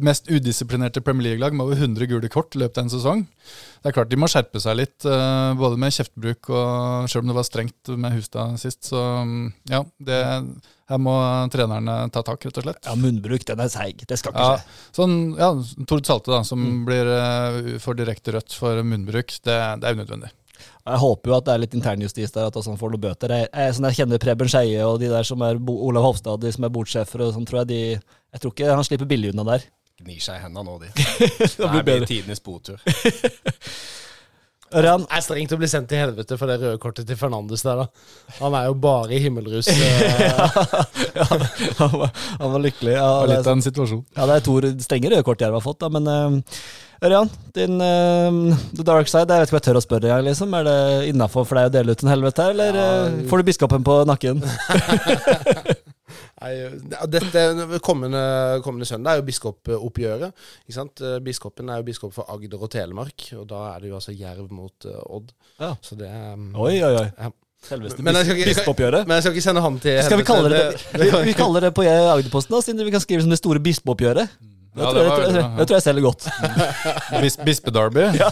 [0.04, 3.22] mest udisiplinerte Premier League-lag med over 100 gule kort i løpet av en sesong.
[3.84, 7.32] Det er klart de må skjerpe seg litt, eh, både med kjeftbruk og selv om
[7.32, 8.90] det var strengt med Hustad sist.
[8.90, 10.18] Så mm, ja, det,
[10.90, 11.14] her må
[11.54, 12.82] trenerne ta tak, rett og slett.
[12.88, 14.02] Ja, Munnbruk, den er seig.
[14.08, 14.82] Det skal ikke Ja, skje.
[15.02, 15.52] sånn, ja,
[15.88, 17.14] Tord Salte, da, som blir
[17.84, 20.34] for direkte rødt for munnbruk, det, det er unødvendig.
[20.88, 23.34] Jeg håper jo at det er litt internjustis der, at han får noen bøter.
[23.36, 26.40] Jeg, jeg, sånn jeg kjenner Preben Skeie og de der som er Bo, Olav Hofstad,
[26.44, 29.34] de som er bordsjefer og sånn, tror jeg de Jeg tror ikke han slipper billig
[29.34, 29.68] unna der.
[29.98, 30.92] Gnir seg i hendene nå, de.
[30.96, 32.80] Det Det blir her blir tidenes botur.
[34.76, 37.86] Ørjan, er strengt å bli sendt til helvete for det røde kortet til Fernandes der,
[37.86, 38.08] da.
[38.42, 39.70] Han er jo bare i himmelrus.
[40.28, 40.48] ja,
[41.30, 42.98] han, var, han var lykkelig.
[42.98, 44.04] Ja, Det var litt av en situasjon.
[44.18, 46.60] ja, det er to strenge røde kort Jerv har fått, da, men eh,
[46.98, 50.24] Ørjan, din uh, the dark side, jeg vet ikke om jeg tør å spørre engang,
[50.26, 50.54] liksom.
[50.58, 50.78] Er det
[51.12, 54.42] innafor for deg å dele ut en helvete eller eh, får du biskopen på nakken?
[56.38, 58.22] Dette kommende,
[58.66, 60.46] kommende søndag er jo biskopoppgjøret.
[60.68, 61.02] Ikke sant?
[61.02, 64.14] Eh, Biskopen er jo biskop for Agder og Telemark, og da er det jo altså
[64.14, 65.34] Jerv mot eh, Odd.
[65.60, 65.74] Ja.
[65.82, 67.08] Så det er um, Oi, oi, oi.
[67.18, 67.32] Ja.
[67.68, 69.06] Selveste Men jeg ikke-.
[69.08, 71.00] Men jeg skal ikke sende han til Skal vi kalle det, det?
[71.02, 74.38] vi, vi kaller det på Agderposten, da, siden vi kan skrive som det store bispeoppgjøret.
[74.38, 76.28] Det, Ja, tror det var det, tror jeg, tror jeg selger godt.
[77.22, 78.04] Bis, Bispedarby.
[78.22, 78.30] Ja.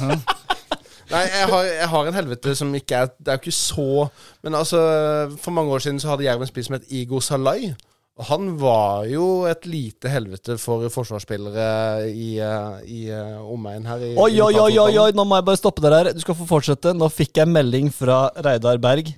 [1.06, 4.08] Nei, jeg har, jeg har en helvete som ikke er Det er jo ikke så
[4.41, 4.80] Men altså,
[5.38, 7.76] for mange år siden så hadde Jerv en spiss som het Igor Salai.
[8.16, 14.05] Og han var jo et lite helvete for forsvarsspillere i, eh, i eh, omegn her.
[14.07, 16.09] I, Oi, oi, oi, oi, oi, nå må jeg bare stoppe deg der.
[16.16, 16.93] Du skal få fortsette.
[16.95, 19.11] Nå fikk jeg melding fra Reidar Berg.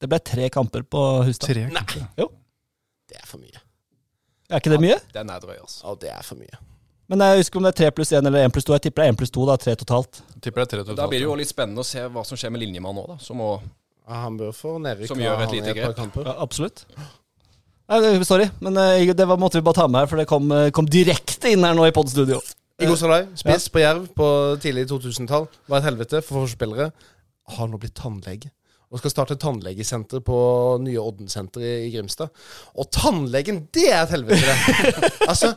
[0.00, 1.50] Det ble tre kamper på Hustad.
[1.52, 1.66] Tre.
[2.16, 3.60] Det er for mye.
[4.48, 4.96] Er ikke det mye?
[5.12, 5.82] Den er drøy, altså.
[5.84, 6.56] Ja, det er for mye.
[7.12, 8.72] Men jeg husker om det er tre pluss én eller én pluss to.
[8.76, 9.58] Jeg tipper det er én pluss to, da.
[9.60, 10.22] Tre totalt.
[10.40, 11.00] Tipper det er tre totalt.
[11.00, 13.20] Da blir det jo litt spennende å se hva som skjer med linjemannen nå, da.
[13.24, 13.58] Som å,
[14.08, 15.12] Ja, han bør få nedrykk.
[15.12, 16.20] Som gjør et lite grep.
[16.24, 16.86] Ja, absolutt.
[17.88, 20.50] Nei, sorry, men eh, det var, måtte vi bare ta med her, for det kom,
[20.52, 22.42] eh, kom direkte inn her nå i podstudio.
[22.78, 24.26] Igor Salai, spiss på Jerv på
[24.62, 25.48] tidlig 2000-tall.
[25.72, 26.92] Var et helvete for forspillere.
[27.56, 28.52] Har nå blitt tannlege.
[28.88, 30.36] Og skal starte tannlegesenter på
[30.80, 32.30] nye Odden-senter i, i Grimstad.
[32.78, 35.10] Og tannlegen, det er et helvete, det!
[35.30, 35.50] altså,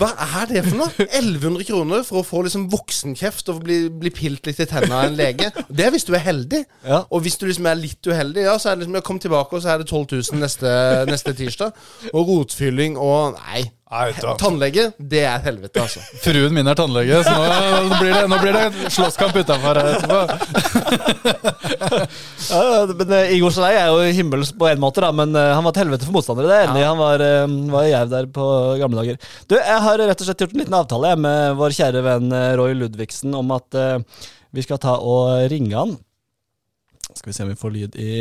[0.00, 0.08] hva
[0.40, 1.06] er det for noe?
[1.06, 5.10] 1100 kroner for å få liksom voksenkjeft og bli, bli pilt litt i tenna av
[5.10, 5.50] en lege.
[5.68, 6.62] Det er hvis du er heldig.
[6.86, 7.02] Ja.
[7.10, 9.62] Og hvis du liksom er litt uheldig, ja, så er det liksom Kom tilbake, og
[9.64, 10.72] så er det 12 000 neste,
[11.08, 11.76] neste tirsdag.
[12.12, 13.64] Og rotfylling og Nei.
[13.90, 15.98] Tannlege, det er helvete, altså.
[16.22, 20.20] Fruen min er tannlege, så nå blir det, nå blir det slåsskamp utafor her etterpå.
[22.50, 25.62] Ja, men eh, Igor Salei er jo himmels på en måte, da, men eh, han
[25.66, 26.48] var et helvete for motstandere.
[26.50, 26.82] Det er enig.
[26.86, 28.46] Han var, uh, var i Jerv der på
[28.80, 29.28] gamle dager.
[29.50, 32.36] Du, Jeg har rett og slett gjort en liten avtale jeg, med vår kjære venn
[32.36, 34.22] eh, Roy Ludvigsen om at uh,
[34.56, 35.96] vi skal ta og ringe han.
[37.10, 38.12] Skal vi se om vi får lyd i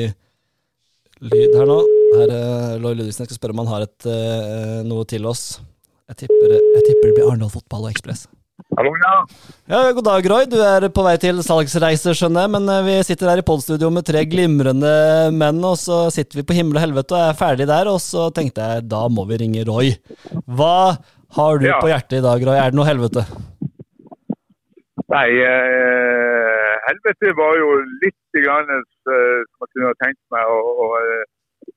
[1.19, 1.77] Lyd her nå.
[2.15, 3.25] Her er Loy Ludvigsen.
[3.25, 5.59] Jeg skal spørre om han har et, eh, noe til oss.
[6.09, 8.27] Jeg tipper, jeg tipper det blir Arendal Fotball og Ekspress.
[8.77, 9.11] Hallo, ja.
[9.71, 10.45] Ja, God dag, Roy.
[10.49, 12.51] Du er på vei til salgsreise, skjønner jeg.
[12.55, 14.93] Men eh, vi sitter her i podstudio med tre glimrende
[15.35, 17.91] menn, og så sitter vi på himmel og helvete og er ferdig der.
[17.91, 19.91] Og så tenkte jeg da må vi ringe Roy.
[20.47, 20.97] Hva
[21.35, 21.79] har du Ja.
[21.83, 22.55] på hjertet i dag, Roy?
[22.57, 23.25] Er det noe helvete?
[25.09, 27.69] Nei, eh, helvete var jo
[28.03, 30.53] litt grann, eh, som jeg kunne ha tenkt meg.
[30.55, 31.25] Og, og eh,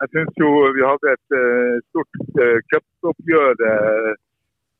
[0.00, 4.12] jeg syns jo vi hadde et uh, stort uh, cupoppgjør uh,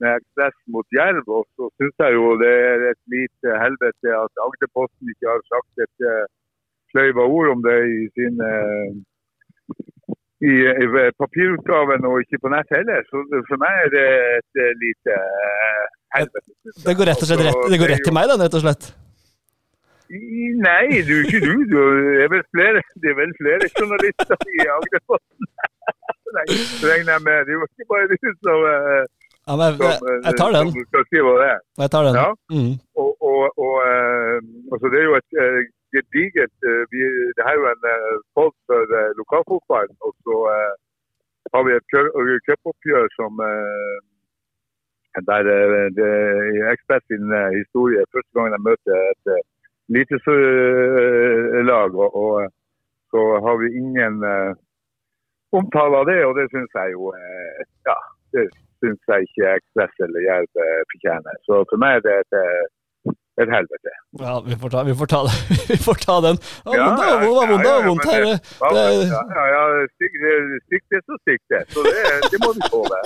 [0.03, 1.25] med Ekspress mot Jerv.
[1.37, 5.85] Og så syns jeg jo det er et lite helvete at Agderposten ikke har sagt
[5.87, 6.25] et uh,
[6.93, 8.43] sløyva ord om det i sin
[10.43, 10.53] i,
[10.85, 10.87] i
[11.23, 13.07] papirutgaven og ikke på nett heller.
[13.09, 14.09] Så for meg er det
[14.41, 15.17] et lite
[16.19, 16.51] helvete.
[16.85, 18.91] Det går rett og slett rett, det går rett til meg, den, rett og slett.
[20.13, 21.55] Nei, du, ikke du.
[21.73, 25.45] du det, er vel flere, det er vel flere journalister i Agderposten.
[26.91, 27.39] Regner jeg med.
[27.47, 29.05] Det er jo ikke bare du som, eh,
[29.49, 30.69] Ja, men som, jeg, eh, jeg tar den.
[31.83, 32.15] Jeg tar den.
[32.21, 32.29] Ja.
[32.57, 32.75] Mm.
[33.03, 34.39] Og, og, og eh,
[34.73, 35.33] altså det er jo et
[35.95, 36.59] gedigent
[37.37, 37.85] Det her er jo en
[38.37, 39.97] folk pod for lokalfotballen.
[40.07, 40.37] Og så
[41.55, 41.89] har vi et
[42.47, 43.33] cupoppgjør som,
[45.29, 45.43] Der
[45.99, 46.11] det,
[46.57, 47.27] i Ekspress sin
[47.61, 49.52] historie, første gang de møter et
[50.01, 51.95] eh, lag.
[51.95, 52.51] og, og
[53.13, 54.53] så har vi ingen uh,
[55.53, 57.97] omtale av det, og det syns jeg jo uh, Ja,
[58.33, 58.47] det
[58.83, 61.37] syns jeg ikke Ekspress eller Jerv eh, fortjener.
[61.47, 62.65] Så for meg er det et, eh,
[63.41, 63.93] et helvete.
[64.21, 65.21] Ja, vi får ta, vi får ta,
[65.71, 66.39] vi får ta den.
[66.67, 66.89] Ja, ja,
[67.23, 68.27] det var vondt, det var vondt her.
[68.29, 69.63] Ja, ja,
[69.95, 70.19] stikk,
[70.67, 71.63] stikk så stikk det.
[71.73, 71.95] Så det,
[72.35, 72.99] det må du tåle.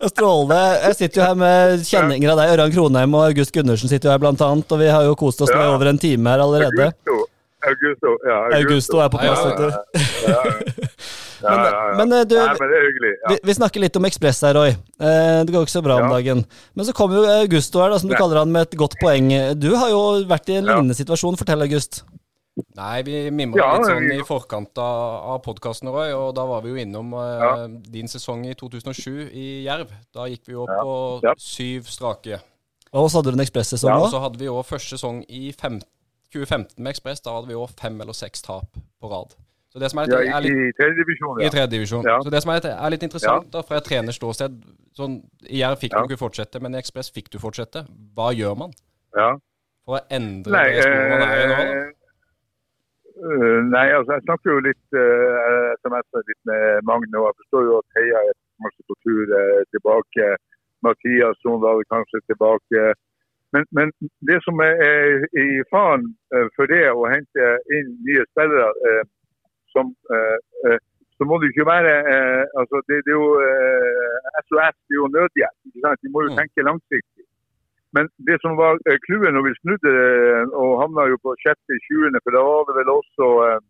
[0.00, 0.60] er strålende.
[0.84, 2.52] Jeg sitter jo her med kjenninger av deg.
[2.56, 4.76] Ørjan Kronheim og August Gundersen sitter jo her, blant annet.
[4.76, 6.90] Og vi har jo kost oss med over en time her allerede.
[6.92, 7.22] Augusto,
[7.64, 9.68] Augusto, ja, Augusto er på plass, vet du.
[10.28, 10.50] Ja, ja.
[11.36, 11.96] Ja, ja, ja.
[11.98, 13.10] Men, eh, du, Nei, men det er hyggelig.
[13.20, 13.28] Ja.
[13.28, 14.70] Vi, vi snakker litt om Ekspress her, Roy.
[14.72, 16.40] Eh, det går ikke så bra om dagen.
[16.74, 19.28] Men så kommer jo Augusto her, da, som du kaller han, med et godt poeng.
[19.60, 20.70] Du har jo vært i en Ja.
[20.78, 21.36] lignende situasjon.
[21.36, 22.00] Fortell, August.
[22.74, 26.62] Nei, vi mimra Ja, litt sånn i forkant av, av podkasten, Roy, og da var
[26.64, 27.52] vi jo innom eh, Ja.
[27.68, 29.92] din sesong i 2007 i Jerv.
[30.16, 30.80] Da gikk vi jo opp Ja.
[30.82, 30.96] på
[31.28, 31.34] Ja.
[31.36, 32.40] syv strake.
[32.96, 35.82] Og så hadde du en Ekspress-sesong Og så hadde vi òg første sesong i fem,
[36.36, 37.24] 2015 med Ekspress.
[37.24, 39.34] Da hadde vi òg fem eller seks tap på rad.
[39.76, 41.52] Så det som er litt, Ja, er I tredjedivisjon, i ja.
[41.52, 42.06] tredje divisjon.
[42.08, 42.16] Ja.
[42.24, 44.54] Så det som er litt, er litt interessant da, fra et trenerståsted
[44.96, 45.18] sånn,
[45.52, 47.82] I Jerv fikk du ikke fortsette, men i Ekspress fikk du fortsette.
[48.16, 48.72] Hva gjør man
[49.18, 49.34] ja.
[49.84, 51.58] for å endre Nei, det sporet man er i nå?
[51.58, 51.66] da?
[51.66, 51.92] eh,
[53.20, 57.68] eh, nei, altså jeg snakker jo litt uh, SMS-er litt med Magne, og jeg forstår
[57.68, 58.34] jo at Heia er
[58.64, 60.30] kanskje på tur uh, tilbake.
[60.88, 62.88] Mathias Sondal kanskje tilbake.
[63.56, 63.92] Men, men
[64.28, 66.04] det som er, i faren
[66.34, 69.04] eh, for det å hente inn nye spillere eh,
[69.72, 70.38] som eh,
[70.70, 70.80] eh,
[71.16, 74.92] så må det jo ikke være eh, altså det, det er jo eh, SOS, det
[74.96, 75.56] er jo nødhjelp.
[75.70, 76.02] ikke sant?
[76.04, 76.38] De må jo Mm.
[76.42, 77.24] tenke langsiktig.
[77.96, 81.78] Men det som var eh, clouet når vi snudde eh, og havna jo på sjette,
[81.86, 83.60] tjuende, for da var det vel også eh,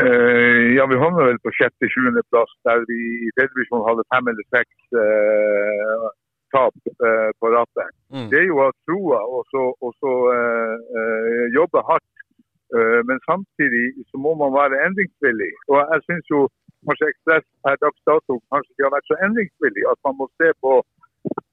[0.00, 4.32] eh, Ja, vi havna vel på sjette, tjuende plass, der vi i tredjedivisjon hadde fem
[4.32, 6.06] eller seks eh,
[6.54, 6.74] tap
[7.06, 7.94] eh, på rattet.
[8.14, 8.28] Mm.
[8.32, 12.12] Det er jo å ha troa og så, og så eh, eh, jobbe hardt.
[12.74, 15.52] Eh, men samtidig så må man være endringsvillig.
[15.70, 16.40] Og jeg syns jo
[16.86, 19.84] kanskje Ekspress per dags dato kanskje ikke har vært så endringsvillig.
[19.92, 20.72] At man må se på,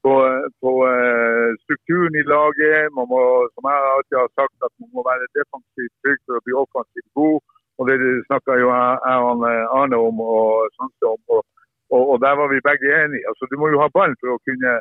[0.04, 0.14] på,
[0.62, 2.94] på eh, strukturen i laget.
[2.98, 3.22] Man må,
[3.54, 7.12] som jeg alltid har sagt, at man må være defensivt trygg for å bli offensivt
[7.22, 7.40] god.
[7.82, 7.98] Og det
[8.30, 9.46] snakka jo jeg og
[9.78, 11.22] Arne om og Sanse om.
[11.38, 11.42] Og,
[11.96, 13.26] og, og der var vi begge enige.
[13.30, 14.74] Altså, du må jo ha ballen for å kunne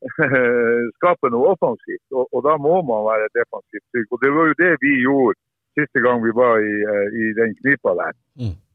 [0.98, 2.06] skape noe offensivt.
[2.16, 4.08] Og, og da må man være defensivt trygg.
[4.14, 5.38] Og det var jo det vi gjorde
[5.78, 8.14] siste gang vi var i, eh, i den knipa der.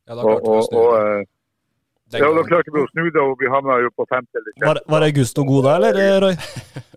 [0.06, 1.22] Ja, da klarte vi og, og, det.
[1.22, 1.32] eh,
[2.14, 2.50] ja, da gangen.
[2.52, 5.46] klarte vi å snu det, og vi havna jo på femte eller Var, var Augusto
[5.48, 6.36] god da, eller, eh, Roy?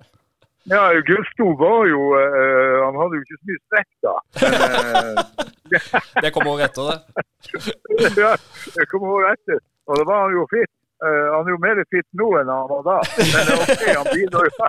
[0.68, 4.14] Ja, Augusto var jo eh, Han hadde jo ikke så mye strekk da.
[6.22, 6.98] Det kom året etter, det.
[8.22, 8.32] ja,
[8.76, 9.58] det kom over etter.
[9.88, 10.70] Og da var han jo fit.
[10.98, 12.94] Uh, han er jo mer fit nå enn han var da.
[13.20, 14.54] Men ok, han bidrar jo.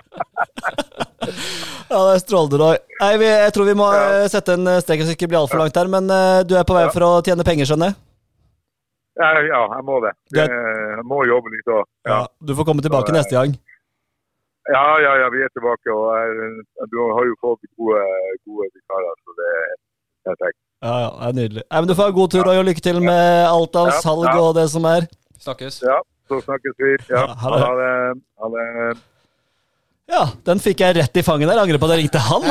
[1.90, 2.76] Ja, det er strålende, Roy.
[3.00, 4.04] Nei, vi, jeg tror vi må Ja.
[4.22, 5.88] eh, sette en strek så det ikke blir altfor langt her.
[5.90, 6.92] Men uh, du er på vei Ja.
[6.94, 7.98] for å tjene penger, skjønner jeg?
[9.20, 10.12] Ja, ja, jeg må det.
[10.38, 10.46] Eh,
[11.00, 11.82] Jeg må jobbe litt òg.
[12.08, 12.20] Ja.
[12.40, 13.56] Du får komme tilbake Så, neste gang.
[14.74, 15.92] Ja, ja, ja, vi er tilbake.
[15.94, 18.02] Og du har jo fått gode,
[18.46, 19.70] gode vikarer, så det er
[20.30, 20.58] perfekt.
[20.80, 21.62] Ja, ja, det er nydelig.
[21.68, 24.24] Nei, men Du får ha god tur, og lykke til med alt av Ja, salg
[24.30, 24.38] ja.
[24.40, 25.06] og det som er.
[25.40, 25.82] Snakkes.
[25.84, 25.98] Ja,
[26.30, 26.96] så snakkes vi.
[27.10, 27.62] Ja, Ja, ha det.
[27.66, 28.22] ha det.
[28.40, 28.98] Ha det.
[30.10, 31.60] Ja, den fikk jeg rett i fanget der.
[31.62, 32.42] Angrer på at jeg ringte han.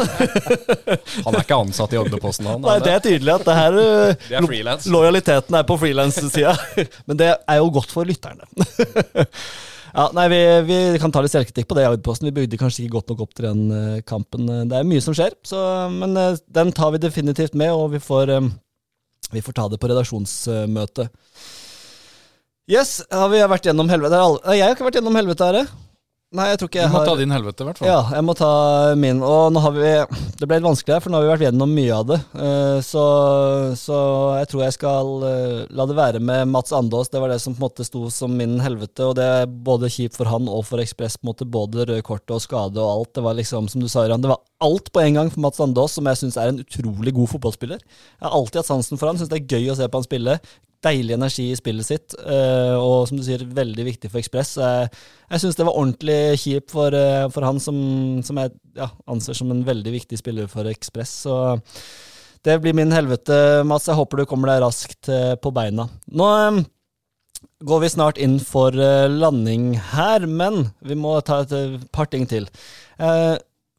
[1.26, 2.62] Han er ikke ansatt i Agderposten, han.
[2.64, 4.86] Nei, det er tydelig at det her eh, Det er frilans.
[4.94, 6.54] Lojaliteten er på frilanssida.
[7.10, 8.48] Men det er jo godt for lytterne.
[9.90, 11.86] Ja, nei, vi, vi kan ta litt selvkritikk på det.
[11.86, 12.30] i Agderposten.
[12.30, 14.50] Vi bygde kanskje ikke godt nok opp til den eh, kampen.
[14.70, 15.62] Det er mye som skjer, så,
[15.94, 18.50] men eh, den tar vi definitivt med, og vi får, eh,
[19.34, 21.10] vi får ta det på redaksjonsmøte.
[22.70, 24.20] Yes, har vi vært gjennom helvete?
[24.54, 25.89] Jeg har ikke vært gjennom helvete, her.
[26.30, 27.88] Nei, jeg tror ikke Du må har ta din helvete, i hvert fall.
[27.90, 28.50] ja, jeg må ta
[29.02, 29.18] min.
[29.26, 29.94] Og nå har vi
[30.38, 32.20] Det ble litt vanskelig her, for nå har vi vært gjennom mye av det.
[32.38, 33.06] Eh, Så,
[33.82, 33.98] så
[34.38, 37.10] jeg tror jeg skal eh, la det være med Mats Andås.
[37.10, 39.90] Det var det som på en måte sto som min helvete, og det er både
[39.90, 41.18] kjipt for han og for Ekspress.
[41.18, 43.14] på en måte Både røde kort og skade og alt.
[43.18, 45.66] Det var liksom, som du sa, Jan, det var alt på en gang for Mats
[45.66, 47.82] Andås, som jeg syns er en utrolig god fotballspiller.
[47.82, 50.06] Jeg har alltid hatt sansen for han, syns det er gøy å se på han
[50.06, 50.38] spille.
[50.80, 54.54] Deilig energi i spillet sitt, eh, og som du sier, veldig viktig for Ekspress.
[54.64, 54.88] Eh,
[55.30, 59.36] Jeg syns det var ordentlig kjipt for, eh, for han som, som jeg ja, anser
[59.36, 61.12] som en veldig viktig spiller for Ekspress.
[61.28, 61.36] Så
[62.48, 63.90] det blir min helvete, Mats.
[63.92, 65.12] Jeg håper du kommer deg raskt
[65.44, 65.90] på beina.
[66.08, 66.30] Nå
[67.68, 72.48] går vi snart inn for landing her, men vi må ta et par ting til.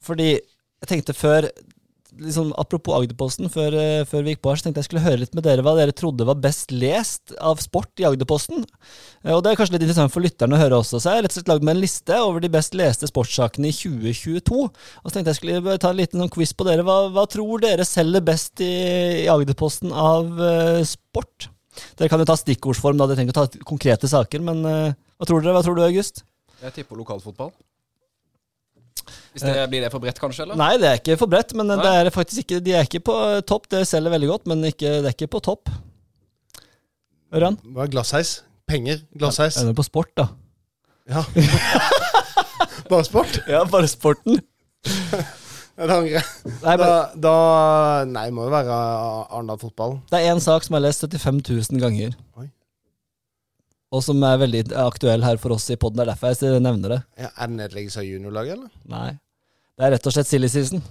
[0.04, 1.48] Fordi jeg tenkte før
[2.20, 5.20] liksom, apropos Agderposten, før, eh, før vi gikk på her, så tenkte jeg skulle høre
[5.22, 8.64] litt med dere hva dere trodde var best lest av sport i Agderposten.
[9.24, 11.00] Eh, Og det er kanskje litt interessant for lytterne å høre også.
[11.00, 13.70] Så jeg har rett og slett lagd meg en liste over de best leste sportssakene
[13.70, 14.60] i 2022.
[14.70, 16.84] Og så tenkte jeg skulle ta en liten sånn quiz på dere.
[16.86, 18.70] Hva, hva tror dere selger best i,
[19.24, 21.48] i Agderposten av uh, sport?
[21.96, 23.06] Dere kan jo ta stikkordsform, da.
[23.08, 25.54] Dere trenger ikke ta konkrete saker, men uh, hva tror dere?
[25.56, 26.24] Hva tror du, August?
[26.60, 27.54] Jeg tipper lokalfotball.
[29.34, 30.42] Hvis det Blir det for bredt, kanskje?
[30.46, 30.58] eller?
[30.60, 33.16] Nei, det er ikke for bredt, men det er faktisk ikke, de er ikke på
[33.46, 33.68] topp.
[33.70, 35.70] Det selger veldig godt, men ikke, det er ikke på topp.
[37.34, 37.58] Ørjan?
[37.74, 38.40] Hva er glassheis?
[38.70, 39.02] Penger?
[39.18, 39.56] Glassheis?
[39.60, 40.28] Er du på sport, da?
[41.10, 41.22] Ja.
[42.90, 43.36] Bare sport?
[43.46, 44.40] Ja, bare sporten.
[45.78, 46.24] Ja, det angrer jeg.
[46.64, 47.34] Nei, Da, da
[48.08, 48.78] Nei, det må jo være
[49.30, 49.94] Arendal fotball.
[50.10, 52.16] det er én sak som jeg har lest 75 000 ganger.
[52.40, 52.48] Oi.
[53.90, 55.98] Og som er veldig aktuell her for oss i poden.
[55.98, 57.00] Det er derfor jeg nevner det.
[57.18, 58.70] Ja, er det nedleggelse av juniorlaget, eller?
[58.90, 59.10] Nei.
[59.74, 60.82] Det er rett og slett silly season.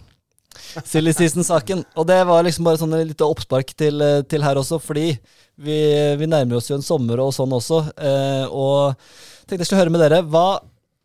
[0.84, 1.86] Silly season-saken.
[1.96, 5.14] Og det var liksom bare sånn et lite oppspark til, eh, til her også, fordi
[5.60, 5.78] vi,
[6.20, 7.84] vi nærmer oss jo en sommer og sånn også.
[7.96, 8.98] Eh, og
[9.46, 10.22] tenkte jeg skulle høre med dere.
[10.28, 10.60] Hva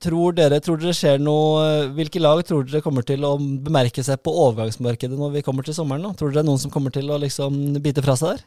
[0.05, 4.21] tror dere tror dere skjer noe Hvilke lag tror dere kommer til å bemerke seg
[4.21, 6.05] på overgangsmarkedet når vi kommer til sommeren?
[6.05, 6.13] nå?
[6.19, 8.45] Tror dere det er noen som kommer til å liksom bite fra seg der?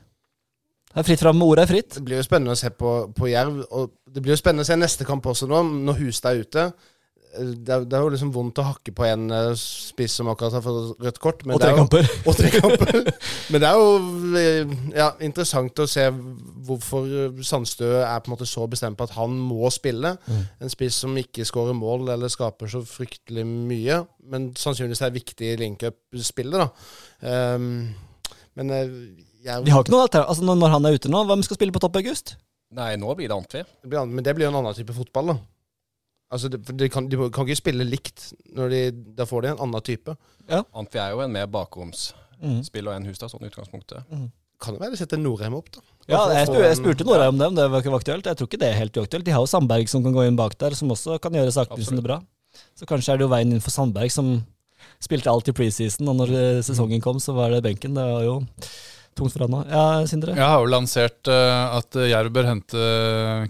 [0.93, 1.41] Det er fritt fram.
[1.45, 1.95] Ordet er fritt.
[1.97, 3.63] Det blir jo spennende å se på, på Jerv.
[3.69, 6.69] Og det blir jo spennende å se neste kamp også nå, når Hustad er ute.
[7.37, 10.55] Det er, det er jo liksom vondt å hakke på en eh, spiss som akkurat
[10.57, 11.43] har fått rødt kort.
[11.45, 12.09] Men Og det tre er kamper.
[12.31, 13.11] Og tre kamper.
[13.51, 13.91] Men det er jo
[14.41, 16.07] eh, ja, interessant å se
[16.65, 20.15] hvorfor Sandstø er på en måte så bestemt på at han må spille.
[20.63, 24.01] En spiss som ikke skårer mål eller skaper så fryktelig mye,
[24.31, 26.63] men sannsynligvis er viktig i link-up-spillet.
[26.63, 27.53] da.
[27.57, 27.89] Um,
[28.57, 28.93] men eh,
[29.53, 30.29] jeg, De har ikke noen alternativ.
[30.29, 32.35] Altså, når- når han er ute nå, hvem skal spille på topp i august?
[32.71, 33.63] Nei, nå blir det Antvi.
[33.63, 35.37] det blir, an- men det blir jo en annen type fotball, da.
[36.31, 38.33] Altså, det, for de, kan, de kan ikke spille likt.
[38.53, 40.17] Når de, da får de en annen type.
[40.75, 42.95] Antvi er jo en mer bakromsspiller Mm.
[42.97, 44.03] enn Hustad, sånn i utgangspunktet.
[44.59, 45.79] Kan jo være de setter Norheim opp, da.
[46.09, 47.81] Ja, For å jeg, få spurte, jeg en- spurte Norheim om det, om det var
[47.81, 48.23] ikke var aktuelt.
[48.25, 49.23] Jeg tror ikke det er helt uaktuelt.
[49.23, 52.03] De har jo Sandberg som kan gå inn bak der, som også kan gjøre Absolutt.
[52.03, 52.21] bra.
[52.75, 54.45] Så kanskje er det jo veien inn for Sandberg, som
[54.99, 57.93] spilte alt i preseason, og når eh, sesongen kom, så var det benken.
[57.93, 58.43] Det var jo
[59.17, 59.57] tungt for han.
[59.71, 60.35] Ja, Sindre?
[60.37, 62.87] Jeg har jo lansert uh, at Jerv bør hente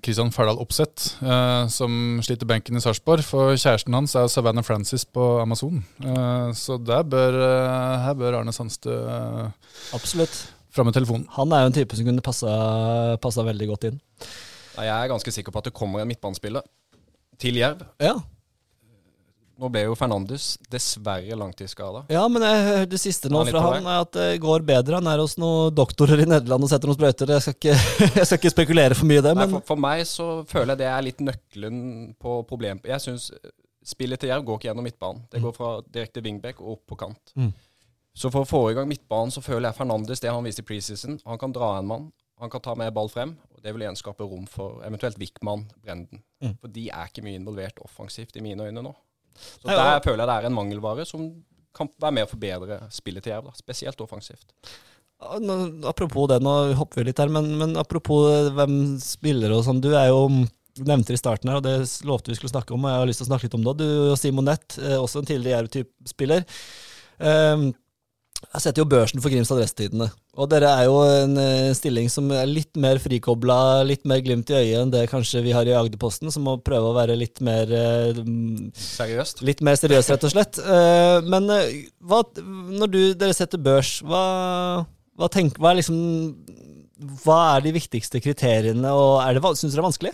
[0.03, 3.26] Kristian Ferdal Opseth, uh, som sliter benken i Sarpsborg.
[3.27, 5.84] For kjæresten hans er Savannah Francis på Amazon.
[6.03, 9.49] Uh, så der bør, eh, her bør Arne Sandstø uh,
[9.95, 10.48] Absolutt.
[10.72, 11.27] fram med telefonen.
[11.38, 12.53] Han er jo en type som kunne passa,
[13.22, 14.02] passa veldig godt inn.
[14.77, 16.65] Jeg er ganske sikker på at det kommer en midtbanespiller
[17.41, 17.85] til Jerv.
[18.02, 18.18] Ja,
[19.57, 22.03] Nå ble jo Fernandes dessverre langtidsskada.
[22.13, 24.99] ja men jeg hørte det siste nå Han fra han, er at det går bedre.
[24.99, 27.34] Han er hos noen doktorer i Nederland og setter noen sprøyter.
[27.34, 27.77] Jeg skal ikke,
[28.19, 30.84] jeg skal ikke spekulere for mye i det, Nei, for, for meg så føler jeg
[30.84, 31.79] det er litt nøkkelen
[32.21, 32.85] på problemet.
[32.85, 33.31] Jeg syns
[33.88, 35.25] spillet til Jerv går ikke gjennom midtbanen.
[35.31, 37.34] Det går fra direkte wingback og opp på kant.
[37.39, 37.49] Mm.
[38.17, 40.67] Så for å få i gang midtbanen så føler jeg Fernandes det han viste i
[40.67, 41.19] preseason.
[41.29, 42.07] Han kan dra en mann,
[42.41, 43.35] han kan ta med ball frem.
[43.53, 46.23] og Det vil igjen skape rom for eventuelt Wickman, Brenden.
[46.43, 46.55] Mm.
[46.61, 48.93] For de er ikke mye involvert offensivt i mine øyne nå.
[49.38, 51.30] Så Nei, der føler jeg det er en mangelvare som
[51.77, 53.49] kan være med å forbedre spillet til Jerv.
[53.49, 54.49] da, Spesielt offensivt.
[55.89, 59.81] Apropos det, nå hopper vi litt her, men, men apropos eh, hvem spiller og sånn.
[59.81, 60.27] Du er jo
[60.85, 63.23] nevnte i starten her, og det lovte vi skulle snakke om, og jeg har lyst
[63.23, 63.76] til å snakke litt om det.
[63.81, 66.45] Du og Simon Nett, eh, også en tidligere Jerv-spiller.
[67.18, 67.72] Um,
[68.38, 70.07] jeg setter jo børsen for Grimstad Adressetidene.
[70.38, 74.51] Og dere er jo en eh, stilling som er litt mer frikobla, litt mer glimt
[74.53, 77.41] i øyet enn det kanskje vi har i Agderposten, som må prøve å være litt
[77.45, 78.22] mer eh,
[78.77, 79.41] Seriøst.
[79.47, 80.59] Litt mer seriøst, rett og slett.
[80.61, 81.49] Eh, men
[82.05, 84.23] hva, når du, dere setter børs, hva,
[85.18, 85.97] hva, tenk, hva, er liksom,
[87.23, 90.14] hva er de viktigste kriteriene, og er det, syns dere det er vanskelig?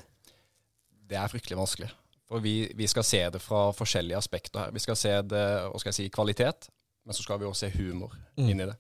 [1.11, 1.91] Det er fryktelig vanskelig.
[2.31, 4.71] For vi, vi skal se det fra forskjellige aspekter her.
[4.73, 6.71] Vi skal se det, hva skal jeg si, kvalitet,
[7.05, 8.49] men så skal vi også se humor Mm.
[8.49, 8.75] inn i det.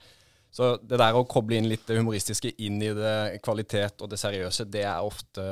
[0.53, 4.19] Så det der å koble inn litt det humoristiske inn i det kvalitet og det
[4.21, 5.43] seriøse, det er ofte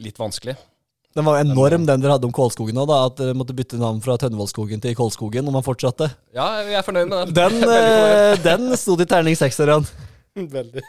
[0.00, 0.54] litt vanskelig.
[1.16, 4.14] Den var enorm, den dere hadde om Kålskogen òg, at dere måtte bytte navn fra
[4.20, 6.06] Tønnevollskogen til Kålskogen, og man fortsatte.
[6.36, 7.34] Ja, vi er fornøyd med den.
[7.40, 9.88] Den, Veldig eh, den sto til i terning seks, Ørjan.
[10.36, 10.82] Veldig.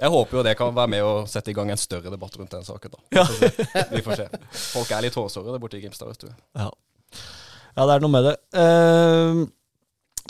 [0.00, 2.50] Jeg håper jo det kan være med å sette i gang en større debatt rundt
[2.56, 2.90] den saken.
[2.96, 2.98] da.
[3.20, 3.86] Ja.
[3.92, 4.26] Vi får se.
[4.72, 6.34] Folk er litt hårsåre der borte i Grimstad, vet du.
[6.58, 6.66] Ja.
[7.76, 8.34] ja, det er noe med det.
[8.64, 9.44] Eh,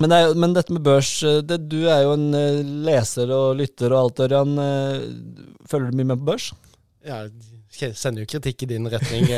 [0.01, 3.31] men, det jo- men dette med børs eh, det, Du er jo en eh, leser
[3.37, 4.57] og lytter og alt, Ørjan.
[4.65, 5.05] Eh,
[5.71, 6.51] Følger du mye med på børs?
[7.07, 7.23] Ja,
[7.81, 9.29] jeg sender jo kritikk i din retning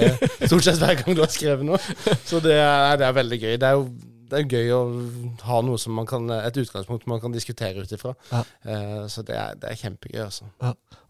[0.49, 1.79] stort sett hver gang du har skrevet noe.
[2.27, 3.53] Så det er, det er veldig gøy.
[3.61, 3.85] Det er jo
[4.33, 4.79] det er gøy å
[5.45, 8.15] ha noe som man kan, et utgangspunkt man kan diskutere ut ifra.
[8.33, 8.41] Ja.
[9.13, 10.49] Så det er, det er kjempegøy, altså.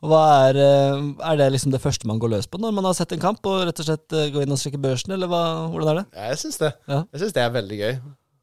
[0.03, 2.97] Og Hva er, er det liksom det første man går løs på når man har
[2.99, 5.93] sett en kamp, og rett og slett går inn og sjekke børsen, eller hva, hvordan
[5.93, 6.05] er det?
[6.19, 6.73] Ja, jeg syns det.
[6.91, 6.99] Ja.
[7.15, 7.95] Jeg synes det er veldig gøy.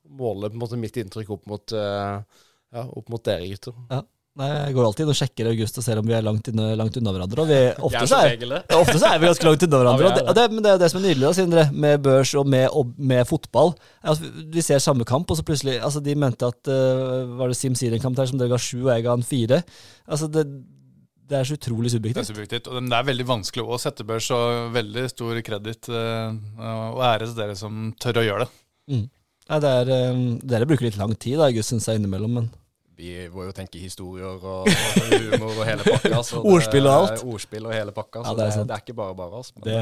[0.09, 2.21] Måle på en måte mitt inntrykk opp mot, eh,
[2.73, 3.75] ja, opp mot dere gutter.
[3.91, 4.01] Ja.
[4.39, 6.95] Nei, Jeg går alltid og sjekker August og ser om vi er langt, inne, langt
[6.95, 7.41] unna hverandre.
[7.43, 7.57] Og vi,
[7.89, 10.05] ofte, så er, ofte så er vi ganske langt unna hverandre.
[10.05, 12.31] Ja, det, og det, men det er det som er nydelig, da, Sindre, med børs
[12.39, 13.73] og med, og med fotball.
[14.03, 14.21] er at
[14.53, 17.75] vi- ser samme kamp, og så plutselig altså De mente at uh, Var det Sim
[17.75, 19.59] Siren-kamp der som dere ga sju, og jeg ga en fire?
[20.07, 20.45] Altså, det,
[21.27, 22.31] det er så utrolig Det er subjektivt.
[22.31, 26.39] subjektivt, og det er veldig vanskelig å sette børs, og veldig stor kreditt eh,
[26.95, 29.03] og ære til dere som tør å gjøre det.
[29.49, 30.17] Nei, det er, eh,
[30.51, 32.49] dere bruker litt lang tid, da, August, syns jeg innimellom, men
[32.99, 36.19] Vi må jo tenke historier og, og humor og hele pakka.
[36.27, 37.21] så Ordspill og alt.
[37.23, 38.25] er Ordspill og hele pakka.
[38.27, 38.67] Ja, det er det, sant.
[38.67, 39.37] det er ikke bare bare.
[39.39, 39.53] Altså.
[39.55, 39.77] Men, det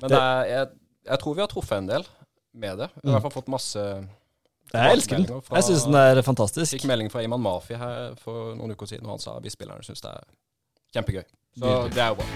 [0.00, 0.68] men det er, jeg,
[1.12, 2.06] jeg tror vi har truffet en del
[2.54, 2.88] med det.
[2.96, 3.76] Vi har i hvert fall fått masse
[4.72, 5.42] Jeg elsker den.
[5.44, 6.72] fra- Jeg syns den er fantastisk.
[6.72, 9.52] Fikk melding fra Iman Mafi her for noen uker siden, og han sa at vi
[9.52, 10.24] spillerne syns det er
[10.96, 11.24] kjempegøy.
[11.60, 12.26] Så det er jo bra.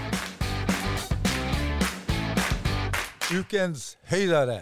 [3.33, 4.61] Ukens høydere.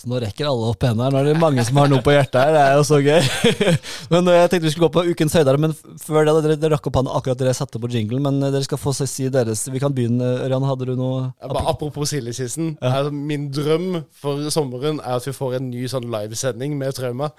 [0.00, 1.10] Så nå rekker alle opp hendene.
[1.12, 2.54] Nå er det mange som har noe på hjertet her.
[2.56, 3.18] Det er jo så gøy.
[4.14, 6.70] men eh, Jeg tenkte vi skulle gå på ukens høydere, men før det, dere, dere
[6.78, 8.22] rakk opp hånda akkurat dere satte på jinglen.
[8.24, 9.66] Men eh, dere skal få si deres.
[9.68, 10.30] Vi kan begynne.
[10.46, 12.70] Ørjan, hadde du noe Ja, bare apropos sildekisten.
[12.80, 12.94] Ja.
[13.02, 17.28] Altså, min drøm for sommeren er at vi får en ny sånn livesending med Trauma.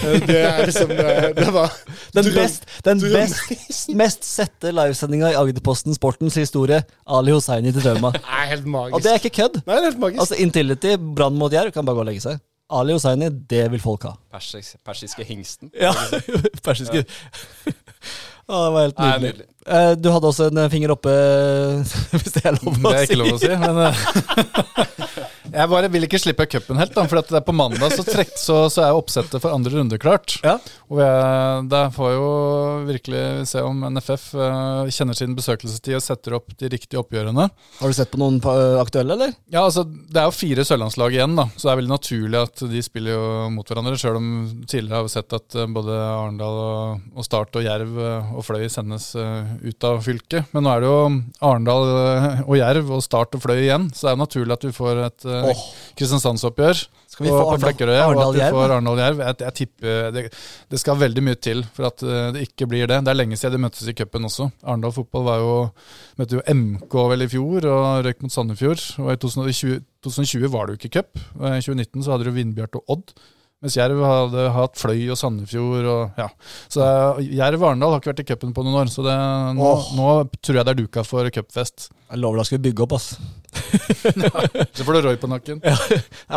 [0.00, 1.72] Eh, Det er liksom Det, var
[2.14, 6.82] Den, drøm- best, den best, mest sette livesendinga i Agderposten Sportens historie.
[7.06, 8.10] Ali Hosseini til Trauma.
[8.16, 8.96] Det er helt magisk.
[8.98, 9.60] Og det er ikke kødd!
[9.66, 10.20] Nei, det er helt magisk.
[10.24, 12.40] Altså Intility, brann mot Jerv, kan bare gå og legge seg.
[12.70, 14.12] Ali Hosseini, det vil folk ha.
[14.30, 15.72] Persis, persiske hingsten.
[15.74, 15.90] Ja,
[16.66, 17.02] persiske
[18.50, 19.32] Å, det var helt Nei, nydelig.
[19.32, 19.46] nydelig.
[19.70, 21.14] Eh, Du hadde også en finger oppe,
[22.14, 22.82] hvis det er lov å si.
[22.86, 25.09] Det er ikke lov å si, men eh,
[25.54, 28.38] Jeg bare vil ikke slippe cupen helt, da, for det er på mandag så, trekt,
[28.40, 30.38] så, så er oppsettet for andre runde klart.
[30.46, 30.56] Ja.
[30.90, 32.28] Og jeg, der får jo
[32.88, 37.48] virkelig se om NFF eh, kjenner sin besøkelsestid og setter opp de riktige oppgjørene.
[37.80, 38.40] Har du sett på noen
[38.80, 39.34] aktuelle, eller?
[39.52, 42.64] Ja, altså Det er jo fire sørlandslag igjen, da, så det er veldig naturlig at
[42.72, 43.96] de spiller jo mot hverandre.
[44.00, 44.30] Sjøl om
[44.64, 48.46] tidligere har vi sett at eh, både Arendal og, og Start og Jerv eh, og
[48.46, 50.50] Fløy sendes eh, ut av fylket.
[50.54, 51.00] Men nå er det jo
[51.50, 54.66] Arendal eh, og Jerv og Start og Fløy igjen, så det er jo naturlig at
[54.68, 55.62] vi får et Åh.
[55.98, 56.78] Kristiansandsoppgjør
[57.10, 58.54] Skal vi få og Arendal- vi Arendal-Jerv?
[58.56, 59.18] får Arendal-Jerv.
[59.26, 60.22] Jeg, jeg tipper det,
[60.70, 63.00] det skal veldig mye til for at eh, det ikke blir det.
[63.04, 64.50] Det er lenge siden de møttes i cupen også.
[64.64, 65.54] Arendal fotball var jo,
[66.20, 68.84] møtte jo MK vel i fjor og røyk mot Sandefjord.
[69.02, 71.20] Og i 2020, 2020 var det jo ikke cup.
[71.40, 73.12] I 2019 så hadde du Vindbjart og Odd.
[73.60, 76.30] Mens Jerv hadde hatt Fløy og Sandefjord og ja.
[76.72, 79.16] Så eh, Jerv Arendal har ikke vært i cupen på noen år, så det,
[79.58, 79.90] nå, oh.
[79.98, 80.06] nå
[80.40, 81.90] tror jeg det er duka for cupfest.
[82.08, 83.10] Jeg lover da skal vi bygge opp, ass.
[84.76, 85.60] Så får du Roy på nakken.
[85.60, 85.74] Ja,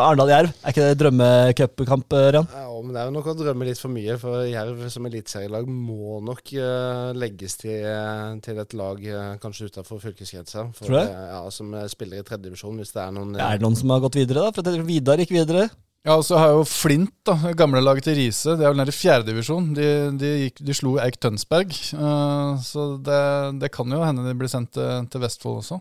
[0.02, 2.50] Arendal-Jerv, er ikke det drømmecupkamp, Rian?
[2.52, 5.70] Ja, men det er jo nok å drømme litt for mye, for Jerv som eliteserielag
[5.72, 10.68] må nok uh, legges til, eh, til et lag uh, kanskje utenfor fylkesgrensa.
[10.76, 11.08] For Tror du det?
[11.14, 13.96] det- Ja, som eh, spiller i tredjedivisjon, hvis det er noen Er det noen som
[13.96, 14.52] har gått videre, da?
[14.52, 15.70] For Vidar gikk videre.
[16.04, 18.80] Ja, og så har jo Flint, da, gamlelaget gamle laget til Riise, det er vel
[18.82, 19.70] nede i fjerdedivisjon.
[19.78, 19.86] De,
[20.20, 21.72] de, gikk- de slo Eik Tønsberg.
[21.96, 23.20] uh, så det,
[23.62, 25.80] det kan jo hende de blir sendt til, til Vestfold også.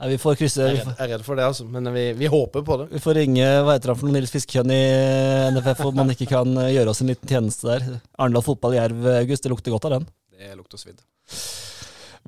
[0.00, 1.66] Nei, vi får krysse Jeg er redd, jeg er redd for det, altså.
[1.68, 2.86] Men vi, vi håper på det.
[2.94, 4.80] vi får ringe hva heter han for noen Nils Fiskekjønn i
[5.58, 7.98] NFF om man ikke kan eh, gjøre oss en liten tjeneste der.
[8.16, 9.44] Arendal fotball Jerv, August.
[9.44, 10.06] Det lukter godt av den.
[10.38, 11.02] Det lukter svidd.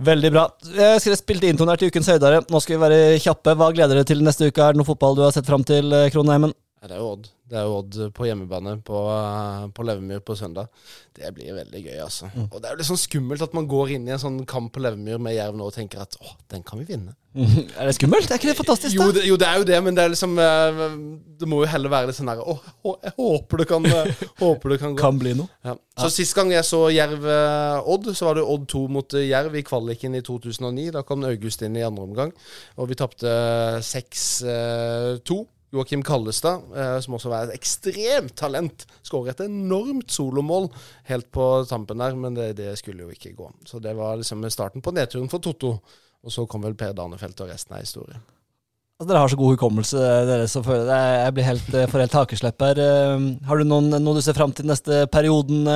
[0.03, 0.45] Veldig bra.
[0.77, 2.43] Jeg skal spilt intonert i ukens høydere.
[2.53, 3.57] Nå skal vi være kjappe.
[3.57, 4.67] Hva gleder dere til neste uke?
[4.67, 6.53] Er det noe fotball du har sett fram til, eh, Kronheimen?
[6.83, 7.29] Ja, det er jo Odd.
[7.47, 10.67] Det er jo Odd på hjemmebane på, eh, på Levemyr på søndag.
[11.15, 12.27] Det blir veldig gøy, altså.
[12.35, 12.49] Mm.
[12.49, 14.73] Og det er jo litt sånn skummelt at man går inn i en sånn kamp
[14.75, 17.15] på Levemyr med Jerv nå og tenker at åh, den kan vi vinne.
[17.79, 18.27] Er det skummelt?
[18.27, 18.97] Er ikke det fantastisk?
[18.99, 20.83] Jo det, jo, det er jo det, men det er liksom eh,
[21.41, 22.67] Det må jo heller være litt sånn herre Åh,
[23.07, 25.01] jeg håper det kan eh, Håper det kan gå.
[25.01, 25.49] Kan bli noe.
[25.65, 25.79] Ja.
[26.03, 30.19] Så Sist gang jeg så Jerv-Odd, så var det Odd 2 mot Jerv i kvaliken
[30.19, 30.91] i 2009.
[30.99, 32.37] Da kom August inn i andre omgang,
[32.75, 33.33] og vi tapte
[33.87, 35.43] 6-2.
[35.73, 40.69] Joakim Kallestad, eh, som også var et ekstremt talent, skårer et enormt solomål
[41.09, 43.49] helt på tampen der, men det, det skulle jo ikke gå.
[43.65, 45.79] Så det var liksom starten på nedturen for Totto.
[46.23, 48.21] Og så kom vel Per Danefelt, og resten er historie.
[49.01, 51.01] Altså, dere har så god hukommelse, dere som føler det.
[51.25, 52.85] Jeg blir helt, eh, får helt hakeslepp her.
[52.85, 55.67] Eh, Har du noen, noe du ser fram til neste perioden,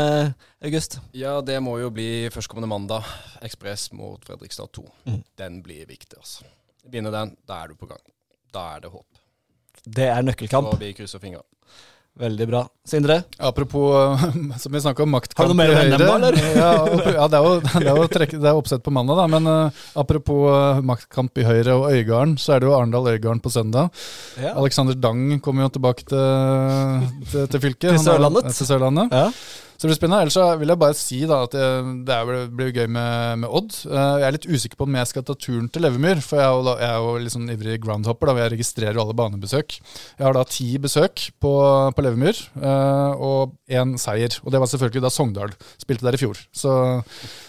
[0.61, 1.01] August?
[1.17, 3.09] Ja, det må jo bli førstkommende mandag.
[3.43, 4.85] Ekspress mot Fredrikstad 2.
[5.09, 5.23] Mm.
[5.41, 6.45] Den blir viktig, altså.
[6.85, 8.05] Vinner den, da er du på gang.
[8.53, 9.25] Da er det håp.
[9.85, 10.73] Det er nøkkelkamp.
[10.73, 11.43] Så vi krysser fingra.
[12.17, 12.63] Veldig bra.
[12.89, 13.19] Sindre?
[13.45, 14.17] Apropos,
[14.63, 16.07] som vi snakka om, maktkamp Har du noe mer å Høyre.
[16.09, 16.39] om, eller?
[16.57, 16.71] Ja,
[17.19, 19.27] ja, det er jo, det er jo trekk, det er oppsett på mandag, da.
[19.35, 23.53] Men uh, apropos eh, maktkamp i Høyre og Øygarden, så er det jo Arendal-Øygarden på
[23.53, 23.93] søndag.
[24.41, 24.55] Ja.
[24.57, 27.05] Alexander Dang kommer jo tilbake til,
[27.35, 27.85] til, til fylket.
[27.85, 28.49] Til Han er- Sørlandet.
[28.63, 29.13] Til Sørlandet.
[29.13, 29.29] Ja.
[29.77, 30.23] Så det blir spennende.
[30.25, 33.75] Ellers så vil jeg bare si da at det, er- blir gøy med, med Odd.
[33.85, 36.47] Eh, Jeg er litt usikker på om jeg skal ta turen til Levermyr, for jeg
[36.47, 39.77] er jo, jeg er jo litt sånn ivrig groundhopper, da, jeg registrerer alle banebesøk.
[40.17, 41.53] Jeg har da ti besøk på,
[41.93, 44.39] på Levermyr, eh, og én seier.
[44.45, 46.41] Og det var selvfølgelig da Sogndal spilte der i fjor.
[46.57, 46.73] Så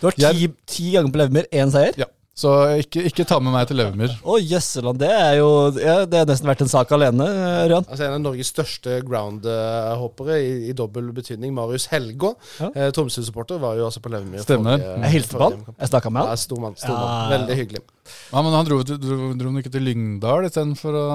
[0.02, 1.96] Du har ti, ti ganger på Levermyr, én seier?
[2.04, 2.12] ja.
[2.38, 2.52] Så
[2.84, 4.12] ikke, ikke ta med meg til Levermyr.
[4.22, 5.00] Å, jøsseland.
[5.02, 5.48] Det er jo
[5.82, 7.26] ja, Det har nesten vært en sak alene,
[7.66, 7.88] Ørjan.
[7.90, 12.36] Altså En av Norges største groundhoppere i, i dobbel betydning, Marius Helgå.
[12.62, 12.70] Ja.
[12.76, 14.44] Eh, Tromsø-supporter var jo også på Levermyr.
[14.46, 14.78] Stemmer.
[14.78, 15.66] forrige- Jeg hilste på han.
[15.80, 16.38] Jeg snakka med Ja, han.
[16.38, 16.76] stor mann.
[16.78, 17.00] Stor Ja.
[17.02, 17.32] mann.
[17.40, 17.82] Veldig hyggelig.
[18.32, 21.06] Ja, men han dro, dro, dro ikke til Lyngdal istedenfor å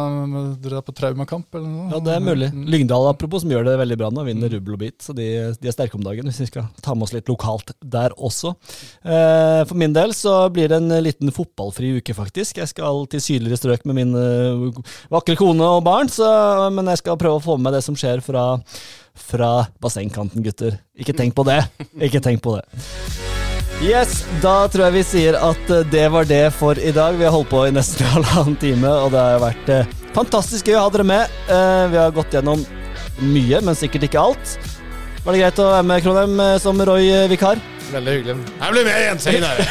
[0.63, 1.49] dra på traumakamp?
[1.59, 1.89] eller noe?
[1.93, 2.51] Ja, det er mulig.
[2.73, 4.99] Lyngdal apropos, som gjør det veldig bra nå, vinner rubbel og bit.
[5.05, 5.29] Så de,
[5.61, 8.55] de er sterke om dagen, hvis vi skal ta med oss litt lokalt der også.
[9.05, 12.63] Eh, for min del så blir det en liten fotballfri uke, faktisk.
[12.63, 14.83] Jeg skal til sydligere strøk med min eh,
[15.13, 16.29] vakre kone og barn, så,
[16.75, 18.47] men jeg skal prøve å få med det som skjer fra,
[19.29, 19.53] fra
[19.83, 20.81] bassengkanten, gutter.
[20.99, 21.63] Ikke tenk på det.
[22.09, 23.52] Ikke tenk på det.
[23.83, 27.17] Yes, Da tror jeg vi sier at eh, det var det for i dag.
[27.19, 30.77] Vi har holdt på i nesten halvannen time, og det har vært eh, fantastisk gøy
[30.79, 31.35] å ha dere med.
[31.51, 32.63] Eh, vi har gått gjennom
[33.27, 34.55] mye, men sikkert ikke alt.
[35.23, 37.61] Var det greit å være med, Kronheim, eh, som Roy-vikar?
[37.93, 38.35] Veldig hyggelig.
[38.59, 39.67] Jeg blir med igjen senere!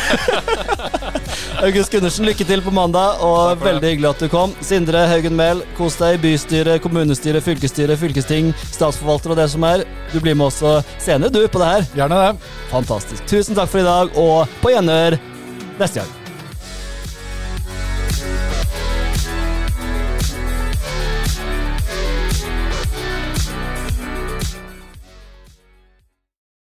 [1.66, 4.56] August Gundersen, lykke til på mandag, og veldig hyggelig at du kom.
[4.64, 9.84] Sindre Haugen Mehl, kos deg i bystyre, kommunestyre, fylkesstyret, fylkesting, statsforvalter og det som er.
[10.14, 11.92] Du blir med også senere, du, på det her.
[12.00, 12.56] Gjerne det.
[12.72, 13.28] Fantastisk.
[13.28, 15.20] Tusen takk for i dag, og på gjenhør
[15.82, 16.21] neste gang.